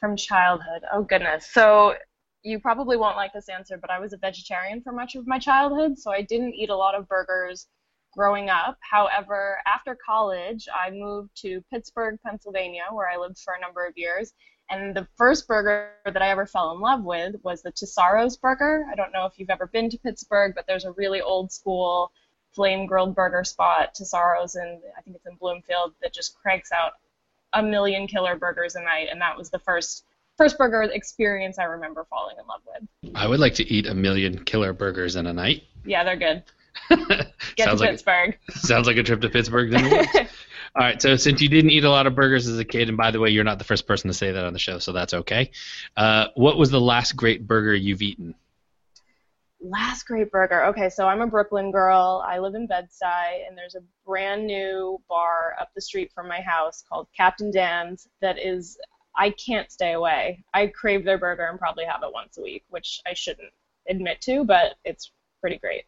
From 0.00 0.16
childhood, 0.16 0.82
oh 0.92 1.02
goodness. 1.02 1.48
So 1.50 1.94
you 2.42 2.60
probably 2.60 2.96
won't 2.96 3.16
like 3.16 3.32
this 3.32 3.48
answer, 3.48 3.78
but 3.78 3.90
I 3.90 3.98
was 3.98 4.12
a 4.12 4.18
vegetarian 4.18 4.82
for 4.82 4.92
much 4.92 5.14
of 5.14 5.26
my 5.26 5.38
childhood, 5.38 5.98
so 5.98 6.10
I 6.12 6.22
didn't 6.22 6.54
eat 6.54 6.70
a 6.70 6.76
lot 6.76 6.94
of 6.94 7.08
burgers 7.08 7.68
growing 8.14 8.48
up. 8.50 8.78
However, 8.80 9.58
after 9.66 9.96
college, 10.06 10.68
I 10.72 10.90
moved 10.90 11.30
to 11.42 11.62
Pittsburgh, 11.72 12.18
Pennsylvania, 12.24 12.84
where 12.92 13.08
I 13.08 13.16
lived 13.16 13.38
for 13.38 13.54
a 13.54 13.60
number 13.60 13.84
of 13.84 13.94
years. 13.96 14.32
And 14.70 14.94
the 14.94 15.06
first 15.16 15.46
burger 15.46 15.90
that 16.04 16.22
I 16.22 16.30
ever 16.30 16.46
fell 16.46 16.72
in 16.72 16.80
love 16.80 17.02
with 17.02 17.34
was 17.42 17.62
the 17.62 17.72
Tessaro's 17.72 18.36
burger. 18.36 18.86
I 18.90 18.94
don't 18.94 19.12
know 19.12 19.26
if 19.26 19.34
you've 19.36 19.50
ever 19.50 19.66
been 19.66 19.90
to 19.90 19.98
Pittsburgh, 19.98 20.52
but 20.54 20.66
there's 20.66 20.84
a 20.84 20.92
really 20.92 21.20
old 21.20 21.52
school 21.52 22.12
flame 22.54 22.86
grilled 22.86 23.14
burger 23.14 23.44
spot 23.44 23.94
Tessaro's 23.94 24.54
and 24.54 24.80
I 24.96 25.02
think 25.02 25.16
it's 25.16 25.26
in 25.26 25.36
Bloomfield 25.36 25.92
that 26.02 26.12
just 26.12 26.38
cranks 26.40 26.70
out 26.72 26.92
a 27.52 27.62
million 27.62 28.06
killer 28.06 28.36
burgers 28.36 28.74
a 28.74 28.82
night 28.82 29.08
and 29.10 29.20
that 29.20 29.36
was 29.36 29.50
the 29.50 29.58
first 29.58 30.04
first 30.36 30.58
burger 30.58 30.82
experience 30.82 31.58
I 31.58 31.64
remember 31.64 32.04
falling 32.04 32.36
in 32.38 32.46
love 32.46 32.60
with. 32.66 33.14
I 33.14 33.26
would 33.26 33.40
like 33.40 33.54
to 33.54 33.64
eat 33.64 33.86
a 33.86 33.94
million 33.94 34.44
killer 34.44 34.72
burgers 34.72 35.16
in 35.16 35.26
a 35.26 35.32
night. 35.32 35.64
Yeah, 35.84 36.04
they're 36.04 36.16
good. 36.16 36.42
Get 37.56 37.66
sounds 37.66 37.80
to 37.80 37.86
like, 37.86 37.90
Pittsburgh. 37.90 38.38
Sounds 38.50 38.86
like 38.86 38.96
a 38.96 39.02
trip 39.02 39.20
to 39.20 39.28
Pittsburgh. 39.28 39.70
Then. 39.70 40.06
All 40.76 40.82
right, 40.82 41.00
so 41.00 41.14
since 41.14 41.40
you 41.40 41.48
didn't 41.48 41.70
eat 41.70 41.84
a 41.84 41.90
lot 41.90 42.08
of 42.08 42.16
burgers 42.16 42.48
as 42.48 42.58
a 42.58 42.64
kid, 42.64 42.88
and 42.88 42.96
by 42.96 43.12
the 43.12 43.20
way, 43.20 43.30
you're 43.30 43.44
not 43.44 43.58
the 43.58 43.64
first 43.64 43.86
person 43.86 44.08
to 44.08 44.14
say 44.14 44.32
that 44.32 44.44
on 44.44 44.52
the 44.52 44.58
show, 44.58 44.80
so 44.80 44.92
that's 44.92 45.14
okay. 45.14 45.52
Uh, 45.96 46.26
what 46.34 46.58
was 46.58 46.70
the 46.70 46.80
last 46.80 47.14
great 47.14 47.46
burger 47.46 47.74
you've 47.74 48.02
eaten? 48.02 48.34
Last 49.64 50.06
great 50.06 50.30
burger. 50.30 50.66
Okay, 50.66 50.90
so 50.90 51.06
I'm 51.06 51.22
a 51.22 51.26
Brooklyn 51.26 51.70
girl. 51.70 52.22
I 52.26 52.38
live 52.38 52.54
in 52.54 52.66
Bed-Stuy, 52.66 53.48
and 53.48 53.56
there's 53.56 53.74
a 53.74 53.82
brand 54.06 54.46
new 54.46 55.00
bar 55.08 55.56
up 55.60 55.70
the 55.74 55.80
street 55.80 56.12
from 56.14 56.28
my 56.28 56.40
house 56.40 56.84
called 56.88 57.08
Captain 57.16 57.50
Dan's 57.50 58.06
that 58.20 58.38
is 58.38 58.78
I 59.16 59.30
can't 59.30 59.70
stay 59.70 59.92
away. 59.92 60.44
I 60.52 60.66
crave 60.66 61.04
their 61.04 61.18
burger 61.18 61.46
and 61.46 61.58
probably 61.58 61.84
have 61.84 62.02
it 62.02 62.12
once 62.12 62.36
a 62.36 62.42
week, 62.42 62.64
which 62.68 63.00
I 63.06 63.14
shouldn't 63.14 63.52
admit 63.88 64.20
to, 64.22 64.44
but 64.44 64.74
it's 64.84 65.12
pretty 65.40 65.58
great. 65.58 65.84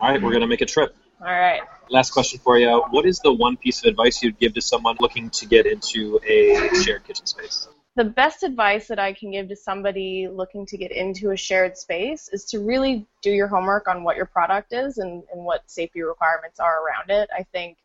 All 0.00 0.10
right, 0.10 0.22
we're 0.22 0.32
gonna 0.32 0.46
make 0.46 0.60
a 0.60 0.66
trip. 0.66 0.94
All 1.20 1.26
right. 1.26 1.62
Last 1.88 2.10
question 2.10 2.40
for 2.40 2.58
you. 2.58 2.84
What 2.90 3.06
is 3.06 3.20
the 3.20 3.32
one 3.32 3.56
piece 3.56 3.78
of 3.82 3.86
advice 3.86 4.22
you'd 4.22 4.38
give 4.38 4.52
to 4.54 4.60
someone 4.60 4.96
looking 5.00 5.30
to 5.30 5.46
get 5.46 5.64
into 5.64 6.20
a 6.28 6.74
shared 6.82 7.04
kitchen 7.04 7.24
space? 7.24 7.65
The 7.96 8.04
best 8.04 8.42
advice 8.42 8.88
that 8.88 8.98
I 8.98 9.14
can 9.14 9.30
give 9.30 9.48
to 9.48 9.56
somebody 9.56 10.28
looking 10.28 10.66
to 10.66 10.76
get 10.76 10.92
into 10.92 11.30
a 11.30 11.36
shared 11.36 11.78
space 11.78 12.28
is 12.28 12.44
to 12.46 12.60
really 12.60 13.06
do 13.22 13.30
your 13.30 13.48
homework 13.48 13.88
on 13.88 14.04
what 14.04 14.16
your 14.16 14.26
product 14.26 14.74
is 14.74 14.98
and, 14.98 15.22
and 15.32 15.44
what 15.44 15.68
safety 15.70 16.02
requirements 16.02 16.60
are 16.60 16.84
around 16.84 17.10
it. 17.10 17.30
I 17.34 17.42
think 17.42 17.78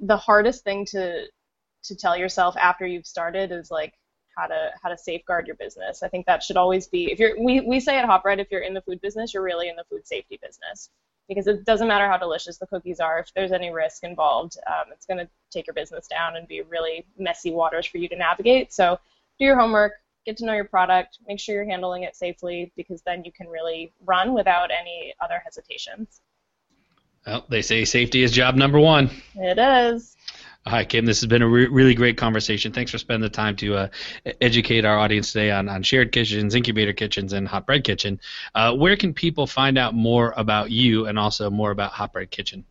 the 0.00 0.16
hardest 0.16 0.64
thing 0.64 0.84
to 0.86 1.26
to 1.84 1.94
tell 1.94 2.16
yourself 2.16 2.56
after 2.56 2.84
you've 2.84 3.06
started 3.06 3.52
is 3.52 3.70
like 3.70 3.94
how 4.36 4.48
to 4.48 4.72
how 4.82 4.88
to 4.88 4.98
safeguard 4.98 5.46
your 5.46 5.56
business. 5.56 6.02
I 6.02 6.08
think 6.08 6.26
that 6.26 6.42
should 6.42 6.56
always 6.56 6.88
be 6.88 7.12
if 7.12 7.20
you're 7.20 7.40
we, 7.40 7.60
we 7.60 7.78
say 7.78 7.96
at 7.98 8.04
Hot 8.04 8.24
Bread 8.24 8.40
if 8.40 8.48
you're 8.50 8.62
in 8.62 8.74
the 8.74 8.82
food 8.82 9.00
business, 9.00 9.32
you're 9.32 9.42
really 9.42 9.68
in 9.68 9.76
the 9.76 9.84
food 9.88 10.06
safety 10.06 10.38
business 10.42 10.90
because 11.28 11.46
it 11.46 11.64
doesn't 11.64 11.88
matter 11.88 12.08
how 12.08 12.16
delicious 12.16 12.58
the 12.58 12.66
cookies 12.66 13.00
are 13.00 13.18
if 13.18 13.32
there's 13.34 13.52
any 13.52 13.70
risk 13.70 14.04
involved 14.04 14.56
um, 14.66 14.84
it's 14.92 15.06
going 15.06 15.18
to 15.18 15.28
take 15.50 15.66
your 15.66 15.74
business 15.74 16.06
down 16.06 16.36
and 16.36 16.46
be 16.48 16.62
really 16.62 17.06
messy 17.18 17.50
waters 17.50 17.86
for 17.86 17.98
you 17.98 18.08
to 18.08 18.16
navigate. 18.16 18.72
So 18.72 18.98
do 19.38 19.44
your 19.44 19.58
homework 19.58 19.92
get 20.24 20.36
to 20.36 20.44
know 20.44 20.54
your 20.54 20.64
product 20.64 21.18
make 21.26 21.38
sure 21.38 21.54
you're 21.54 21.64
handling 21.64 22.02
it 22.02 22.16
safely 22.16 22.72
because 22.76 23.02
then 23.02 23.24
you 23.24 23.32
can 23.32 23.48
really 23.48 23.92
run 24.04 24.34
without 24.34 24.70
any 24.70 25.14
other 25.20 25.40
hesitations. 25.44 26.20
Well 27.26 27.44
they 27.48 27.62
say 27.62 27.84
safety 27.84 28.22
is 28.22 28.32
job 28.32 28.56
number 28.56 28.80
one. 28.80 29.10
It 29.34 29.58
is 29.58 30.15
Hi, 30.68 30.84
Kim. 30.84 31.06
This 31.06 31.20
has 31.20 31.28
been 31.28 31.42
a 31.42 31.48
re- 31.48 31.68
really 31.68 31.94
great 31.94 32.16
conversation. 32.16 32.72
Thanks 32.72 32.90
for 32.90 32.98
spending 32.98 33.22
the 33.22 33.28
time 33.28 33.54
to 33.56 33.76
uh, 33.76 33.88
educate 34.40 34.84
our 34.84 34.98
audience 34.98 35.32
today 35.32 35.52
on, 35.52 35.68
on 35.68 35.84
shared 35.84 36.10
kitchens, 36.10 36.56
incubator 36.56 36.92
kitchens, 36.92 37.32
and 37.34 37.46
hot 37.46 37.66
bread 37.66 37.84
kitchen. 37.84 38.18
Uh, 38.52 38.74
where 38.74 38.96
can 38.96 39.14
people 39.14 39.46
find 39.46 39.78
out 39.78 39.94
more 39.94 40.34
about 40.36 40.72
you 40.72 41.06
and 41.06 41.20
also 41.20 41.50
more 41.50 41.70
about 41.70 41.92
hot 41.92 42.12
bread 42.12 42.32
kitchen? 42.32 42.64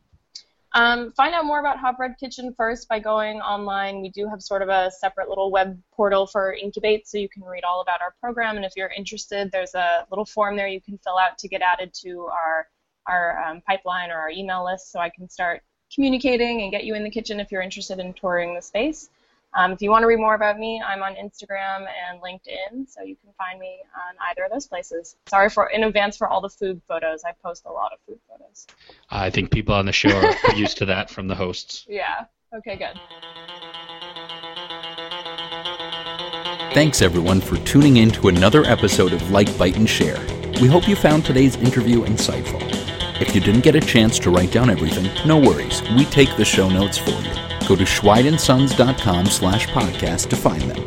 Um, 0.74 1.14
find 1.14 1.34
out 1.34 1.46
more 1.46 1.62
about 1.62 1.78
Hot 1.78 1.96
Bread 1.96 2.16
Kitchen 2.20 2.54
first 2.58 2.90
by 2.90 3.00
going 3.00 3.40
online. 3.40 4.02
We 4.02 4.10
do 4.10 4.28
have 4.28 4.42
sort 4.42 4.62
of 4.62 4.68
a 4.68 4.92
separate 4.92 5.30
little 5.30 5.50
web 5.50 5.82
portal 5.94 6.28
for 6.28 6.54
Incubate, 6.54 7.08
so 7.08 7.18
you 7.18 7.30
can 7.30 7.44
read 7.44 7.64
all 7.64 7.80
about 7.80 8.02
our 8.02 8.14
program. 8.20 8.58
And 8.58 8.66
if 8.66 8.74
you're 8.76 8.92
interested, 8.92 9.50
there's 9.54 9.74
a 9.74 10.06
little 10.12 10.26
form 10.26 10.58
there 10.58 10.68
you 10.68 10.82
can 10.82 10.98
fill 10.98 11.18
out 11.18 11.38
to 11.38 11.48
get 11.48 11.62
added 11.62 11.94
to 12.02 12.26
our 12.26 12.68
our 13.08 13.42
um, 13.42 13.62
pipeline 13.62 14.12
or 14.12 14.16
our 14.16 14.30
email 14.30 14.66
list, 14.66 14.92
so 14.92 15.00
I 15.00 15.10
can 15.10 15.30
start 15.30 15.62
communicating 15.93 16.62
and 16.62 16.71
get 16.71 16.84
you 16.84 16.95
in 16.95 17.04
the 17.04 17.10
kitchen 17.10 17.39
if 17.39 17.52
you're 17.52 17.62
interested 17.62 18.00
in 18.00 18.13
touring 18.13 18.56
the 18.56 18.62
space. 18.62 19.10
Um, 19.56 19.71
if 19.71 19.82
you 19.82 19.89
want 19.89 20.04
to 20.04 20.08
read 20.08 20.19
more 20.19 20.36
about 20.36 20.60
me, 20.60 20.82
I'm 20.86 21.02
on 21.02 21.15
Instagram 21.15 21.88
and 22.10 22.21
LinkedIn, 22.21 22.89
so 22.89 23.02
you 23.02 23.15
can 23.15 23.32
find 23.38 23.58
me 23.58 23.80
on 23.95 24.15
either 24.30 24.43
of 24.43 24.52
those 24.52 24.67
places. 24.67 25.15
Sorry 25.28 25.50
for 25.50 25.69
in 25.69 25.84
advance 25.84 26.17
for 26.17 26.28
all 26.28 26.41
the 26.41 26.50
food 26.50 26.82
photos. 26.89 27.24
I 27.24 27.32
post 27.41 27.63
a 27.65 27.71
lot 27.71 27.93
of 27.93 28.00
food 28.06 28.19
photos. 28.30 28.67
I 29.10 29.30
think 29.30 29.52
people 29.52 29.74
on 29.74 29.86
the 29.86 29.93
show 29.93 30.10
are 30.10 30.56
used 30.56 30.78
to 30.80 30.86
that 30.88 31.10
from 31.10 31.30
the 31.30 31.36
hosts. 31.36 31.86
Yeah. 31.88 32.26
Okay, 32.54 32.76
good. 32.76 33.00
Thanks 36.74 37.02
everyone 37.02 37.39
for 37.39 37.56
tuning 37.60 37.98
in 37.98 38.12
to 38.12 38.28
another 38.28 38.65
episode 38.65 39.13
of 39.13 39.32
Like, 39.32 39.58
Bite, 39.58 39.78
and 39.78 39.89
Share. 39.89 40.19
We 40.62 40.67
hope 40.67 40.89
you 40.89 40.98
found 40.98 41.24
today's 41.24 41.56
interview 41.56 42.04
insightful. 42.04 42.62
If 43.17 43.34
you 43.34 43.39
didn't 43.39 43.62
get 43.62 43.75
a 43.75 43.80
chance 43.80 44.19
to 44.19 44.30
write 44.30 44.51
down 44.51 44.69
everything, 44.69 45.10
no 45.25 45.38
worries. 45.39 45.82
We 45.95 46.04
take 46.06 46.36
the 46.36 46.43
show 46.43 46.67
notes 46.67 46.97
for 46.97 47.12
you. 47.12 47.32
Go 47.65 47.75
to 47.78 47.86
schweidandsons.com 47.86 49.28
slash 49.28 49.67
podcast 49.67 50.30
to 50.30 50.36
find 50.36 50.62
them. 50.63 50.84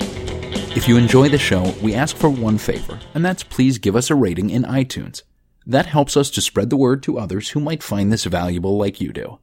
If 0.77 0.87
you 0.87 0.99
enjoy 0.99 1.31
the 1.31 1.39
show, 1.39 1.75
we 1.83 1.95
ask 1.95 2.15
for 2.17 2.29
one 2.29 2.59
favor, 2.59 3.01
and 3.15 3.25
that's 3.25 3.43
please 3.43 3.79
give 3.79 3.97
us 3.97 4.11
a 4.11 4.15
rating 4.15 4.51
in 4.51 4.65
iTunes. 4.65 5.23
That 5.67 5.87
helps 5.87 6.19
us 6.19 6.29
to 6.33 6.43
spread 6.43 6.69
the 6.69 6.77
word 6.77 7.03
to 7.05 7.19
others 7.19 7.51
who 7.51 7.61
might 7.61 7.83
find 7.83 8.13
this 8.13 8.25
valuable 8.25 8.77
like 8.77 9.01
you 9.01 9.13
do. 9.13 9.39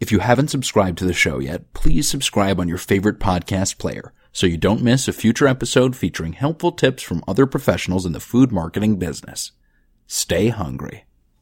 If 0.00 0.10
you 0.10 0.20
haven't 0.20 0.48
subscribed 0.48 0.96
to 0.98 1.04
the 1.04 1.12
show 1.12 1.38
yet, 1.38 1.70
please 1.74 2.08
subscribe 2.08 2.58
on 2.58 2.68
your 2.68 2.78
favorite 2.78 3.20
podcast 3.20 3.76
player 3.76 4.14
so 4.32 4.46
you 4.46 4.56
don't 4.56 4.82
miss 4.82 5.06
a 5.06 5.12
future 5.12 5.46
episode 5.46 5.94
featuring 5.94 6.32
helpful 6.32 6.72
tips 6.72 7.02
from 7.02 7.22
other 7.28 7.44
professionals 7.44 8.06
in 8.06 8.12
the 8.12 8.20
food 8.20 8.50
marketing 8.50 8.96
business. 8.96 9.52
Stay 10.06 10.48
hungry. 10.48 11.04